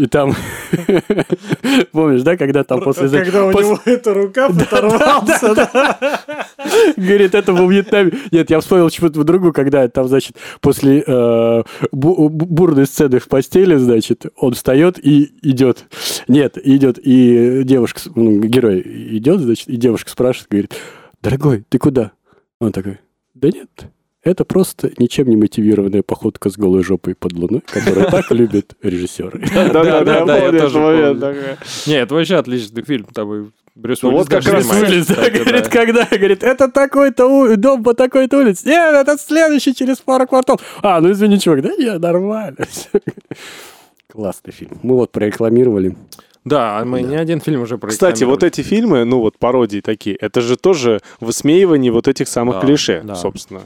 И 0.00 0.06
там, 0.06 0.34
помнишь, 1.92 2.22
да, 2.22 2.38
когда 2.38 2.64
там 2.64 2.80
после... 2.80 3.08
Когда 3.10 3.44
у 3.44 3.52
него 3.52 3.78
эта 3.84 4.14
рука 4.14 4.46
оторвался, 4.46 5.54
да. 5.74 6.20
Говорит, 6.96 7.34
это 7.34 7.52
во 7.52 7.70
Вьетнаме. 7.70 8.12
Нет, 8.30 8.48
я 8.48 8.60
вспомнил 8.60 8.88
чего-то 8.88 9.24
другую, 9.24 9.52
когда 9.52 9.86
там, 9.88 10.08
значит, 10.08 10.36
после 10.62 11.04
э, 11.06 11.62
бу- 11.92 12.28
бу- 12.28 12.28
бурной 12.28 12.86
сцены 12.86 13.18
в 13.18 13.28
постели, 13.28 13.76
значит, 13.76 14.24
он 14.36 14.54
встает 14.54 14.98
и 15.04 15.34
идет. 15.42 15.84
Нет, 16.28 16.56
идет, 16.56 16.98
и 16.98 17.62
девушка, 17.64 18.00
ну, 18.14 18.40
герой 18.40 18.80
идет, 18.80 19.40
значит, 19.40 19.68
и 19.68 19.76
девушка 19.76 20.10
спрашивает, 20.10 20.48
говорит, 20.48 20.74
дорогой, 21.20 21.64
ты 21.68 21.78
куда? 21.78 22.12
Он 22.60 22.72
такой, 22.72 22.98
да 23.34 23.48
нет, 23.48 23.90
это 24.22 24.44
просто 24.44 24.92
ничем 24.98 25.28
не 25.28 25.36
мотивированная 25.36 26.02
походка 26.02 26.50
с 26.50 26.56
голой 26.56 26.82
жопой 26.82 27.14
под 27.14 27.32
луной, 27.32 27.62
которую 27.62 28.10
так 28.10 28.30
любят 28.30 28.74
режиссеры. 28.82 29.40
Да-да-да, 29.54 29.82
да, 30.04 30.18
я 30.18 30.24
да, 30.24 30.36
я 30.36 30.42
помню 30.44 30.60
тоже 30.60 30.78
этот 30.78 31.20
момент. 31.20 31.20
помню. 31.20 31.34
такой. 31.34 31.66
Не, 31.86 31.94
это 31.94 32.14
вообще 32.14 32.36
отличный 32.36 32.82
фильм. 32.82 33.06
Там 33.14 33.34
и 33.34 33.50
Брюс 33.74 34.02
Ну 34.02 34.10
Уиллис 34.10 34.20
вот 34.20 34.28
как 34.28 34.52
раз 34.52 34.64
кстати, 34.64 35.38
говорит, 35.38 35.64
да. 35.64 35.70
когда? 35.70 36.04
Говорит, 36.04 36.42
это 36.42 36.68
такой-то 36.68 37.56
дом 37.56 37.82
по 37.82 37.94
такой-то 37.94 38.38
улице. 38.38 38.68
Нет, 38.68 38.94
это 38.94 39.16
следующий 39.16 39.74
через 39.74 39.98
пару 39.98 40.26
кварталов. 40.26 40.60
А, 40.82 41.00
ну 41.00 41.10
извини, 41.12 41.38
чувак, 41.38 41.62
да 41.62 41.74
не, 41.76 41.98
нормально. 41.98 42.58
Классный 44.08 44.52
фильм. 44.52 44.78
Мы 44.82 44.96
вот 44.96 45.12
прорекламировали. 45.12 45.96
Да, 46.44 46.82
мы 46.86 47.02
не 47.02 47.16
один 47.16 47.40
фильм 47.40 47.62
уже 47.62 47.78
Кстати, 47.78 48.24
вот 48.24 48.42
эти 48.42 48.62
фильмы, 48.62 49.04
ну 49.04 49.20
вот 49.20 49.38
пародии 49.38 49.80
такие, 49.80 50.16
это 50.16 50.40
же 50.40 50.56
тоже 50.56 51.00
высмеивание 51.20 51.92
вот 51.92 52.08
этих 52.08 52.28
самых 52.28 52.56
Да, 52.56 52.60
клише, 52.62 53.02
да. 53.04 53.14
собственно. 53.14 53.62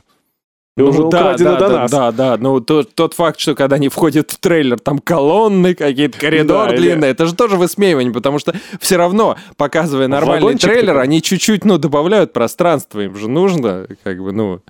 И 0.76 0.80
Ну 0.80 0.88
уже 0.88 0.98
да, 1.02 1.06
украдено 1.06 1.50
да, 1.52 1.58
до 1.60 1.68
да, 1.68 1.78
нас. 1.82 1.90
да, 1.92 2.10
да. 2.12 2.36
Ну, 2.36 2.58
то- 2.58 2.82
тот 2.82 3.14
факт, 3.14 3.38
что 3.38 3.54
когда 3.54 3.76
они 3.76 3.88
входят 3.88 4.32
в 4.32 4.38
трейлер, 4.40 4.76
там 4.80 4.98
колонны, 4.98 5.76
какие-то 5.76 6.18
коридор 6.18 6.66
Да, 6.66 6.74
или- 6.74 6.80
длинный, 6.82 7.08
это 7.10 7.26
же 7.26 7.34
тоже 7.36 7.54
высмеивание, 7.56 8.12
потому 8.12 8.40
что 8.40 8.52
все 8.80 8.96
равно, 8.96 9.36
показывая 9.56 10.08
нормальный 10.08 10.42
Вагончик 10.46 10.68
трейлер, 10.68 10.88
такой. 10.94 11.02
они 11.04 11.22
чуть-чуть, 11.22 11.64
ну, 11.64 11.78
добавляют 11.78 12.32
пространство, 12.32 12.98
им 12.98 13.14
же 13.16 13.28
нужно, 13.28 13.86
как 14.02 14.20
бы, 14.20 14.32
ну, 14.32 14.62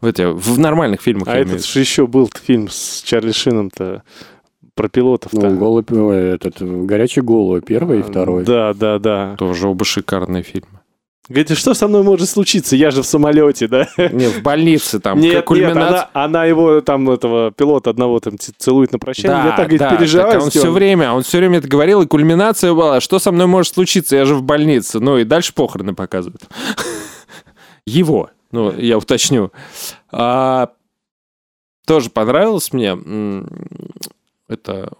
в, 0.00 0.06
эти, 0.06 0.22
в 0.22 0.58
нормальных 0.58 1.00
фильмах. 1.00 1.28
А 1.28 1.36
этот 1.36 1.64
же 1.64 1.78
еще 1.78 2.08
был 2.08 2.28
фильм 2.42 2.68
с 2.68 3.00
Чарли 3.04 3.30
Шином-то 3.30 4.02
про 4.80 4.88
пилотов-то. 4.88 5.50
Ну, 5.50 5.58
голубь, 5.58 5.92
этот, 5.92 6.62
горячий 6.86 7.20
голову, 7.20 7.60
первый 7.60 8.00
и 8.00 8.02
второй. 8.02 8.44
Да, 8.44 8.72
да, 8.72 8.98
да. 8.98 9.36
Тоже 9.36 9.68
оба 9.68 9.84
шикарные 9.84 10.42
фильмы. 10.42 10.80
Говорит, 11.28 11.50
что 11.58 11.74
со 11.74 11.86
мной 11.86 12.02
может 12.02 12.30
случиться? 12.30 12.76
Я 12.76 12.90
же 12.90 13.02
в 13.02 13.06
самолете, 13.06 13.68
да? 13.68 13.86
Не, 13.98 14.28
в 14.28 14.42
больнице 14.42 14.98
там. 14.98 15.20
Нет, 15.20 15.34
нет, 15.34 15.44
кульминация. 15.44 16.08
она, 16.14 16.24
она 16.24 16.44
его 16.46 16.80
там, 16.80 17.10
этого 17.10 17.52
пилота 17.52 17.90
одного 17.90 18.20
там 18.20 18.38
целует 18.38 18.92
на 18.92 18.98
прощание. 18.98 19.36
я 19.36 19.50
так, 19.50 19.68
говорит, 19.68 19.80
да, 19.80 19.96
переживаю. 19.96 20.32
так 20.32 20.42
он 20.44 20.50
все 20.50 20.72
время, 20.72 21.12
он 21.12 21.24
все 21.24 21.38
время 21.38 21.58
это 21.58 21.68
говорил, 21.68 22.00
и 22.00 22.06
кульминация 22.06 22.72
была, 22.72 23.02
что 23.02 23.18
со 23.18 23.32
мной 23.32 23.48
может 23.48 23.74
случиться, 23.74 24.16
я 24.16 24.24
же 24.24 24.34
в 24.34 24.42
больнице. 24.42 24.98
Ну 24.98 25.18
и 25.18 25.24
дальше 25.24 25.52
похороны 25.52 25.94
показывают. 25.94 26.42
Его, 27.84 28.30
ну, 28.50 28.72
я 28.72 28.96
уточню. 28.96 29.52
А, 30.10 30.70
тоже 31.86 32.08
понравилось 32.08 32.72
мне. 32.72 32.96
Это 34.50 34.92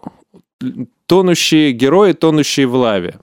тонущие 1.07 1.73
герои, 1.73 2.13
тонущие 2.13 2.67
в 2.67 2.75
лаве. 2.77 3.19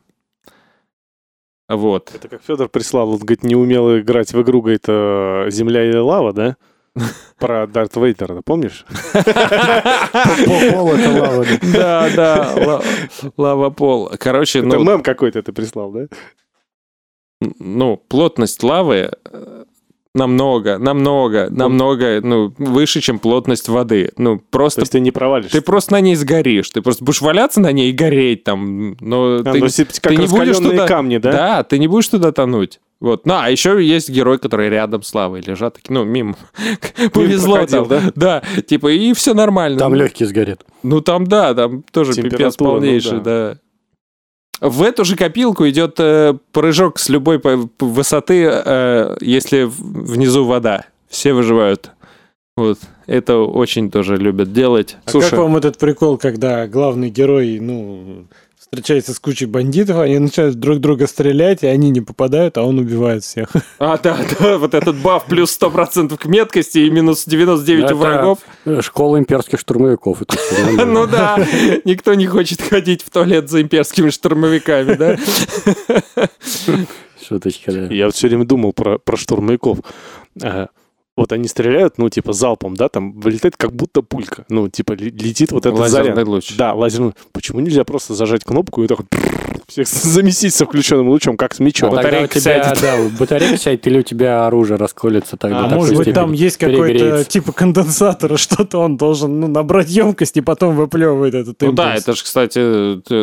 Вот. 1.69 2.11
Это 2.13 2.27
как 2.27 2.43
Федор 2.43 2.69
прислал, 2.69 3.09
он, 3.11 3.19
говорит, 3.19 3.43
не 3.43 3.55
умел 3.55 3.97
играть 3.97 4.33
в 4.33 4.41
игру, 4.41 4.61
говорит, 4.61 4.83
э, 4.87 5.47
«Земля 5.49 5.85
или 5.85 5.97
лава», 5.97 6.33
да? 6.33 6.57
Про 7.39 7.67
Дарт 7.67 7.95
Вейдера, 7.95 8.41
помнишь? 8.41 8.85
Пол 9.13 10.93
это 10.93 11.11
лава. 11.21 11.45
да. 11.45 11.57
Да, 11.73 12.09
да, 12.15 12.55
ла- 12.65 12.83
лава 13.37 13.69
пол. 13.69 14.11
Короче, 14.19 14.59
Это 14.59 14.67
ну, 14.67 14.83
мем 14.83 15.03
какой-то 15.03 15.41
ты 15.43 15.53
прислал, 15.53 15.91
да? 15.91 16.07
ну, 17.59 17.97
плотность 17.97 18.63
лавы 18.63 19.11
э, 19.31 19.65
намного, 20.17 20.77
намного, 20.77 21.47
намного, 21.49 22.19
ну, 22.21 22.53
выше, 22.57 22.99
чем 23.01 23.19
плотность 23.19 23.69
воды. 23.69 24.11
Ну, 24.17 24.37
То 24.37 24.43
просто 24.51 24.81
есть 24.81 24.91
ты 24.91 24.99
не 24.99 25.11
провалишься. 25.11 25.51
ты 25.57 25.61
просто 25.61 25.93
на 25.93 26.01
ней 26.01 26.15
сгоришь. 26.15 26.69
Ты 26.71 26.81
просто 26.81 27.05
будешь 27.05 27.21
валяться 27.21 27.61
на 27.61 27.71
ней 27.71 27.89
и 27.91 27.93
гореть 27.93 28.43
там. 28.43 28.97
Но 28.99 29.35
А, 29.35 29.43
ты, 29.43 29.59
то 29.59 29.65
есть 29.65 29.99
как 29.99 30.11
ты 30.11 30.17
не 30.17 30.27
будешь 30.27 30.57
туда- 30.57 30.87
камни, 30.87 31.17
да? 31.17 31.31
да? 31.31 31.63
ты 31.63 31.79
не 31.79 31.87
будешь 31.87 32.07
туда 32.07 32.31
тонуть. 32.31 32.79
Вот. 32.99 33.27
Ну, 33.27 33.35
а 33.37 33.49
еще 33.51 33.81
есть 33.83 34.09
герой, 34.09 34.39
который 34.39 34.69
рядом 34.69 35.03
с 35.03 35.13
лавой 35.13 35.41
лежат, 35.45 35.75
такие, 35.75 35.93
ну, 35.93 36.03
мимо. 36.03 36.35
Повезло 37.13 37.57
проходил, 37.57 37.85
там. 37.85 38.11
да? 38.15 38.41
Да, 38.51 38.61
типа, 38.61 38.91
и 38.91 39.13
все 39.13 39.33
нормально. 39.33 39.77
Там 39.77 39.91
Ну, 39.91 39.99
легкие 39.99 40.27
сгорят. 40.27 40.65
Ну, 40.83 41.01
там, 41.01 41.27
да, 41.27 41.53
там 41.53 41.83
тоже 41.91 42.13
пипец 42.13 42.55
ну 42.59 42.65
полнейший, 42.65 43.19
да. 43.21 43.57
В 44.59 44.81
эту 44.81 45.05
же 45.05 45.15
копилку 45.15 45.67
идет 45.69 45.99
э, 45.99 46.33
прыжок 46.51 46.99
с 46.99 47.09
любой 47.09 47.41
высоты, 47.79 48.49
э, 48.49 49.17
если 49.21 49.63
внизу 49.69 50.45
вода. 50.45 50.85
Все 51.09 51.33
выживают. 51.33 51.91
Вот. 52.55 52.79
Это 53.05 53.37
очень 53.37 53.91
тоже 53.91 54.17
любят 54.17 54.51
делать. 54.51 54.97
А 55.05 55.11
как 55.11 55.33
вам 55.33 55.57
этот 55.57 55.77
прикол, 55.77 56.17
когда 56.17 56.67
главный 56.67 57.09
герой, 57.09 57.59
ну, 57.59 58.25
встречается 58.71 59.13
с 59.13 59.19
кучей 59.19 59.45
бандитов, 59.45 59.99
они 59.99 60.19
начинают 60.19 60.55
друг 60.55 60.79
друга 60.79 61.07
стрелять, 61.07 61.63
и 61.63 61.67
они 61.67 61.89
не 61.89 62.01
попадают, 62.01 62.57
а 62.57 62.63
он 62.63 62.79
убивает 62.79 63.23
всех. 63.23 63.49
А, 63.79 63.97
да, 63.97 64.17
да, 64.39 64.57
вот 64.57 64.73
этот 64.73 64.97
баф 64.97 65.25
плюс 65.25 65.57
100% 65.59 66.17
к 66.17 66.25
меткости 66.25 66.79
и 66.79 66.89
минус 66.89 67.25
99 67.25 67.85
Это 67.85 67.95
у 67.95 67.97
врагов. 67.97 68.39
Школа 68.81 69.17
имперских 69.19 69.59
штурмовиков. 69.59 70.23
Ну 70.85 71.07
да, 71.07 71.37
никто 71.85 72.13
не 72.13 72.25
хочет 72.27 72.61
ходить 72.61 73.03
в 73.03 73.09
туалет 73.09 73.49
за 73.49 73.61
имперскими 73.61 74.09
штурмовиками, 74.09 74.93
да? 74.95 75.17
Шуточка, 77.27 77.71
да. 77.71 77.85
Я 77.93 78.05
вот 78.05 78.15
все 78.15 78.27
время 78.27 78.45
думал 78.45 78.73
про, 78.73 78.97
про 78.97 79.17
штурмовиков. 79.17 79.79
Вот 81.17 81.31
они 81.33 81.47
стреляют, 81.47 81.97
ну, 81.97 82.09
типа, 82.09 82.31
залпом, 82.31 82.75
да, 82.75 82.87
там 82.89 83.19
вылетает 83.19 83.57
как 83.57 83.73
будто 83.73 84.01
пулька. 84.03 84.45
Ну, 84.49 84.69
типа, 84.69 84.93
ле- 84.93 85.09
летит 85.09 85.51
вот 85.51 85.65
этот 85.65 85.79
Лазерный 85.79 86.11
заряд. 86.13 86.27
луч. 86.27 86.55
Да, 86.55 86.73
лазерный. 86.73 87.13
Почему 87.33 87.59
нельзя 87.59 87.83
просто 87.83 88.13
зажать 88.13 88.43
кнопку 88.45 88.83
и 88.83 88.87
так 88.87 88.99
вот 88.99 89.07
всех 89.67 89.87
заместить 89.87 90.53
со 90.53 90.65
включенным 90.65 91.09
лучом, 91.09 91.35
как 91.35 91.55
с 91.55 91.59
мечом? 91.59 91.89
А 91.91 91.95
тогда 92.03 92.19
у 92.19 92.21
батарейка 92.21 92.39
тебя, 92.39 92.63
сядет. 92.63 92.81
да, 92.81 92.97
батарейка 93.19 93.57
сядет, 93.57 93.87
или 93.87 93.99
у 93.99 94.03
тебя 94.03 94.45
оружие 94.47 94.77
расколется 94.77 95.37
тогда. 95.37 95.57
А 95.59 95.63
до 95.63 95.69
такой 95.69 95.77
может 95.79 95.97
быть, 95.97 96.13
там 96.13 96.31
есть 96.33 96.57
какой-то 96.57 97.23
типа 97.25 97.51
конденсатора, 97.51 98.37
что-то 98.37 98.77
он 98.77 98.95
должен 98.95 99.39
ну, 99.39 99.47
набрать 99.47 99.89
емкость 99.89 100.37
и 100.37 100.41
потом 100.41 100.75
выплевывает 100.75 101.33
этот 101.33 101.59
Ну 101.61 101.69
импульс. 101.69 101.75
да, 101.87 101.95
это 101.95 102.13
же, 102.13 102.23
кстати, 102.23 102.59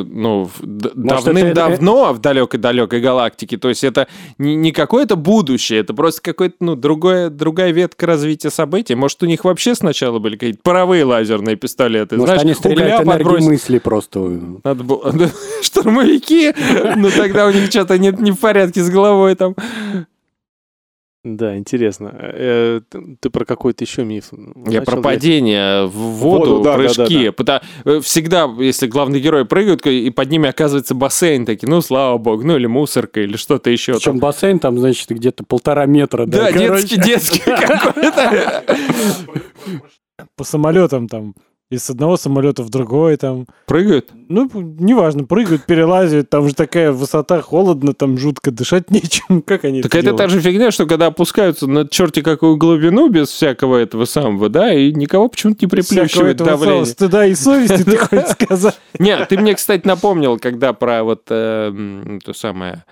ну, 0.03 0.51
давным-давно 0.95 2.13
в 2.13 2.19
далекой-далекой 2.21 3.01
галактике. 3.01 3.57
То 3.57 3.69
есть 3.69 3.85
это 3.85 4.09
не, 4.39 4.55
не 4.57 4.73
какое-то 4.73 5.17
будущее, 5.17 5.81
это 5.81 5.95
просто 5.95 6.21
какое-то, 6.23 6.57
ну, 6.61 6.75
другое, 6.77 7.31
другая 7.31 7.73
ветка 7.85 8.07
развития 8.07 8.51
событий. 8.51 8.95
Может, 8.95 9.23
у 9.23 9.27
них 9.27 9.45
вообще 9.45 9.75
сначала 9.75 10.19
были 10.19 10.37
какие-то 10.37 10.61
паровые 10.63 11.05
лазерные 11.05 11.57
пистолеты. 11.57 12.17
Может, 12.17 12.27
Знаешь, 12.29 12.43
они 12.43 12.55
стреляют 12.55 13.05
энергией 13.05 13.25
подбросить. 13.25 13.49
мысли 13.49 13.79
просто. 13.79 14.19
Надо 14.65 14.85
было... 14.85 15.13
Штурмовики, 15.63 16.53
ну 16.97 17.11
тогда 17.11 17.47
у 17.47 17.51
них 17.51 17.71
что-то 17.71 17.99
не, 17.99 18.11
не 18.19 18.33
в 18.33 18.39
порядке 18.39 18.83
с 18.83 18.91
головой 18.91 19.35
там. 19.35 19.55
Да, 21.25 21.57
интересно. 21.57 22.11
Э, 22.21 22.81
ты, 23.19 23.31
про 23.31 23.47
какой-то 23.47 23.83
еще 23.83 24.05
миф? 24.05 24.27
Я 24.67 24.83
про 24.83 25.01
падение 25.01 25.87
в 25.87 25.91
воду, 25.93 26.57
воду, 26.57 26.63
да, 26.65 26.73
да, 26.73 26.77
прыжки. 26.77 27.25
да, 27.25 27.31
Пыта- 27.31 27.63
э, 27.87 28.01
Всегда, 28.01 28.45
если 28.59 28.87
главные 28.87 29.23
герои 29.23 29.45
прыгают, 29.45 29.87
и 29.87 30.11
под 30.11 30.31
ними 30.31 30.51
оказывается 30.51 30.95
бассейн, 30.95 31.47
такие, 31.47 31.67
ну, 31.69 31.81
слава 31.81 32.19
богу, 32.19 32.43
ну, 32.45 32.57
или 32.57 32.67
мусорка, 32.67 33.23
или 33.23 33.39
что-то 33.39 33.71
еще. 33.71 33.95
Причем 33.95 34.19
бассейн 34.19 34.59
там, 34.59 34.79
значит, 34.79 35.09
где-то 35.09 35.45
полтора 35.45 35.87
метра. 35.87 36.27
Да, 36.27 36.53
короче. 36.53 36.89
детский, 36.89 37.01
детский 37.01 37.39
какой-то. 37.47 38.63
По 40.37 40.45
самолетам 40.45 41.09
там, 41.09 41.35
из 41.71 41.89
одного 41.91 42.17
самолета 42.17 42.63
в 42.63 42.71
другой 42.71 43.17
там. 43.17 43.47
Прыгают? 43.67 44.11
Ну, 44.29 44.49
неважно, 44.55 45.25
прыгают, 45.25 45.65
перелазят, 45.65 46.31
там 46.31 46.49
же 46.49 46.55
такая 46.55 46.93
высота, 46.93 47.41
холодно, 47.41 47.95
там 47.95 48.19
жутко 48.19 48.51
дышать 48.51 48.91
нечем. 48.91 49.43
Как 49.43 49.65
они 49.65 49.83
Так 49.83 49.95
это 49.95 50.03
делают? 50.03 50.19
та 50.19 50.29
же 50.29 50.41
фигня, 50.41 50.71
что 50.71 50.87
когда 50.87 51.07
опускаются 51.07 51.67
на 51.67 51.89
черти 51.89 52.21
какую 52.23 52.57
глубину 52.57 53.09
без 53.09 53.29
всякого 53.29 53.79
этого 53.79 54.05
самого, 54.05 54.49
да, 54.49 54.73
и 54.73 54.93
никого 54.93 55.29
почему-то 55.29 55.65
не 55.65 55.69
приплющивает 55.69 56.37
этого 56.41 56.49
самого 56.51 56.65
давление. 56.67 56.87
стыда 56.87 57.27
и 57.27 57.35
совести, 57.35 57.83
ты 57.85 57.97
хочешь 57.97 58.29
сказать? 58.29 58.79
Нет, 58.99 59.29
ты 59.29 59.39
мне, 59.39 59.55
кстати, 59.55 59.87
напомнил, 59.87 60.39
когда 60.39 60.73
про 60.75 61.03
вот 61.03 61.23
э, 61.31 62.19
то 62.25 62.33
самое... 62.35 62.85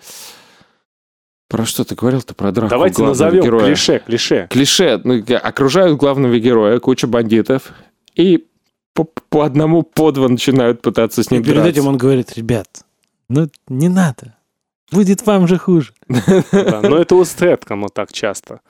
Про 1.48 1.66
что 1.66 1.84
ты 1.84 1.94
говорил-то? 1.94 2.34
Про 2.34 2.50
драку 2.50 2.70
Давайте 2.70 3.02
назовем 3.02 3.42
героя. 3.44 3.66
клише, 3.66 4.02
клише. 4.06 4.46
Клише. 4.48 4.98
Ну, 5.04 5.22
окружают 5.42 5.98
главного 5.98 6.38
героя, 6.38 6.78
куча 6.78 7.06
бандитов, 7.06 7.72
и 8.14 8.46
по, 8.94 9.04
по 9.28 9.42
одному, 9.42 9.82
по 9.82 10.10
два 10.12 10.28
начинают 10.28 10.82
пытаться 10.82 11.22
с 11.22 11.30
И 11.30 11.34
ним 11.34 11.42
перед 11.42 11.56
драться. 11.62 11.70
этим 11.70 11.88
он 11.88 11.96
говорит, 11.98 12.32
ребят, 12.36 12.68
ну 13.28 13.48
не 13.68 13.88
надо, 13.88 14.36
будет 14.90 15.24
вам 15.26 15.48
же 15.48 15.58
хуже. 15.58 15.92
Да, 16.52 16.80
но 16.82 16.96
это 16.98 17.14
у 17.16 17.24
Стэткома 17.24 17.88
так 17.88 18.12
часто. 18.12 18.60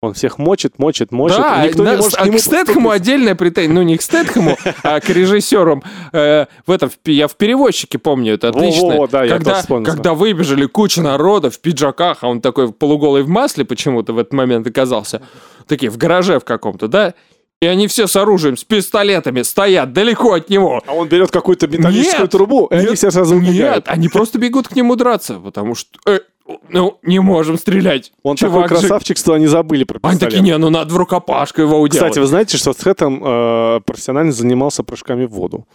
Он 0.00 0.14
всех 0.14 0.38
мочит, 0.38 0.78
мочит, 0.78 1.10
мочит. 1.10 1.38
Да, 1.38 1.64
и 1.64 1.68
никто 1.68 1.82
на- 1.82 1.90
не 1.90 1.96
может 1.96 2.14
а 2.14 2.22
к 2.22 2.26
нему 2.26 2.38
к 2.38 2.40
Стэтхэму 2.40 2.90
отдельная 2.90 3.34
претензия. 3.34 3.72
Ну, 3.74 3.82
не 3.82 3.96
к 3.96 4.02
Стэтхэму, 4.02 4.56
а 4.84 5.00
к 5.00 5.08
режиссерам. 5.08 5.82
Э, 6.12 6.46
в 6.66 6.70
этом, 6.70 6.88
я 7.04 7.26
в 7.26 7.34
переводчике 7.34 7.98
помню, 7.98 8.34
это 8.34 8.50
отлично. 8.50 8.82
Во-во-во, 8.82 9.08
да, 9.08 9.24
я 9.24 9.38
когда, 9.38 9.60
когда 9.84 10.14
выбежали 10.14 10.66
куча 10.66 11.02
народа 11.02 11.50
в 11.50 11.58
пиджаках, 11.58 12.18
а 12.20 12.28
он 12.28 12.40
такой 12.40 12.72
полуголый 12.72 13.24
в 13.24 13.28
масле 13.28 13.64
почему-то 13.64 14.12
в 14.12 14.18
этот 14.18 14.32
момент 14.32 14.68
оказался. 14.68 15.20
Такие, 15.66 15.90
в 15.90 15.96
гараже 15.96 16.38
в 16.38 16.44
каком-то, 16.44 16.86
да? 16.86 17.14
И 17.60 17.66
они 17.66 17.88
все 17.88 18.06
с 18.06 18.14
оружием, 18.14 18.56
с 18.56 18.62
пистолетами 18.62 19.42
стоят 19.42 19.92
далеко 19.92 20.34
от 20.34 20.48
него. 20.48 20.80
А 20.86 20.92
он 20.92 21.08
берет 21.08 21.32
какую-то 21.32 21.66
металлическую 21.66 22.22
Нет, 22.22 22.30
трубу, 22.30 22.66
и 22.66 22.74
они 22.74 22.86
нет, 22.90 22.96
все 22.98 23.10
сразу 23.10 23.34
Нет, 23.38 23.48
убегают. 23.50 23.88
они 23.88 24.08
просто 24.08 24.38
бегут 24.38 24.68
к 24.68 24.76
нему 24.76 24.94
драться, 24.94 25.34
потому 25.40 25.74
что... 25.74 25.90
э, 26.06 26.20
ну, 26.68 26.98
не 27.02 27.18
можем 27.18 27.58
стрелять. 27.58 28.12
Он 28.22 28.36
Чувак 28.36 28.68
такой 28.68 28.76
же- 28.76 28.86
красавчик, 28.86 29.18
что 29.18 29.32
они 29.32 29.48
забыли 29.48 29.82
про 29.84 29.98
Они 30.02 30.12
пистолет. 30.14 30.34
такие, 30.34 30.42
не, 30.44 30.56
ну 30.56 30.70
надо 30.70 30.94
в 30.94 30.96
рукопашку 30.96 31.60
его 31.60 31.80
уделать. 31.80 32.10
Кстати, 32.10 32.20
вы 32.20 32.26
знаете, 32.26 32.56
что 32.58 32.72
Стэтхэм 32.72 33.22
э, 33.24 33.80
профессионально 33.84 34.30
занимался 34.32 34.84
прыжками 34.84 35.26
в 35.26 35.30
воду? 35.30 35.66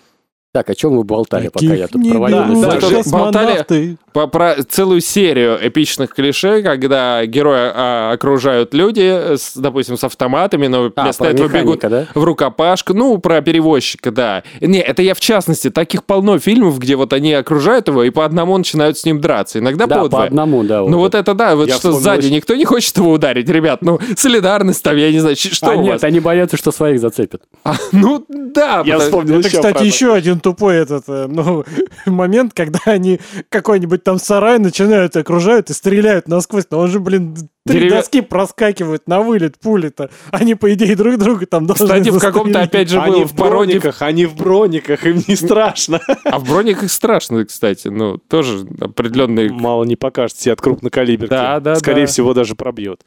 Так, 0.53 0.69
о 0.69 0.75
чем 0.75 0.95
вы 0.95 1.03
болтали, 1.03 1.47
пока 1.47 1.65
я 1.73 1.87
тут 1.87 1.99
не 1.99 2.11
проводил? 2.11 2.61
да, 2.61 2.77
да, 2.79 3.01
болтали- 3.09 3.97
по- 4.13 4.27
про 4.27 4.57
целую 4.63 5.01
серию 5.01 5.57
эпичных 5.59 6.13
клише, 6.13 6.61
когда 6.61 7.25
героя 7.25 7.71
а, 7.75 8.11
окружают 8.11 8.71
люди, 8.75 9.35
с, 9.35 9.57
допустим, 9.57 9.97
с 9.97 10.03
автоматами, 10.03 10.67
но 10.67 10.91
А, 10.95 11.01
вместо 11.01 11.25
этого 11.25 11.47
бегут 11.47 11.79
да? 11.79 12.05
в 12.13 12.23
рукопашку. 12.23 12.93
Ну, 12.93 13.17
про 13.17 13.41
перевозчика, 13.41 14.11
да. 14.11 14.43
Не, 14.61 14.77
это 14.79 15.01
я 15.01 15.15
в 15.15 15.19
частности. 15.19 15.71
Таких 15.71 16.03
полно 16.03 16.37
фильмов, 16.37 16.77
где 16.77 16.97
вот 16.97 17.13
они 17.13 17.33
окружают 17.33 17.87
его 17.87 18.03
и 18.03 18.11
по 18.11 18.23
одному 18.23 18.55
начинают 18.55 18.99
с 18.99 19.05
ним 19.05 19.19
драться. 19.21 19.57
Иногда 19.57 19.87
Да, 19.87 20.03
по 20.03 20.09
по 20.09 20.23
одному, 20.23 20.61
да. 20.63 20.81
Ну 20.81 20.99
вот 20.99 21.15
это 21.15 21.33
да, 21.33 21.55
вот 21.55 21.67
Я 21.67 21.73
что 21.77 21.79
вспомнил 21.89 21.99
сзади 22.01 22.25
очень- 22.27 22.35
никто 22.35 22.53
не 22.53 22.65
хочет 22.65 22.95
его 22.95 23.11
ударить, 23.11 23.49
ребят. 23.49 23.81
Ну, 23.81 23.99
солидарность 24.15 24.83
там, 24.83 24.95
я 24.97 25.11
не 25.11 25.17
знаю, 25.19 25.35
что 25.35 25.71
а 25.71 25.73
у 25.73 25.81
нет, 25.81 25.93
вас? 25.93 26.03
они 26.03 26.19
боятся, 26.19 26.57
что 26.57 26.71
своих 26.71 26.99
зацепят. 26.99 27.41
А, 27.63 27.73
ну, 27.91 28.23
да. 28.29 28.83
Я 28.85 28.97
потому- 28.97 28.99
вспомнил 28.99 29.39
Это, 29.39 29.47
еще 29.47 29.57
кстати, 29.57 29.83
еще 29.83 30.13
один 30.13 30.39
тупой 30.43 30.75
этот, 30.75 31.05
э, 31.07 31.25
ну, 31.27 31.63
момент, 32.05 32.53
когда 32.53 32.79
они 32.85 33.19
какой-нибудь 33.49 34.03
там 34.03 34.19
сарай, 34.19 34.59
начинают, 34.59 35.15
окружают 35.15 35.69
и 35.69 35.73
стреляют 35.73 36.27
насквозь. 36.27 36.65
Но 36.69 36.79
он 36.79 36.89
же, 36.89 36.99
блин, 36.99 37.35
три 37.65 37.79
Деревя- 37.79 37.89
доски 37.97 38.21
проскакивают 38.21 39.07
на 39.07 39.21
вылет 39.21 39.57
пули-то. 39.59 40.09
Они, 40.31 40.53
по 40.55 40.71
идее, 40.73 40.95
друг 40.95 41.17
друга 41.17 41.45
там 41.47 41.65
должны 41.65 41.85
Кстати, 41.87 42.09
в 42.09 42.19
каком-то, 42.19 42.59
застрелить. 42.59 42.69
опять 42.69 42.89
же, 42.89 42.99
Они 42.99 43.21
был 43.21 43.25
в 43.27 43.35
пародии... 43.35 43.71
брониках, 43.79 44.01
они 44.01 44.25
в 44.25 44.35
брониках, 44.35 45.05
им 45.05 45.23
не 45.27 45.35
страшно. 45.35 45.99
А 46.25 46.37
в 46.39 46.47
брониках 46.47 46.91
страшно, 46.91 47.45
кстати. 47.45 47.87
Ну, 47.87 48.17
тоже 48.17 48.67
определенный... 48.81 49.49
Мало 49.49 49.85
не 49.85 49.95
покажется 49.95 50.43
себе 50.43 50.53
от 50.53 50.61
крупнокалиберки. 50.61 51.29
Да, 51.31 51.59
да, 51.59 51.75
Скорее 51.75 52.01
да. 52.05 52.11
всего, 52.11 52.33
даже 52.33 52.55
пробьет 52.55 53.01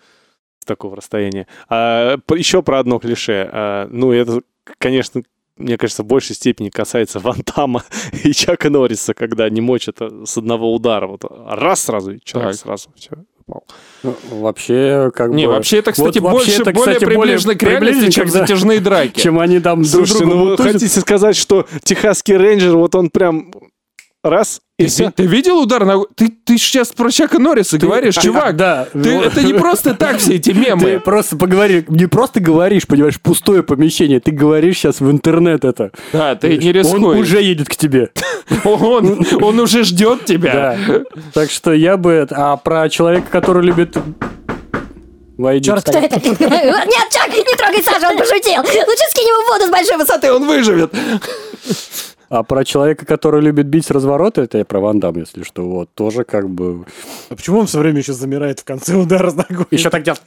с 0.61 0.65
такого 0.65 0.97
расстояния. 0.97 1.47
А, 1.69 2.17
еще 2.35 2.63
про 2.63 2.79
одно 2.81 2.99
клише. 2.99 3.49
А, 3.53 3.89
ну, 3.91 4.13
это, 4.13 4.41
конечно, 4.79 5.23
мне 5.57 5.79
кажется, 5.79 6.03
в 6.03 6.07
большей 6.07 6.35
степени 6.37 6.69
касается 6.71 7.19
Ван 7.19 7.39
Дамма 7.57 7.83
и 8.25 8.33
Чака 8.33 8.71
Норриса, 8.71 9.15
когда 9.15 9.45
они 9.45 9.61
мочат 9.61 9.97
э, 10.01 10.25
с 10.27 10.37
одного 10.37 10.73
удара. 10.75 11.07
Вот 11.07 11.25
раз 11.49 11.83
сразу, 11.83 12.13
и 12.13 12.21
человек 12.23 12.53
Так. 12.53 12.61
сразу 12.61 12.91
все 12.95 13.11
упал. 13.47 13.65
Ну, 14.03 14.15
Вообще, 14.31 15.11
как 15.15 15.31
Не, 15.31 15.47
бы... 15.47 15.53
вообще 15.53 15.79
это, 15.79 15.93
кстати, 15.93 16.19
Вот 16.19 16.33
больше, 16.33 16.61
это, 16.61 16.73
более 16.73 16.95
кстати, 16.97 17.05
более 17.05 17.19
приближено 17.39 17.55
к 17.55 17.63
реальности, 17.63 18.11
чем 18.11 18.25
когда- 18.25 18.41
затяжные 18.41 18.81
драки. 18.81 19.21
Чем 19.21 19.39
они 19.39 19.61
там 19.61 19.83
друг 19.83 19.91
Слушайте, 20.07 20.25
другу 20.25 20.37
ну 20.37 20.45
вы 20.51 20.57
хотите 20.59 21.01
сказать, 21.01 21.37
что 21.37 21.67
техасский 21.85 22.37
рейнджер, 22.37 22.77
вот 22.77 22.95
он 22.95 23.11
прям 23.11 23.53
раз 24.29 24.61
и 24.79 24.85
Ты, 24.85 24.89
все? 24.91 25.11
ты 25.11 25.25
видел 25.25 25.59
удар 25.59 25.85
на... 25.85 26.05
Ты, 26.15 26.29
ты 26.29 26.59
сейчас 26.59 26.89
про 26.89 27.11
Чака 27.11 27.39
Норриса 27.39 27.79
говоришь, 27.79 28.15
чувак. 28.23 28.57
Да. 28.57 28.87
Ты, 28.93 29.17
вот. 29.17 29.27
это 29.27 29.43
не 29.43 29.55
просто 29.55 29.95
так 29.95 30.19
все 30.19 30.35
эти 30.35 30.53
Ты 30.53 30.59
мемы. 30.59 31.01
просто 31.01 31.37
поговори, 31.37 31.85
не 31.89 32.07
просто 32.07 32.41
говоришь, 32.41 32.87
понимаешь, 32.87 33.21
пустое 33.21 33.63
помещение, 33.63 34.21
ты 34.21 34.33
говоришь 34.33 34.77
сейчас 34.77 35.01
в 35.01 35.11
интернет 35.11 35.65
это. 35.65 35.93
Да, 36.13 36.35
ты 36.35 36.59
не 36.59 36.69
Он 36.69 36.75
рискуй. 36.75 37.21
уже 37.21 37.43
едет 37.43 37.69
к 37.69 37.77
тебе. 37.77 38.11
Он, 38.65 39.27
он 39.43 39.59
уже 39.59 39.83
ждет 39.83 40.25
тебя. 40.25 40.79
Да. 40.87 41.03
Так 41.35 41.51
что 41.51 41.73
я 41.73 41.97
бы... 41.97 42.27
А 42.31 42.57
про 42.57 42.89
человека, 42.89 43.27
который 43.31 43.65
любит... 43.65 43.97
Войди. 45.37 45.71
Кто 45.71 45.99
это? 45.99 46.17
Нет, 46.29 47.07
Чак, 47.11 47.29
не 47.29 47.57
трогай 47.57 47.83
Сашу, 47.83 48.07
он 48.11 48.17
пошутил. 48.19 48.61
Лучше 48.63 49.05
скинь 49.11 49.27
его 49.29 49.43
в 49.43 49.53
воду 49.53 49.67
с 49.67 49.71
большой 49.71 49.99
высоты. 49.99 50.29
Ты, 50.29 50.33
он 50.33 50.47
выживет. 50.47 50.93
А 52.29 52.43
про 52.43 52.65
человека, 52.65 53.07
который 53.07 53.41
любит 53.41 53.67
бить 53.67 53.87
с 53.87 53.91
разворота, 53.91 54.43
это 54.43 54.59
я 54.59 54.65
про 54.65 54.81
Ван 54.81 54.99
Дам, 54.99 55.17
если 55.17 55.45
что, 55.45 55.63
вот, 55.69 55.91
тоже 55.95 56.25
как 56.25 56.49
бы... 56.51 56.85
А 57.29 57.37
почему 57.37 57.61
он 57.61 57.67
все 57.67 57.79
время 57.79 57.99
еще 57.99 58.13
замирает 58.13 58.61
в 58.61 58.65
конце 58.65 58.97
удара 58.97 59.31
с 59.31 59.35
ногой? 59.35 59.67
Еще 59.71 59.91
так 59.91 60.03
делать. 60.03 60.21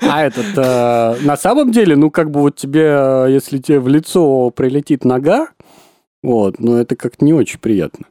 А 0.00 0.24
этот, 0.24 0.46
э, 0.56 1.16
на 1.24 1.36
самом 1.36 1.72
деле, 1.72 1.94
ну, 1.96 2.10
как 2.10 2.30
бы 2.30 2.40
вот 2.40 2.56
тебе, 2.56 2.86
э, 2.86 3.26
если 3.30 3.58
тебе 3.58 3.80
в 3.80 3.88
лицо 3.88 4.50
прилетит 4.50 5.04
нога, 5.04 5.48
вот, 6.22 6.58
ну, 6.58 6.76
это 6.76 6.96
как-то 6.96 7.24
не 7.24 7.32
очень 7.32 7.58
приятно. 7.58 8.06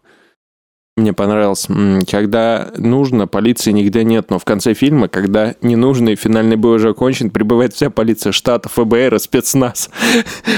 Мне 1.00 1.14
понравилось, 1.14 1.68
когда 2.10 2.72
нужно, 2.78 3.26
полиции 3.26 3.72
нигде 3.72 4.04
нет, 4.04 4.30
но 4.30 4.38
в 4.38 4.44
конце 4.44 4.74
фильма, 4.74 5.08
когда 5.08 5.56
не 5.62 5.78
нужно 5.78 6.10
и 6.10 6.16
финальный 6.16 6.58
бой 6.58 6.76
уже 6.76 6.90
окончен, 6.90 7.30
прибывает 7.30 7.74
вся 7.74 7.90
полиция 7.90 8.34
штата, 8.34 8.68
ФБР 8.68 9.16
и 9.16 9.20
спецназ. 9.20 9.90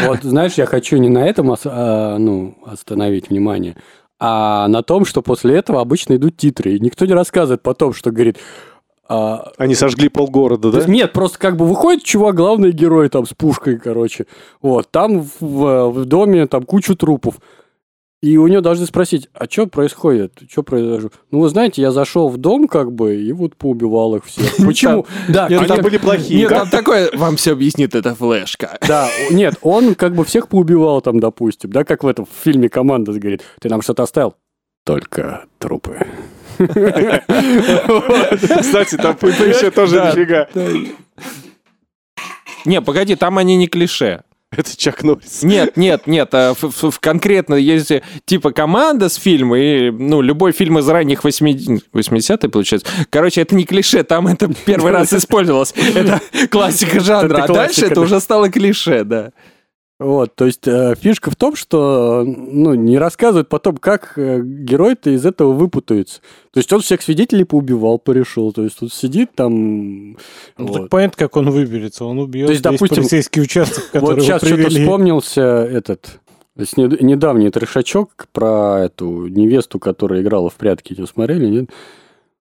Вот, 0.08 0.24
знаешь, 0.24 0.54
я 0.54 0.66
хочу 0.66 0.98
не 0.98 1.10
на 1.10 1.28
этом 1.28 1.56
а, 1.66 2.18
ну, 2.18 2.58
остановить 2.66 3.30
внимание, 3.30 3.76
а 4.20 4.68
на 4.68 4.82
том, 4.82 5.06
что 5.06 5.22
после 5.22 5.58
этого 5.58 5.80
обычно 5.80 6.16
идут 6.16 6.38
титры. 6.38 6.74
И 6.74 6.80
никто 6.80 7.06
не 7.06 7.14
рассказывает 7.14 7.62
потом, 7.62 7.94
что 7.94 8.10
говорит... 8.10 8.38
а, 9.08 9.52
Они 9.58 9.76
сожгли 9.76 10.10
полгорода, 10.10 10.72
да? 10.72 10.78
есть 10.80 10.90
Нет, 10.90 11.14
просто 11.14 11.38
как 11.38 11.56
бы 11.56 11.68
выходит 11.68 12.04
чувак, 12.04 12.36
главный 12.36 12.72
герой 12.72 13.10
там 13.10 13.28
с 13.28 13.34
пушкой, 13.36 13.78
короче. 13.78 14.26
Вот, 14.62 14.90
там 14.90 15.22
в, 15.40 15.90
в 15.92 16.06
доме 16.06 16.48
там 16.48 16.64
кучу 16.64 16.96
трупов. 16.96 17.36
И 18.22 18.38
у 18.38 18.46
него 18.48 18.62
должны 18.62 18.86
спросить, 18.86 19.30
а 19.34 19.46
что 19.50 19.66
происходит? 19.66 20.44
Что 20.48 20.62
произошло? 20.62 21.10
Ну, 21.32 21.40
вы 21.40 21.50
знаете, 21.50 21.82
я 21.82 21.92
зашел 21.92 22.30
в 22.30 22.38
дом, 22.38 22.68
как 22.68 22.92
бы, 22.92 23.16
и 23.16 23.32
вот 23.32 23.56
поубивал 23.56 24.16
их 24.16 24.26
всех. 24.26 24.58
Почему? 24.66 25.08
Да, 25.28 25.48
Они 25.48 25.66
как- 25.66 25.82
были 25.82 25.98
плохие. 25.98 26.42
Нет, 26.42 26.50
там 26.50 26.70
такое, 26.70 27.10
вам 27.14 27.36
все 27.38 27.54
объяснит 27.54 27.96
эта 27.96 28.14
флешка. 28.14 28.78
да, 28.88 29.10
нет, 29.32 29.56
он 29.64 29.96
как 29.96 30.14
бы 30.14 30.24
всех 30.24 30.50
поубивал 30.50 31.02
там, 31.02 31.20
допустим, 31.20 31.72
да, 31.72 31.84
как 31.84 32.04
в 32.04 32.08
этом 32.08 32.28
фильме 32.44 32.70
«Команда» 32.70 33.12
говорит, 33.14 33.42
ты 33.60 33.70
нам 33.70 33.82
что-то 33.82 34.04
оставил? 34.04 34.36
Только 34.86 35.46
трупы. 35.58 36.06
Кстати, 36.60 36.68
там 38.98 39.18
еще 39.24 39.72
тоже 39.72 39.96
нифига. 39.96 40.48
Не, 42.66 42.82
погоди, 42.82 43.16
там 43.16 43.40
они 43.40 43.58
не 43.58 43.68
клише. 43.68 44.22
Это 44.58 44.76
Чак 44.76 45.04
Норрис. 45.04 45.44
Нет, 45.44 45.78
нет, 45.78 46.08
нет, 46.08 46.30
а 46.34 46.54
в- 46.54 46.64
в- 46.64 46.92
в 46.92 47.00
конкретно 47.00 47.56
если 47.56 48.04
типа 48.26 48.52
команда 48.52 49.08
с 49.08 49.16
фильма 49.16 49.58
и, 49.58 49.92
ну, 49.92 50.22
любой 50.22 50.52
фильм 50.52 50.78
из 50.80 50.88
ранних 50.90 51.24
80 51.24 51.86
80 51.94 52.52
получается. 52.52 52.86
Короче, 53.10 53.42
это 53.42 53.56
не 53.56 53.66
клише, 53.66 54.04
там 54.04 54.28
это 54.28 54.52
первый 54.66 54.92
раз 54.92 55.14
использовалось. 55.14 55.74
Это 55.96 56.20
классика 56.50 57.00
жанра, 57.00 57.44
а 57.44 57.48
дальше 57.48 57.86
это 57.86 58.02
уже 58.02 58.20
стало 58.20 58.50
клише, 58.50 59.04
да. 59.06 59.32
Вот, 60.02 60.34
то 60.34 60.48
есть 60.48 60.68
э, 60.68 60.96
фишка 61.00 61.30
в 61.30 61.36
том, 61.36 61.56
что 61.56 62.24
ну, 62.26 62.74
не 62.74 62.98
рассказывают 62.98 63.50
потом, 63.50 63.78
как 63.78 64.14
э, 64.18 64.42
герой-то 64.44 65.12
из 65.12 65.28
этого 65.28 65.54
выпутается. 65.54 66.22
То 66.52 66.58
есть 66.58 66.74
он 66.74 66.82
всех 66.82 67.04
свидетелей 67.04 67.44
поубивал, 67.44 68.00
порешил. 68.00 68.52
То 68.52 68.64
есть 68.64 68.80
тут 68.80 68.92
сидит 68.92 69.36
там... 69.36 70.14
Ну, 70.14 70.18
вот. 70.58 70.74
так 70.74 70.90
понятно, 70.90 71.18
как 71.20 71.38
он 71.38 71.52
выберется. 71.52 72.04
Он 72.06 72.18
убьет 72.18 72.48
То 72.48 72.52
есть, 72.52 72.66
весь 72.66 72.72
допустим, 72.74 73.04
полицейский 73.04 73.44
участок, 73.44 73.84
который 73.92 74.16
Вот 74.16 74.24
сейчас 74.24 74.44
что-то 74.44 74.70
вспомнился 74.72 75.42
этот... 75.44 76.02
то 76.56 76.62
есть 76.62 76.78
нед- 76.78 77.00
недавний 77.00 77.52
трешачок 77.52 78.28
про 78.32 78.86
эту 78.86 79.28
невесту, 79.28 79.78
которая 79.78 80.24
играла 80.24 80.50
в 80.50 80.56
прятки. 80.56 80.94
Ее 80.94 81.06
смотрели, 81.06 81.46
нет? 81.46 81.70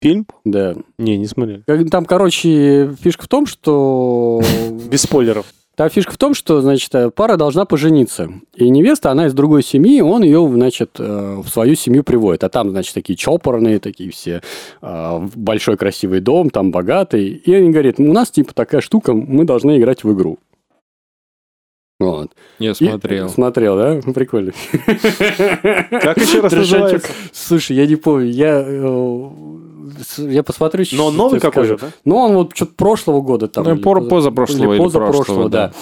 Фильм? 0.00 0.28
Да. 0.44 0.76
Не, 0.98 1.18
не 1.18 1.26
смотрели. 1.26 1.64
Там, 1.88 2.04
короче, 2.04 2.94
фишка 3.00 3.24
в 3.24 3.28
том, 3.28 3.46
что... 3.46 4.40
Без 4.88 5.02
спойлеров. 5.02 5.46
Там 5.80 5.88
фишка 5.88 6.12
в 6.12 6.18
том, 6.18 6.34
что, 6.34 6.60
значит, 6.60 6.94
э, 6.94 7.08
пара 7.08 7.38
должна 7.38 7.64
пожениться. 7.64 8.28
И 8.54 8.68
невеста, 8.68 9.10
она 9.12 9.28
из 9.28 9.32
другой 9.32 9.62
семьи, 9.62 10.02
он 10.02 10.22
ее, 10.22 10.46
значит, 10.52 10.96
э, 10.98 11.40
в 11.42 11.48
свою 11.48 11.74
семью 11.74 12.04
приводит. 12.04 12.44
А 12.44 12.50
там, 12.50 12.68
значит, 12.68 12.92
такие 12.92 13.16
чопорные, 13.16 13.78
такие 13.78 14.10
все, 14.10 14.42
э, 14.82 15.28
большой 15.34 15.78
красивый 15.78 16.20
дом, 16.20 16.50
там 16.50 16.70
богатый. 16.70 17.28
И 17.28 17.54
они 17.54 17.70
говорят, 17.70 17.98
у 17.98 18.12
нас, 18.12 18.30
типа, 18.30 18.52
такая 18.52 18.82
штука, 18.82 19.14
мы 19.14 19.46
должны 19.46 19.78
играть 19.78 20.04
в 20.04 20.12
игру. 20.12 20.38
Вот. 21.98 22.32
Я 22.58 22.72
И- 22.72 22.74
смотрел. 22.74 23.30
Смотрел, 23.30 23.76
да? 23.78 24.00
Прикольно. 24.12 24.52
Как 24.84 26.18
еще 26.18 26.40
раз 26.40 26.52
называется? 26.52 27.08
Слушай, 27.32 27.76
я 27.76 27.86
не 27.86 27.96
помню, 27.96 28.26
я, 28.26 28.60
я 30.18 30.42
посмотрю. 30.42 30.84
Но 30.92 31.06
он 31.06 31.16
новый 31.16 31.40
какой 31.40 31.66
же, 31.66 31.78
да? 31.78 31.88
Ну, 32.04 32.16
он 32.16 32.34
вот 32.34 32.52
что-то 32.54 32.74
прошлого 32.74 33.20
года 33.20 33.48
там. 33.48 33.64
Ну, 33.64 33.74
или 33.74 33.82
пор- 33.82 34.00
поза- 34.00 34.30
позапрошлого 34.30 34.74
или 34.74 34.82
позапрошлого, 34.82 35.24
прошлого, 35.24 35.48
да. 35.48 35.68
да. 35.68 35.74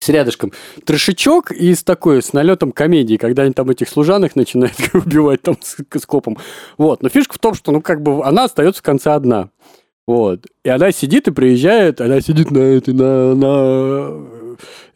С 0.00 0.08
рядышком. 0.08 0.52
Трешечок 0.84 1.50
и 1.50 1.74
с 1.74 1.82
такой, 1.82 2.22
с 2.22 2.32
налетом 2.32 2.72
комедии, 2.72 3.16
когда 3.16 3.44
они 3.44 3.52
там 3.52 3.70
этих 3.70 3.88
служанок 3.88 4.36
начинают 4.36 4.76
убивать 4.92 5.42
там 5.42 5.56
с, 5.62 5.76
с 5.78 6.06
копом. 6.06 6.36
Вот. 6.76 7.02
Но 7.02 7.08
фишка 7.08 7.34
в 7.34 7.38
том, 7.38 7.54
что, 7.54 7.72
ну, 7.72 7.80
как 7.80 8.02
бы, 8.02 8.24
она 8.24 8.44
остается 8.44 8.80
в 8.80 8.84
конце 8.84 9.12
одна. 9.12 9.50
Вот. 10.06 10.46
И 10.64 10.68
она 10.68 10.92
сидит 10.92 11.28
и 11.28 11.30
приезжает, 11.30 12.00
она 12.00 12.20
сидит 12.20 12.50
на 12.50 12.58
этой, 12.58 12.92
на, 12.92 13.34
на 13.34 14.43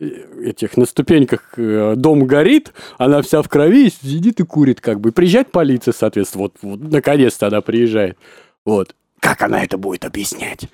этих, 0.01 0.77
на 0.77 0.87
ступеньках, 0.87 1.55
э, 1.57 1.95
дом 1.97 2.27
горит, 2.27 2.73
она 2.99 3.23
вся 3.23 3.43
в 3.43 3.49
крови, 3.49 3.91
сидит 3.91 4.41
и 4.41 4.45
курит, 4.45 4.81
как 4.81 5.01
бы. 5.01 5.13
Приезжает 5.13 5.51
полиция, 5.51 5.93
соответственно, 5.93 6.43
вот, 6.45 6.55
вот 6.63 6.81
наконец-то 6.93 7.47
она 7.49 7.61
приезжает. 7.61 8.17
Вот. 8.65 8.95
Как 9.21 9.43
она 9.43 9.63
это 9.65 9.77
будет 9.79 10.05
объяснять? 10.05 10.69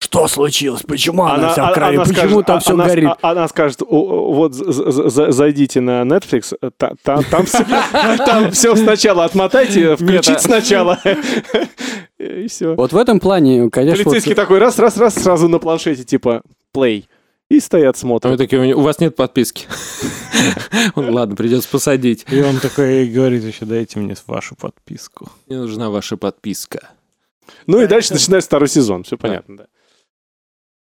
Что 0.00 0.28
случилось? 0.28 0.82
Почему 0.82 1.24
она, 1.24 1.50
вся 1.50 1.70
в 1.70 1.74
крови? 1.74 1.96
она 1.96 2.04
Почему 2.04 2.16
скажет- 2.42 2.46
там 2.46 2.56
а- 2.56 2.60
все 2.60 2.72
она, 2.74 2.86
горит? 2.86 3.10
а- 3.20 3.30
Она 3.30 3.48
скажет, 3.48 3.82
«О, 3.82 3.86
о, 3.86 4.32
вот 4.32 4.54
зайдите 4.54 5.80
на 5.80 6.02
Netflix, 6.02 6.54
та- 6.76 6.92
та- 7.02 7.22
там 7.22 7.44
все, 7.46 7.64
там 8.24 8.50
все 8.52 8.76
сначала 8.76 9.24
отмотайте, 9.24 9.96
включить 9.96 10.36
а- 10.36 10.38
сначала. 10.38 10.98
И 12.18 12.46
все. 12.48 12.74
Вот 12.74 12.92
в 12.92 12.96
этом 12.96 13.20
плане, 13.20 13.70
конечно, 13.70 13.98
вот- 14.04 14.04
Полицейский 14.12 14.34
такой 14.34 14.58
раз, 14.58 14.78
раз, 14.78 14.96
раз, 14.98 15.14
сразу 15.14 15.48
на 15.48 15.58
планшете, 15.58 16.04
типа, 16.04 16.42
play. 16.74 17.04
И 17.48 17.60
стоят, 17.60 17.96
А 17.96 17.98
вы 17.98 18.00
смотрят. 18.00 18.38
такие, 18.38 18.74
у 18.74 18.80
вас 18.82 18.98
нет 19.00 19.16
подписки. 19.16 19.66
Ладно, 20.96 21.34
придется 21.34 21.68
посадить. 21.68 22.26
И 22.30 22.42
он 22.42 22.58
такой 22.58 23.06
говорит 23.08 23.42
еще, 23.42 23.64
дайте 23.64 23.98
мне 23.98 24.14
вашу 24.26 24.54
подписку. 24.54 25.30
Мне 25.46 25.58
нужна 25.58 25.88
ваша 25.88 26.16
подписка. 26.18 26.90
Ну 27.66 27.80
и 27.80 27.86
дальше 27.86 28.12
начинается 28.12 28.48
второй 28.48 28.68
сезон, 28.68 29.04
все 29.04 29.16
понятно, 29.16 29.56
да. 29.56 29.66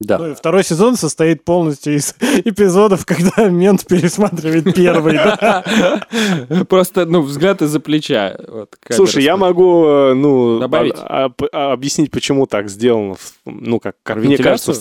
Да. 0.02 0.18
Ну, 0.18 0.30
и 0.30 0.34
второй 0.34 0.64
сезон 0.64 0.96
состоит 0.96 1.44
полностью 1.44 1.94
из 1.96 2.14
эпизодов, 2.44 3.06
когда 3.06 3.48
мент 3.48 3.86
пересматривает 3.86 4.74
первый. 4.74 5.18
Просто, 6.68 7.06
ну, 7.06 7.22
взгляд 7.22 7.62
из-за 7.62 7.80
плеча. 7.80 8.36
Слушай, 8.90 9.22
я 9.24 9.36
могу, 9.36 9.86
э, 9.86 10.14
ну, 10.14 10.58
Добавить? 10.58 10.94
а- 10.96 11.26
а- 11.26 11.46
а- 11.52 11.72
объяснить, 11.72 12.10
почему 12.10 12.46
так 12.46 12.68
сделано, 12.68 13.14
ну, 13.44 13.80
как, 13.80 13.96
мне 14.16 14.36
кажется, 14.38 14.72
в, 14.72 14.76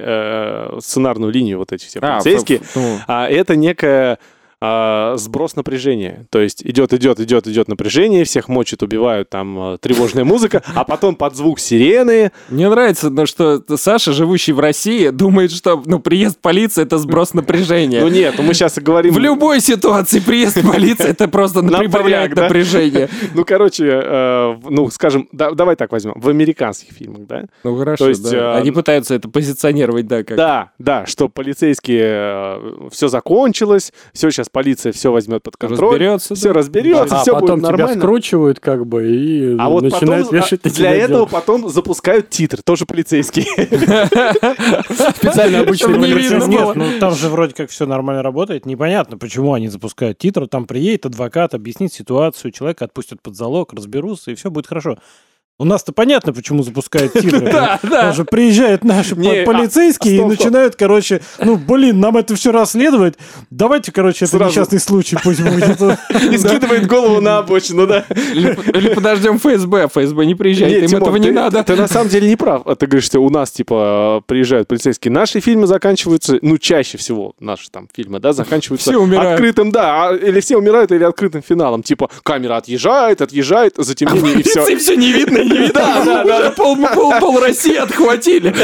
э, 0.00 0.78
сценарную 0.80 1.32
линию 1.32 1.58
вот 1.58 1.72
эти 1.72 1.84
все 1.86 2.00
полицейские. 2.00 2.60
ну, 2.74 2.98
А 3.06 3.28
это 3.28 3.56
некая 3.56 4.18
а, 4.60 5.14
сброс 5.16 5.54
напряжения. 5.54 6.26
То 6.30 6.40
есть 6.40 6.62
идет, 6.64 6.92
идет, 6.92 7.20
идет, 7.20 7.46
идет 7.46 7.68
напряжение, 7.68 8.24
всех 8.24 8.48
мочат, 8.48 8.82
убивают, 8.82 9.30
там 9.30 9.58
а, 9.58 9.78
тревожная 9.78 10.24
музыка, 10.24 10.62
а 10.74 10.84
потом 10.84 11.14
под 11.14 11.36
звук 11.36 11.60
сирены. 11.60 12.32
Мне 12.48 12.68
нравится, 12.68 13.08
ну, 13.08 13.26
что 13.26 13.62
Саша, 13.76 14.12
живущий 14.12 14.52
в 14.52 14.58
России, 14.58 15.10
думает, 15.10 15.52
что 15.52 15.80
ну, 15.86 16.00
приезд 16.00 16.40
полиции 16.40 16.82
это 16.82 16.98
сброс 16.98 17.34
напряжения. 17.34 18.00
Ну 18.00 18.08
нет, 18.08 18.34
мы 18.38 18.52
сейчас 18.52 18.78
и 18.78 18.80
говорим... 18.80 19.14
В 19.14 19.18
любой 19.18 19.60
ситуации 19.60 20.18
приезд 20.18 20.60
полиции 20.62 21.08
это 21.08 21.28
просто 21.28 21.62
прибавляет 21.62 22.34
напряжение. 22.34 23.08
Ну, 23.34 23.44
короче, 23.44 23.84
э, 23.86 24.56
ну, 24.68 24.90
скажем, 24.90 25.28
да- 25.32 25.52
давай 25.52 25.76
так 25.76 25.92
возьмем, 25.92 26.14
в 26.16 26.28
американских 26.28 26.94
фильмах, 26.94 27.26
да? 27.26 27.44
Ну 27.62 27.76
хорошо, 27.76 28.04
То 28.04 28.08
есть, 28.08 28.30
да. 28.30 28.54
а, 28.54 28.56
Они 28.58 28.70
пытаются 28.70 29.14
это 29.14 29.28
позиционировать, 29.28 30.06
да, 30.06 30.24
как... 30.24 30.36
Да, 30.36 30.72
да, 30.78 31.06
что 31.06 31.28
полицейские, 31.28 32.88
все 32.90 33.08
закончилось, 33.08 33.92
все, 34.12 34.30
сейчас 34.30 34.47
полиция 34.50 34.92
все 34.92 35.12
возьмет 35.12 35.42
под 35.42 35.56
контроль, 35.56 35.92
Разберется, 35.94 36.34
все 36.34 36.48
да. 36.48 36.54
разберется, 36.54 37.16
а 37.18 37.22
все 37.22 37.32
потом 37.32 37.48
будет 37.60 37.60
тебя 37.68 37.76
нормально. 37.76 38.00
скручивают 38.00 38.60
как 38.60 38.86
бы 38.86 39.08
и 39.10 39.56
А 39.58 39.68
вот 39.68 39.84
потом, 39.84 39.98
начинают 40.00 40.32
вешать 40.32 40.60
а, 40.64 40.68
на 40.68 40.74
для 40.74 40.90
тебя 40.90 40.94
этого 40.94 41.08
дело. 41.08 41.26
потом 41.26 41.68
запускают 41.68 42.30
титры, 42.30 42.62
тоже 42.62 42.86
полицейские. 42.86 43.44
специально 45.14 45.60
обычный 45.60 45.94
полицейский. 45.94 46.48
Нет, 46.48 46.74
ну 46.74 46.84
там 47.00 47.14
же 47.14 47.28
вроде 47.28 47.54
как 47.54 47.70
все 47.70 47.86
нормально 47.86 48.22
работает. 48.22 48.66
Непонятно, 48.66 49.18
почему 49.18 49.52
они 49.54 49.68
запускают 49.68 50.18
титры. 50.18 50.46
Там 50.46 50.66
приедет 50.66 51.06
адвокат, 51.06 51.54
объяснит 51.54 51.92
ситуацию, 51.92 52.50
человека 52.52 52.84
отпустят 52.84 53.20
под 53.22 53.36
залог, 53.36 53.72
разберутся, 53.72 54.30
и 54.30 54.34
все 54.34 54.50
будет 54.50 54.66
хорошо. 54.66 54.98
У 55.60 55.64
нас-то 55.64 55.92
понятно, 55.92 56.32
почему 56.32 56.62
запускают 56.62 57.12
титры. 57.14 57.40
Да, 57.40 57.80
да. 57.82 58.12
Же 58.12 58.24
приезжают 58.24 58.84
наши 58.84 59.14
а, 59.14 59.44
полицейские 59.44 60.14
и 60.14 60.18
стоп. 60.18 60.28
начинают, 60.28 60.76
короче, 60.76 61.20
ну, 61.42 61.56
блин, 61.56 61.98
нам 61.98 62.16
это 62.16 62.36
все 62.36 62.52
расследовать. 62.52 63.14
Давайте, 63.50 63.90
короче, 63.90 64.26
это 64.26 64.36
Сразу. 64.36 64.50
несчастный 64.52 64.78
случай 64.78 65.16
пусть 65.20 65.40
будет. 65.40 65.80
И 66.32 66.38
скидывает 66.38 66.86
голову 66.86 67.20
на 67.20 67.38
обочину, 67.38 67.88
да. 67.88 68.04
Или, 68.10 68.94
подождем 68.94 69.38
ФСБ, 69.38 69.88
ФСБ 69.88 70.26
не 70.26 70.36
приезжает, 70.36 70.82
Нет, 70.82 70.92
им 70.92 70.98
этого 70.98 71.16
не 71.16 71.32
надо. 71.32 71.64
Ты 71.64 71.74
на 71.74 71.88
самом 71.88 72.08
деле 72.08 72.28
не 72.28 72.36
прав. 72.36 72.62
А 72.64 72.76
Ты 72.76 72.86
говоришь, 72.86 73.06
что 73.06 73.18
у 73.18 73.28
нас, 73.28 73.50
типа, 73.50 74.22
приезжают 74.26 74.68
полицейские. 74.68 75.10
Наши 75.10 75.40
фильмы 75.40 75.66
заканчиваются, 75.66 76.38
ну, 76.40 76.58
чаще 76.58 76.98
всего 76.98 77.32
наши 77.40 77.68
там 77.70 77.88
фильмы, 77.92 78.20
да, 78.20 78.32
заканчиваются 78.32 78.92
открытым, 78.96 79.72
да, 79.72 80.08
а- 80.10 80.14
или 80.14 80.38
все 80.38 80.56
умирают, 80.56 80.92
или 80.92 81.02
открытым 81.02 81.42
финалом. 81.42 81.82
Типа, 81.82 82.08
камера 82.22 82.58
отъезжает, 82.58 83.22
отъезжает, 83.22 83.74
затемнение 83.76 84.34
и 84.34 84.42
все. 84.48 84.64
И 84.68 84.76
все 84.76 84.94
не 84.94 85.12
видно, 85.12 85.47
не 85.48 85.58
видно. 85.58 86.02
Да, 86.04 86.24
да, 86.24 86.50
Пол, 86.50 86.76
пол, 86.76 87.12
пол 87.20 87.40
России 87.40 87.76
отхватили. 87.76 88.54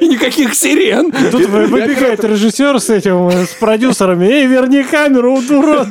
И 0.00 0.08
никаких 0.08 0.54
сирен. 0.54 1.12
Тут 1.30 1.46
вы- 1.46 1.66
выбегает 1.66 2.24
режиссер 2.24 2.80
с 2.80 2.90
этим, 2.90 3.28
э, 3.28 3.44
с 3.46 3.54
продюсерами. 3.54 4.26
Эй, 4.26 4.46
верни 4.46 4.82
камеру, 4.82 5.38
урод! 5.50 5.88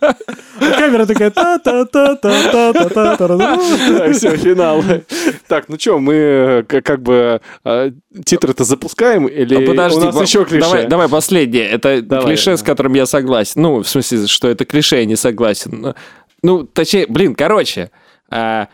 А 0.00 0.14
Камера 0.78 1.06
такая 1.06 1.30
та-та-та-та-та-та-та. 1.30 3.58
все, 4.12 4.36
финал. 4.36 4.82
Так, 5.48 5.68
ну 5.68 5.76
что, 5.78 5.98
мы 5.98 6.14
э, 6.14 6.62
как 6.82 7.02
бы 7.02 7.40
э, 7.64 7.90
титры-то 8.24 8.64
запускаем 8.64 9.26
или 9.26 9.54
А 9.56 9.66
подожди, 9.66 10.00
у 10.00 10.04
нас 10.12 10.20
еще 10.20 10.44
клише? 10.44 10.60
Давай, 10.64 10.86
давай 10.86 11.08
последнее. 11.08 11.68
Это 11.68 12.02
Давай, 12.02 12.26
клише, 12.26 12.56
с 12.56 12.62
которым 12.62 12.94
я 12.94 13.06
согласен. 13.06 13.62
Ну, 13.62 13.82
в 13.82 13.88
смысле, 13.88 14.26
что 14.26 14.48
это 14.48 14.64
клише, 14.64 14.96
я 14.98 15.04
не 15.04 15.16
согласен. 15.16 15.94
Ну, 16.42 16.64
точнее, 16.64 17.06
блин, 17.08 17.34
короче. 17.34 17.90
А, 18.30 18.68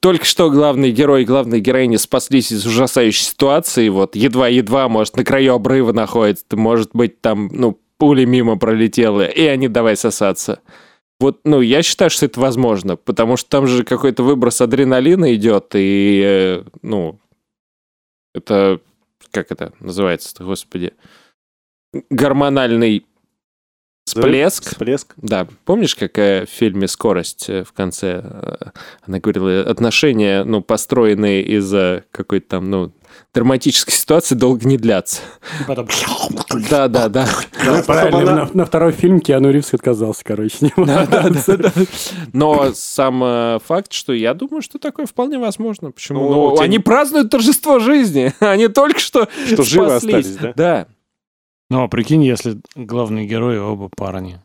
только 0.00 0.24
что 0.24 0.50
главный 0.50 0.90
герой 0.90 1.22
и 1.22 1.26
главная 1.26 1.60
героиня 1.60 1.98
спаслись 1.98 2.52
из 2.52 2.66
ужасающей 2.66 3.24
ситуации. 3.24 3.88
Вот 3.88 4.16
едва-едва, 4.16 4.88
может, 4.88 5.16
на 5.16 5.24
краю 5.24 5.54
обрыва 5.54 5.92
находится. 5.92 6.44
Может 6.52 6.90
быть, 6.92 7.20
там, 7.20 7.48
ну, 7.52 7.78
пули 7.98 8.24
мимо 8.24 8.58
пролетела, 8.58 9.26
и 9.26 9.44
они 9.46 9.68
давай 9.68 9.96
сосаться. 9.96 10.60
Вот, 11.18 11.40
ну, 11.44 11.60
я 11.60 11.82
считаю, 11.82 12.10
что 12.10 12.26
это 12.26 12.40
возможно, 12.40 12.96
потому 12.96 13.36
что 13.36 13.48
там 13.48 13.66
же 13.66 13.84
какой-то 13.84 14.22
выброс 14.22 14.60
адреналина 14.60 15.34
идет, 15.34 15.74
и, 15.74 16.22
э, 16.22 16.64
ну, 16.82 17.18
это, 18.34 18.80
как 19.30 19.50
это 19.50 19.72
называется-то, 19.80 20.44
господи, 20.44 20.92
гормональный 22.10 23.06
всплеск. 24.06 24.66
Всплеск. 24.68 25.14
Да, 25.16 25.46
помнишь, 25.64 25.94
как 25.94 26.16
э, 26.18 26.46
в 26.46 26.50
фильме 26.50 26.88
«Скорость» 26.88 27.48
э, 27.48 27.64
в 27.64 27.72
конце 27.72 28.22
э, 28.22 28.56
она 29.06 29.18
говорила, 29.18 29.60
отношения, 29.62 30.44
ну, 30.44 30.62
построенные 30.62 31.42
из-за 31.42 32.04
какой-то 32.12 32.48
там, 32.48 32.70
ну, 32.70 32.92
драматической 33.34 33.92
ситуации 33.94 34.34
долго 34.34 34.66
не 34.66 34.78
длятся. 34.78 35.20
Потом... 35.66 35.88
Да, 36.70 36.88
да, 36.88 37.08
да. 37.08 37.28
Правильно, 37.86 38.24
на, 38.24 38.50
на 38.52 38.64
второй 38.64 38.92
фильм 38.92 39.20
Киану 39.20 39.50
Ривз 39.50 39.74
отказался, 39.74 40.24
короче. 40.24 40.56
сниматься. 40.56 41.72
Но 42.32 42.72
сам 42.74 43.22
э, 43.22 43.58
факт, 43.66 43.92
что 43.92 44.12
я 44.12 44.32
думаю, 44.34 44.62
что 44.62 44.78
такое 44.78 45.06
вполне 45.06 45.38
возможно. 45.38 45.90
Почему? 45.90 46.20
Ну, 46.20 46.50
Ну, 46.50 46.56
тебя 46.56 46.64
они 46.64 46.78
празднуют 46.78 47.30
торжество 47.30 47.78
жизни. 47.78 48.32
Они 48.40 48.68
только 48.68 49.00
что 49.00 49.28
Что 49.46 49.62
живы 49.64 49.90
спаслись. 49.90 50.26
остались, 50.26 50.36
да? 50.36 50.52
Да. 50.56 50.86
Ну, 51.68 51.82
а 51.82 51.88
прикинь, 51.88 52.22
если 52.22 52.60
главные 52.74 53.26
герои 53.26 53.58
оба 53.58 53.88
парни. 53.88 54.40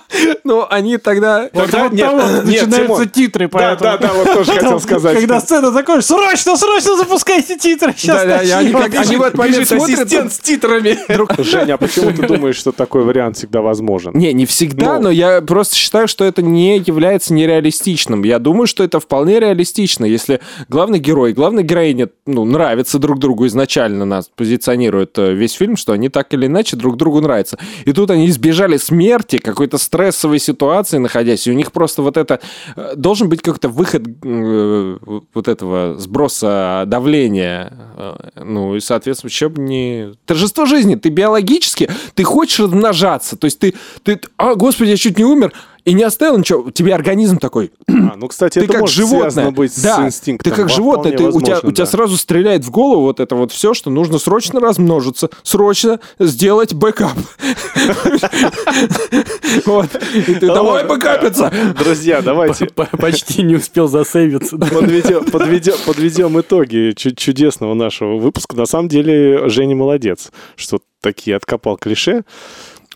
Ну, 0.44 0.66
они 0.68 0.98
тогда... 0.98 1.48
Вот, 1.52 1.64
Тогда 1.70 1.84
вот 1.84 1.92
нет, 1.92 2.06
там 2.06 2.18
нет, 2.18 2.44
начинаются 2.44 2.84
Тимон. 2.86 3.08
титры, 3.08 3.48
Да, 3.48 3.58
поэтому... 3.58 3.90
да, 3.90 3.98
да, 3.98 4.12
вот 4.14 4.32
тоже 4.34 4.52
хотел 4.52 4.80
сказать. 4.80 5.18
Когда 5.18 5.40
сцена 5.40 5.70
закончится, 5.70 6.14
срочно, 6.14 6.56
срочно 6.56 6.96
запускайте 6.96 7.58
титры. 7.58 7.94
Сейчас 7.96 8.22
Да, 8.24 8.42
да, 8.44 8.58
они 8.58 8.72
как- 8.72 8.94
они 8.94 9.16
в 9.16 9.22
этот 9.22 9.38
момент 9.38 9.68
смотрят... 9.68 10.32
с 10.32 10.38
титрами. 10.38 10.98
Женя, 11.42 11.74
а 11.74 11.78
почему 11.78 12.12
ты 12.12 12.26
думаешь, 12.26 12.56
что 12.56 12.72
такой 12.72 13.04
вариант 13.04 13.36
всегда 13.36 13.62
возможен? 13.62 14.12
Не, 14.14 14.32
не 14.32 14.46
всегда, 14.46 14.96
Ну. 14.96 15.04
но 15.04 15.10
я 15.10 15.40
просто 15.40 15.74
считаю, 15.76 16.08
что 16.08 16.24
это 16.24 16.42
не 16.42 16.78
является 16.78 17.32
нереалистичным. 17.34 18.22
Я 18.24 18.38
думаю, 18.38 18.66
что 18.66 18.84
это 18.84 19.00
вполне 19.00 19.40
реалистично, 19.40 20.04
если 20.04 20.40
главный 20.68 20.98
герой 20.98 21.32
главная 21.32 21.62
героиня 21.62 22.08
ну, 22.26 22.44
нравятся 22.44 22.98
друг 22.98 23.18
другу 23.18 23.46
изначально, 23.46 24.04
нас 24.04 24.28
позиционирует 24.34 25.18
э, 25.18 25.32
весь 25.32 25.52
фильм, 25.52 25.76
что 25.76 25.92
они 25.92 26.08
так 26.08 26.32
или 26.34 26.46
иначе 26.46 26.76
друг 26.76 26.96
другу 26.96 27.20
нравятся. 27.20 27.58
И 27.84 27.92
тут 27.92 28.10
они 28.10 28.28
избежали 28.28 28.76
смерти, 28.76 29.38
какой-то 29.38 29.78
стрессовой 29.82 30.38
ситуации 30.38 30.98
находясь, 30.98 31.46
и 31.46 31.50
у 31.50 31.54
них 31.54 31.72
просто 31.72 32.02
вот 32.02 32.16
это... 32.16 32.40
э, 32.76 32.94
Должен 32.96 33.28
быть 33.28 33.42
какой-то 33.42 33.68
выход 33.68 34.02
э, 34.22 34.98
вот 35.34 35.48
этого 35.48 35.96
сброса 35.98 36.84
давления. 36.86 37.72
Э, 37.96 38.14
Ну, 38.44 38.76
и, 38.76 38.80
соответственно, 38.80 39.28
еще 39.28 39.48
бы 39.48 39.62
не... 39.62 40.14
Торжество 40.26 40.66
жизни. 40.66 40.94
Ты 40.94 41.08
биологически, 41.10 41.90
ты 42.14 42.24
хочешь 42.24 42.60
размножаться. 42.60 43.36
То 43.36 43.46
есть 43.46 43.58
ты, 43.58 43.74
ты... 44.02 44.20
А, 44.36 44.54
господи, 44.54 44.90
я 44.90 44.96
чуть 44.96 45.18
не 45.18 45.24
умер. 45.24 45.52
И 45.84 45.94
не 45.94 46.04
оставил 46.04 46.38
ничего. 46.38 46.70
Тебе 46.70 46.94
организм 46.94 47.38
такой... 47.38 47.72
А, 47.88 48.14
ну, 48.16 48.28
кстати, 48.28 48.54
Ты 48.60 48.64
это 48.66 48.72
как 48.74 48.80
может 48.82 48.96
животное. 48.96 49.50
быть 49.50 49.72
да, 49.82 49.96
с 49.96 50.06
инстинктом. 50.06 50.50
Ты 50.52 50.56
как 50.56 50.68
Во- 50.68 50.74
животное. 50.74 51.12
Ты, 51.12 51.24
у, 51.24 51.40
тебя, 51.40 51.54
возможно, 51.54 51.68
у 51.68 51.72
тебя 51.72 51.84
да. 51.84 51.90
сразу 51.90 52.16
стреляет 52.16 52.64
в 52.64 52.70
голову 52.70 53.02
вот 53.02 53.18
это 53.20 53.34
вот 53.34 53.50
все, 53.52 53.74
что 53.74 53.90
нужно 53.90 54.18
срочно 54.18 54.60
размножиться, 54.60 55.30
срочно 55.42 55.98
сделать 56.18 56.72
бэкап. 56.74 57.16
Вот. 59.66 59.88
Давай 60.40 60.86
бэкапиться. 60.86 61.52
Друзья, 61.78 62.22
давайте 62.22 62.66
Почти 62.98 63.42
не 63.42 63.56
успел 63.56 63.88
засейвиться. 63.88 64.56
да. 64.56 64.66
подведем, 64.66 65.24
подведем, 65.30 65.74
подведем 65.86 66.40
итоги 66.40 66.92
чу- 66.96 67.14
чудесного 67.14 67.74
нашего 67.74 68.16
выпуска. 68.18 68.56
На 68.56 68.66
самом 68.66 68.88
деле, 68.88 69.48
Женя 69.48 69.76
молодец, 69.76 70.30
что 70.56 70.80
такие 71.00 71.36
откопал 71.36 71.76
клише. 71.76 72.22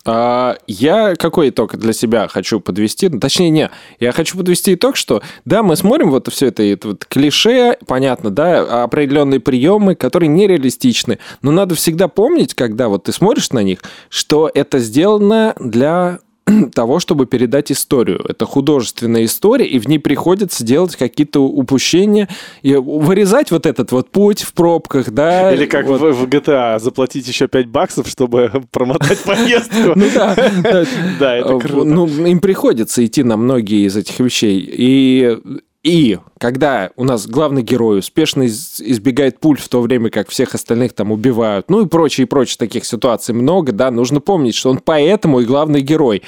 А, 0.06 0.56
Я 0.68 1.14
какой 1.16 1.50
итог 1.50 1.76
для 1.76 1.92
себя 1.92 2.28
хочу 2.28 2.60
подвести? 2.60 3.08
Ну, 3.08 3.18
Точнее, 3.18 3.50
не. 3.50 3.70
Я 3.98 4.12
хочу 4.12 4.38
подвести 4.38 4.74
итог, 4.74 4.96
что 4.96 5.20
да, 5.44 5.62
мы 5.64 5.74
смотрим 5.74 6.10
вот 6.10 6.28
все 6.32 6.46
это, 6.46 6.62
это 6.62 6.88
вот 6.88 7.04
клише, 7.04 7.76
понятно, 7.86 8.30
да, 8.30 8.84
определенные 8.84 9.40
приемы, 9.40 9.96
которые 9.96 10.28
нереалистичны. 10.28 11.18
Но 11.42 11.50
надо 11.50 11.74
всегда 11.74 12.06
помнить, 12.06 12.54
когда 12.54 12.88
вот 12.88 13.04
ты 13.04 13.12
смотришь 13.12 13.50
на 13.50 13.62
них, 13.64 13.80
что 14.08 14.48
это 14.54 14.78
сделано 14.78 15.54
для 15.58 16.20
того, 16.74 17.00
чтобы 17.00 17.26
передать 17.26 17.72
историю. 17.72 18.24
Это 18.28 18.44
художественная 18.46 19.24
история, 19.24 19.66
и 19.66 19.78
в 19.78 19.88
ней 19.88 19.98
приходится 19.98 20.64
делать 20.64 20.94
какие-то 20.94 21.40
упущения 21.40 22.28
и 22.62 22.74
вырезать 22.76 23.50
вот 23.50 23.66
этот 23.66 23.90
вот 23.92 24.10
путь 24.10 24.42
в 24.42 24.52
пробках, 24.52 25.10
да. 25.10 25.52
Или 25.52 25.66
как 25.66 25.86
вот. 25.86 26.00
в, 26.00 26.12
в 26.12 26.24
GTA, 26.28 26.78
заплатить 26.78 27.26
еще 27.26 27.48
5 27.48 27.66
баксов, 27.66 28.06
чтобы 28.06 28.52
промотать 28.70 29.18
поездку. 29.20 29.76
Ну 29.96 30.06
да, 30.14 30.34
да. 30.62 30.84
Да, 31.18 31.36
это 31.36 31.56
Э, 31.56 31.58
круто. 31.58 31.84
Ну, 31.84 32.06
им 32.06 32.40
приходится 32.40 33.04
идти 33.04 33.22
на 33.22 33.36
многие 33.36 33.86
из 33.86 33.96
этих 33.96 34.18
вещей. 34.20 34.58
И 34.60 35.38
И 35.86 36.18
когда 36.38 36.90
у 36.96 37.04
нас 37.04 37.28
главный 37.28 37.62
герой 37.62 38.00
успешно 38.00 38.42
из- 38.42 38.80
избегает 38.80 39.38
пуль 39.38 39.56
в 39.56 39.68
то 39.68 39.80
время, 39.80 40.10
как 40.10 40.28
всех 40.30 40.56
остальных 40.56 40.94
там 40.94 41.12
убивают, 41.12 41.70
ну 41.70 41.82
и 41.82 41.86
прочее, 41.86 42.24
и 42.24 42.28
прочее, 42.28 42.56
таких 42.58 42.84
ситуаций 42.84 43.32
много, 43.36 43.70
да, 43.70 43.92
нужно 43.92 44.20
помнить, 44.20 44.56
что 44.56 44.70
он 44.70 44.78
поэтому 44.78 45.38
и 45.38 45.44
главный 45.44 45.82
герой. 45.82 46.24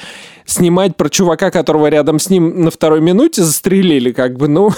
Снимать 0.47 0.95
про 0.95 1.09
чувака, 1.09 1.51
которого 1.51 1.89
рядом 1.89 2.21
с 2.21 2.31
ним 2.31 2.63
на 2.63 2.71
второй 2.71 3.01
минуте 3.01 3.43
застрелили, 3.43 4.13
как 4.13 4.37
бы, 4.37 4.47
ну, 4.47 4.71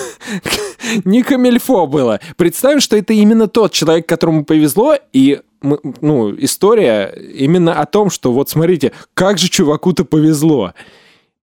не 1.05 1.23
камельфо 1.23 1.87
было. 1.87 2.19
Представим, 2.39 2.81
что 2.81 2.97
это 2.97 3.13
именно 3.13 3.49
тот 3.49 3.73
человек, 3.73 4.07
которому 4.07 4.47
повезло, 4.47 4.95
и 5.13 5.41
мы- 5.61 5.81
ну, 6.01 6.35
история 6.39 7.15
именно 7.35 7.75
о 7.75 7.85
том, 7.85 8.09
что 8.09 8.33
вот 8.33 8.49
смотрите, 8.49 8.93
как 9.13 9.37
же 9.37 9.51
чуваку-то 9.51 10.07
повезло. 10.07 10.73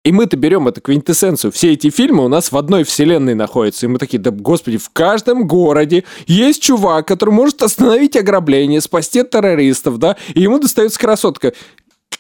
И 0.05 0.13
мы-то 0.13 0.37
берем 0.37 0.69
эту 0.69 0.83
квинтэссенцию. 0.83 1.51
Все 1.51 1.73
эти 1.73 1.89
фильмы 1.89 2.27
у 2.27 2.29
нас 2.29 2.53
в 2.53 2.57
одной 2.59 2.85
вселенной 2.85 3.35
находятся. 3.35 3.87
И 3.87 3.89
мы 3.89 3.99
такие, 3.99 4.19
да 4.19 4.31
господи, 4.31 4.77
в 4.77 4.91
каждом 4.91 5.47
городе 5.47 6.05
есть 6.27 6.63
чувак, 6.63 7.09
который 7.09 7.31
может 7.31 7.63
остановить 7.63 8.15
ограбление, 8.15 8.83
спасти 8.83 9.23
террористов, 9.23 9.99
да, 9.99 10.17
и 10.35 10.43
ему 10.43 10.59
достается 10.59 10.99
красотка. 10.99 11.55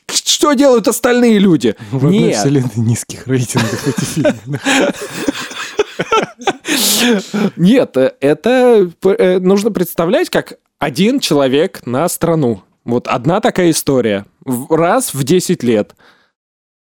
Что 0.06 0.54
делают 0.54 0.88
остальные 0.88 1.38
люди? 1.38 1.76
В 1.90 2.06
одной 2.06 2.18
Нет. 2.18 2.38
вселенной 2.38 2.70
низких 2.76 3.26
рейтингов 3.26 3.86
эти 3.86 4.04
фильмы. 4.04 4.60
Нет, 7.56 7.96
э, 7.96 8.12
это 8.20 8.90
э, 9.02 9.38
нужно 9.38 9.70
представлять 9.70 10.30
как 10.30 10.54
один 10.78 11.20
человек 11.20 11.86
на 11.86 12.08
страну. 12.08 12.62
Вот 12.84 13.08
одна 13.08 13.40
такая 13.40 13.70
история. 13.70 14.26
Раз 14.70 15.14
в 15.14 15.22
10 15.22 15.62
лет. 15.62 15.94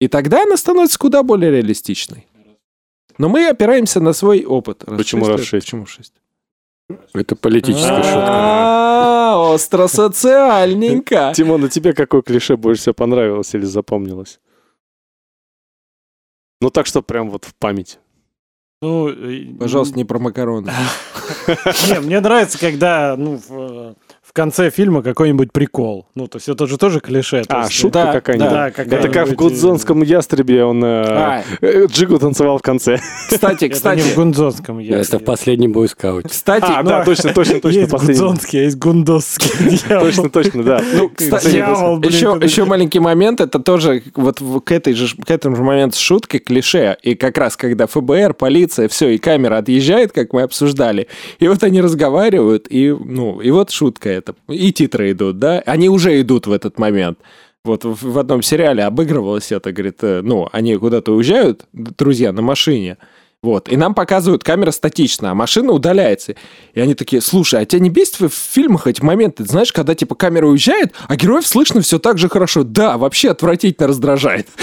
И 0.02 0.08
тогда 0.08 0.42
она 0.44 0.58
становится 0.58 0.98
куда 0.98 1.22
более 1.22 1.52
реалистичной. 1.52 2.26
Но 3.20 3.30
мы 3.30 3.48
опираемся 3.48 4.00
на 4.00 4.14
свой 4.14 4.44
опыт. 4.44 4.84
Почему 4.86 5.28
раз 5.28 5.42
это- 5.42 5.46
шесть? 5.48 5.68
Почему 5.68 5.86
6? 5.86 6.12
Это 7.14 7.36
политическая 7.36 8.02
шутка. 8.02 8.26
А, 8.28 9.38
Остро-социальненько. 9.54 11.34
Тимон, 11.36 11.66
а 11.66 11.70
тебе 11.70 11.94
какое 11.94 12.24
клише 12.24 12.58
больше 12.58 12.82
всего 12.82 12.96
понравилось 12.96 13.54
или 13.54 13.64
запомнилось? 13.64 14.40
Ну 16.62 16.72
так, 16.72 16.88
что 16.88 17.04
прям 17.04 17.30
вот 17.30 17.46
в 17.46 17.54
память. 17.54 18.00
Ну, 18.82 19.08
э, 19.08 19.54
Пожалуйста, 19.60 19.96
не 19.98 20.06
про 20.06 20.18
макароны. 20.18 20.72
Не, 21.90 22.00
мне 22.00 22.20
нравится, 22.20 22.60
когда 22.60 23.16
ну, 23.16 23.40
в, 24.32 24.34
конце 24.34 24.70
фильма 24.70 25.04
какой-нибудь 25.04 25.52
прикол. 25.52 26.08
Ну, 26.16 26.28
то 26.28 26.38
есть 26.38 26.48
это 26.48 26.66
же 26.66 26.78
тоже 26.78 27.02
клише. 27.02 27.44
то 27.44 27.60
А, 27.60 27.64
есть, 27.64 27.74
шутка 27.74 28.06
да, 28.06 28.12
какая-нибудь. 28.14 28.50
да, 28.50 28.68
Это 28.70 28.84
какая-нибудь, 28.84 29.12
как 29.14 29.28
в 29.28 29.32
э, 29.32 29.36
Гудзонском 29.36 30.02
ястребе 30.04 30.64
он 30.64 30.84
э, 30.84 30.88
А, 30.88 31.44
э, 31.62 31.86
джигу 31.88 32.18
танцевал 32.18 32.58
в 32.58 32.62
конце. 32.62 33.00
Кстати, 33.30 33.56
Это 33.56 33.66
не 33.66 33.70
в 33.72 33.74
кстати, 33.74 34.16
Гундзонском. 34.16 34.80
я- 34.80 35.00
Это 35.00 35.20
в 35.20 35.24
последнем 35.26 35.74
бойскауте. 35.74 36.30
кстати, 36.30 36.66
А, 36.66 36.82
да, 36.82 37.04
точно, 37.04 37.34
точно, 37.34 37.60
точно. 37.60 37.78
Есть 37.80 37.92
последний. 37.92 38.22
гудзонский, 38.22 38.60
а 38.60 38.64
есть 38.64 38.78
гундосский. 38.78 39.80
Точно, 39.90 40.30
точно, 40.30 40.64
да. 40.64 40.82
Ну, 40.96 41.10
Кстати, 41.10 41.52
Дьявол, 41.52 41.98
блин, 42.00 42.14
еще, 42.14 42.34
это- 42.38 42.46
еще 42.46 42.64
маленький 42.66 43.00
момент, 43.00 43.42
это 43.42 43.60
тоже 43.60 44.02
вот 44.16 44.40
к, 44.64 44.72
этой 44.72 44.94
же, 44.94 45.14
к 45.18 45.30
этому 45.30 45.56
же 45.58 45.64
моменту 45.64 45.98
шутка, 46.00 46.40
клише. 46.40 46.96
И 47.04 47.16
как 47.16 47.38
раз, 47.38 47.58
когда 47.58 47.86
ФБР, 47.88 48.34
полиция, 48.36 48.88
все, 48.88 49.10
и 49.10 49.18
камера 49.18 49.58
отъезжает, 49.58 50.14
как 50.14 50.32
мы 50.34 50.44
обсуждали, 50.44 51.08
и 51.40 51.48
вот 51.50 51.64
они 51.64 51.82
разговаривают, 51.82 52.68
и, 52.70 52.90
ну, 52.98 53.42
и 53.42 53.52
вот 53.52 53.72
шутка 53.72 54.21
это. 54.22 54.36
И 54.48 54.72
титры 54.72 55.12
идут, 55.12 55.40
да? 55.40 55.60
Они 55.66 55.90
уже 55.90 56.20
идут 56.22 56.48
в 56.48 56.52
этот 56.52 56.80
момент. 56.80 57.20
Вот 57.64 57.86
в, 57.86 58.18
одном 58.18 58.42
сериале 58.42 58.84
обыгрывалось 58.84 59.52
это, 59.52 59.72
говорит, 59.72 59.98
э, 60.02 60.22
ну, 60.24 60.50
они 60.52 60.76
куда-то 60.78 61.14
уезжают, 61.14 61.66
друзья, 61.74 62.32
на 62.32 62.42
машине, 62.42 62.98
вот, 63.44 63.70
и 63.72 63.76
нам 63.76 63.96
показывают, 63.96 64.44
камера 64.44 64.70
статична, 64.70 65.32
а 65.32 65.34
машина 65.34 65.72
удаляется. 65.72 66.36
И 66.76 66.80
они 66.80 66.94
такие, 66.94 67.24
слушай, 67.24 67.60
а 67.60 67.66
тебя 67.66 67.80
не 67.80 67.90
бесит 67.90 68.20
в 68.20 68.30
фильмах 68.30 68.86
эти 68.86 69.02
моменты, 69.02 69.44
Ты 69.44 69.50
знаешь, 69.50 69.74
когда 69.74 69.96
типа 69.96 70.14
камера 70.14 70.46
уезжает, 70.46 70.94
а 71.08 71.16
героев 71.16 71.48
слышно 71.48 71.82
все 71.82 71.98
так 71.98 72.20
же 72.20 72.30
хорошо. 72.30 72.64
Да, 72.64 73.00
вообще 73.00 73.32
отвратительно 73.32 73.88
раздражает. 73.88 74.48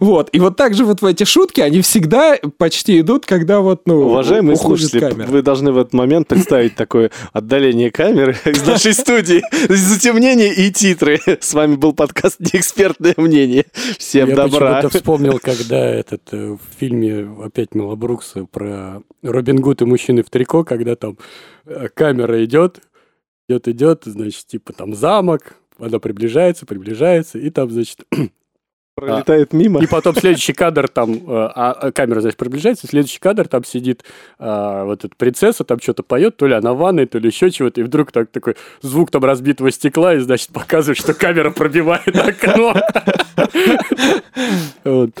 Вот, 0.00 0.30
и 0.32 0.40
вот 0.40 0.56
так 0.56 0.74
же 0.74 0.86
вот 0.86 1.02
в 1.02 1.04
эти 1.04 1.24
шутки, 1.24 1.60
они 1.60 1.82
всегда 1.82 2.38
почти 2.56 3.00
идут, 3.00 3.26
когда 3.26 3.60
вот, 3.60 3.82
ну, 3.86 4.06
Уважаемые 4.06 4.56
слушатели, 4.56 5.12
вы 5.12 5.42
должны 5.42 5.72
в 5.72 5.78
этот 5.78 5.92
момент 5.92 6.28
представить 6.28 6.74
такое 6.74 7.10
отдаление 7.32 7.90
камеры 7.90 8.34
из 8.46 8.66
нашей 8.66 8.94
студии, 8.94 9.42
затемнение 9.68 10.54
и 10.54 10.70
титры. 10.70 11.20
С 11.40 11.52
вами 11.52 11.76
был 11.76 11.92
подкаст 11.92 12.40
«Неэкспертное 12.40 13.14
мнение». 13.18 13.66
Всем 13.98 14.30
Я 14.30 14.36
добра. 14.36 14.76
почему-то 14.76 14.98
вспомнил, 14.98 15.38
когда 15.38 15.84
этот 15.84 16.22
э, 16.32 16.56
в 16.56 16.80
фильме 16.80 17.26
опять 17.42 17.74
Мела 17.74 17.96
Брукса 17.96 18.44
про 18.46 19.02
Робин 19.22 19.60
Гуд 19.60 19.82
и 19.82 19.84
мужчины 19.84 20.22
в 20.22 20.30
трико, 20.30 20.64
когда 20.64 20.96
там 20.96 21.18
э, 21.64 21.88
камера 21.88 22.44
идет, 22.44 22.80
идет, 23.48 23.68
идет, 23.68 24.02
значит, 24.04 24.46
типа 24.46 24.72
там 24.72 24.94
замок, 24.94 25.56
она 25.78 25.98
приближается, 25.98 26.66
приближается, 26.66 27.38
и 27.38 27.50
там, 27.50 27.70
значит, 27.70 28.06
Пролетает 28.94 29.54
мимо. 29.54 29.82
и 29.82 29.86
потом 29.86 30.14
следующий 30.14 30.52
кадр 30.52 30.86
там, 30.86 31.14
э, 31.14 31.18
а, 31.26 31.72
а 31.72 31.92
камера, 31.92 32.20
значит, 32.20 32.38
приближается, 32.38 32.86
следующий 32.86 33.18
кадр 33.18 33.48
там 33.48 33.64
сидит 33.64 34.04
а, 34.38 34.84
вот 34.84 35.04
эта 35.04 35.16
принцесса, 35.16 35.64
там 35.64 35.80
что-то 35.80 36.02
поет, 36.02 36.36
то 36.36 36.46
ли 36.46 36.54
она 36.54 36.74
в 36.74 36.78
ванной, 36.78 37.06
то 37.06 37.18
ли 37.18 37.28
еще 37.28 37.50
чего-то, 37.50 37.80
и 37.80 37.84
вдруг 37.84 38.12
так 38.12 38.30
такой 38.30 38.56
звук 38.82 39.10
там 39.10 39.24
разбитого 39.24 39.70
стекла, 39.70 40.14
и, 40.14 40.18
значит, 40.18 40.50
показывает, 40.50 40.98
что 40.98 41.14
камера 41.14 41.50
пробивает 41.50 42.14
окно. 42.16 42.74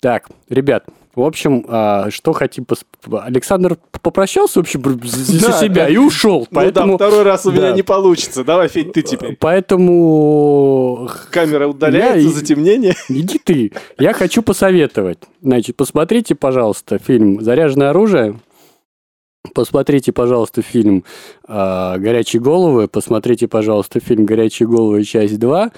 Так, 0.00 0.26
ребят, 0.48 0.84
в 1.14 1.22
общем, 1.22 1.64
а, 1.68 2.10
что 2.10 2.32
хотим... 2.32 2.66
Александр 3.10 3.76
попрощался, 4.00 4.60
в 4.60 4.62
общем, 4.62 4.82
за 5.04 5.46
Да, 5.48 5.52
себя 5.60 5.84
да. 5.84 5.88
и 5.88 5.96
ушел. 5.96 6.40
Ну 6.40 6.46
да, 6.50 6.50
Поэтому, 6.52 6.96
второй 6.96 7.22
раз 7.22 7.44
у 7.46 7.50
меня 7.50 7.70
да. 7.70 7.72
не 7.72 7.82
получится. 7.82 8.44
Давай, 8.44 8.68
Федь, 8.68 8.92
ты 8.92 9.02
теперь. 9.02 9.36
поэтому 9.38 11.10
Камера 11.30 11.66
удаляется, 11.68 12.30
затемнение. 12.30 12.94
Иди 13.08 13.38
ты. 13.38 13.72
Я 13.98 14.14
хочу 14.14 14.42
посоветовать. 14.42 15.18
Значит, 15.42 15.76
посмотрите, 15.76 16.34
пожалуйста, 16.34 16.98
фильм 16.98 17.42
«Заряженное 17.42 17.90
оружие». 17.90 18.38
Посмотрите, 19.54 20.12
пожалуйста, 20.12 20.62
фильм 20.62 21.04
а, 21.46 21.98
«Горячие 21.98 22.40
головы». 22.40 22.88
Посмотрите, 22.88 23.48
пожалуйста, 23.48 24.00
фильм 24.00 24.24
«Горячие 24.24 24.68
головы. 24.68 25.02
Часть 25.04 25.34
2». 25.34 25.72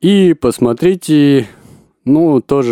И 0.00 0.34
посмотрите, 0.34 1.48
ну, 2.04 2.40
тоже 2.40 2.70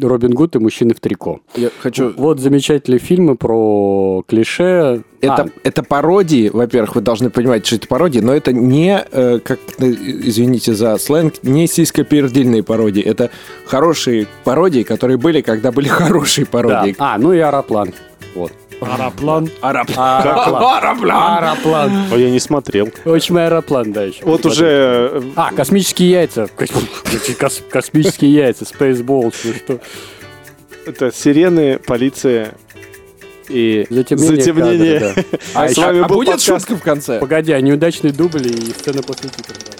«Робин 0.00 0.32
Гуд 0.32 0.56
и 0.56 0.58
мужчины 0.58 0.94
в 0.94 1.00
трико». 1.00 1.40
Я 1.56 1.70
хочу... 1.80 2.12
Вот 2.16 2.40
замечательные 2.40 2.98
фильмы 2.98 3.36
про 3.36 4.22
клише. 4.26 5.02
Это, 5.20 5.42
А, 5.42 5.46
это 5.62 5.82
пародии, 5.82 6.48
во-первых, 6.48 6.96
вы 6.96 7.00
должны 7.00 7.30
понимать, 7.30 7.66
что 7.66 7.76
это 7.76 7.86
пародии, 7.86 8.20
но 8.20 8.32
это 8.34 8.52
не, 8.52 9.04
э, 9.10 9.38
как, 9.38 9.60
э, 9.78 9.86
извините 9.86 10.74
за 10.74 10.96
сленг, 10.98 11.34
не 11.42 11.66
сиськопердильные 11.66 12.62
пародии. 12.62 13.02
Это 13.02 13.30
хорошие 13.66 14.26
пародии, 14.44 14.82
которые 14.82 15.18
были, 15.18 15.40
когда 15.42 15.70
были 15.70 15.88
хорошие 15.88 16.44
да. 16.44 16.50
пародии. 16.50 16.96
А, 16.98 17.18
ну 17.18 17.32
и 17.32 17.38
«Аэроплан». 17.38 17.92
Вот. 18.34 18.52
Аэроплан. 18.82 19.50
Аэроплан. 19.60 21.10
Аэроплан. 21.10 21.92
Ой, 22.12 22.22
я 22.22 22.30
не 22.30 22.40
смотрел. 22.40 22.90
Очень 23.04 23.38
аэроплан, 23.38 23.92
да, 23.92 24.04
еще. 24.04 24.24
Вот 24.24 24.44
уже 24.46 24.66
э, 25.12 25.22
А, 25.36 25.52
космические 25.54 26.10
яйца. 26.10 26.48
Кос- 26.56 26.70
кос- 27.38 27.62
Космические 27.70 28.32
яйца, 28.32 28.64
Spaceballs, 28.64 29.34
ну 29.44 29.52
что. 29.54 29.80
это 30.86 31.12
сирены, 31.12 31.78
полиция 31.78 32.54
и 33.48 33.86
Затемнение. 33.90 34.36
затемнение. 34.36 35.00
кадра, 35.00 35.24
да. 35.30 35.38
А 35.54 35.68
с 35.68 35.78
А, 35.78 35.80
вами 35.86 36.00
а 36.00 36.08
был 36.08 36.16
будет 36.16 36.26
подкаст 36.36 36.46
шутка 36.68 36.76
в 36.76 36.82
конце? 36.82 37.18
Погоди, 37.18 37.52
а 37.52 37.60
неудачные 37.60 38.12
дубли 38.12 38.48
и 38.48 38.70
сцена 38.72 39.02
после 39.02 39.30
титров. 39.30 39.58
да. 39.58 39.72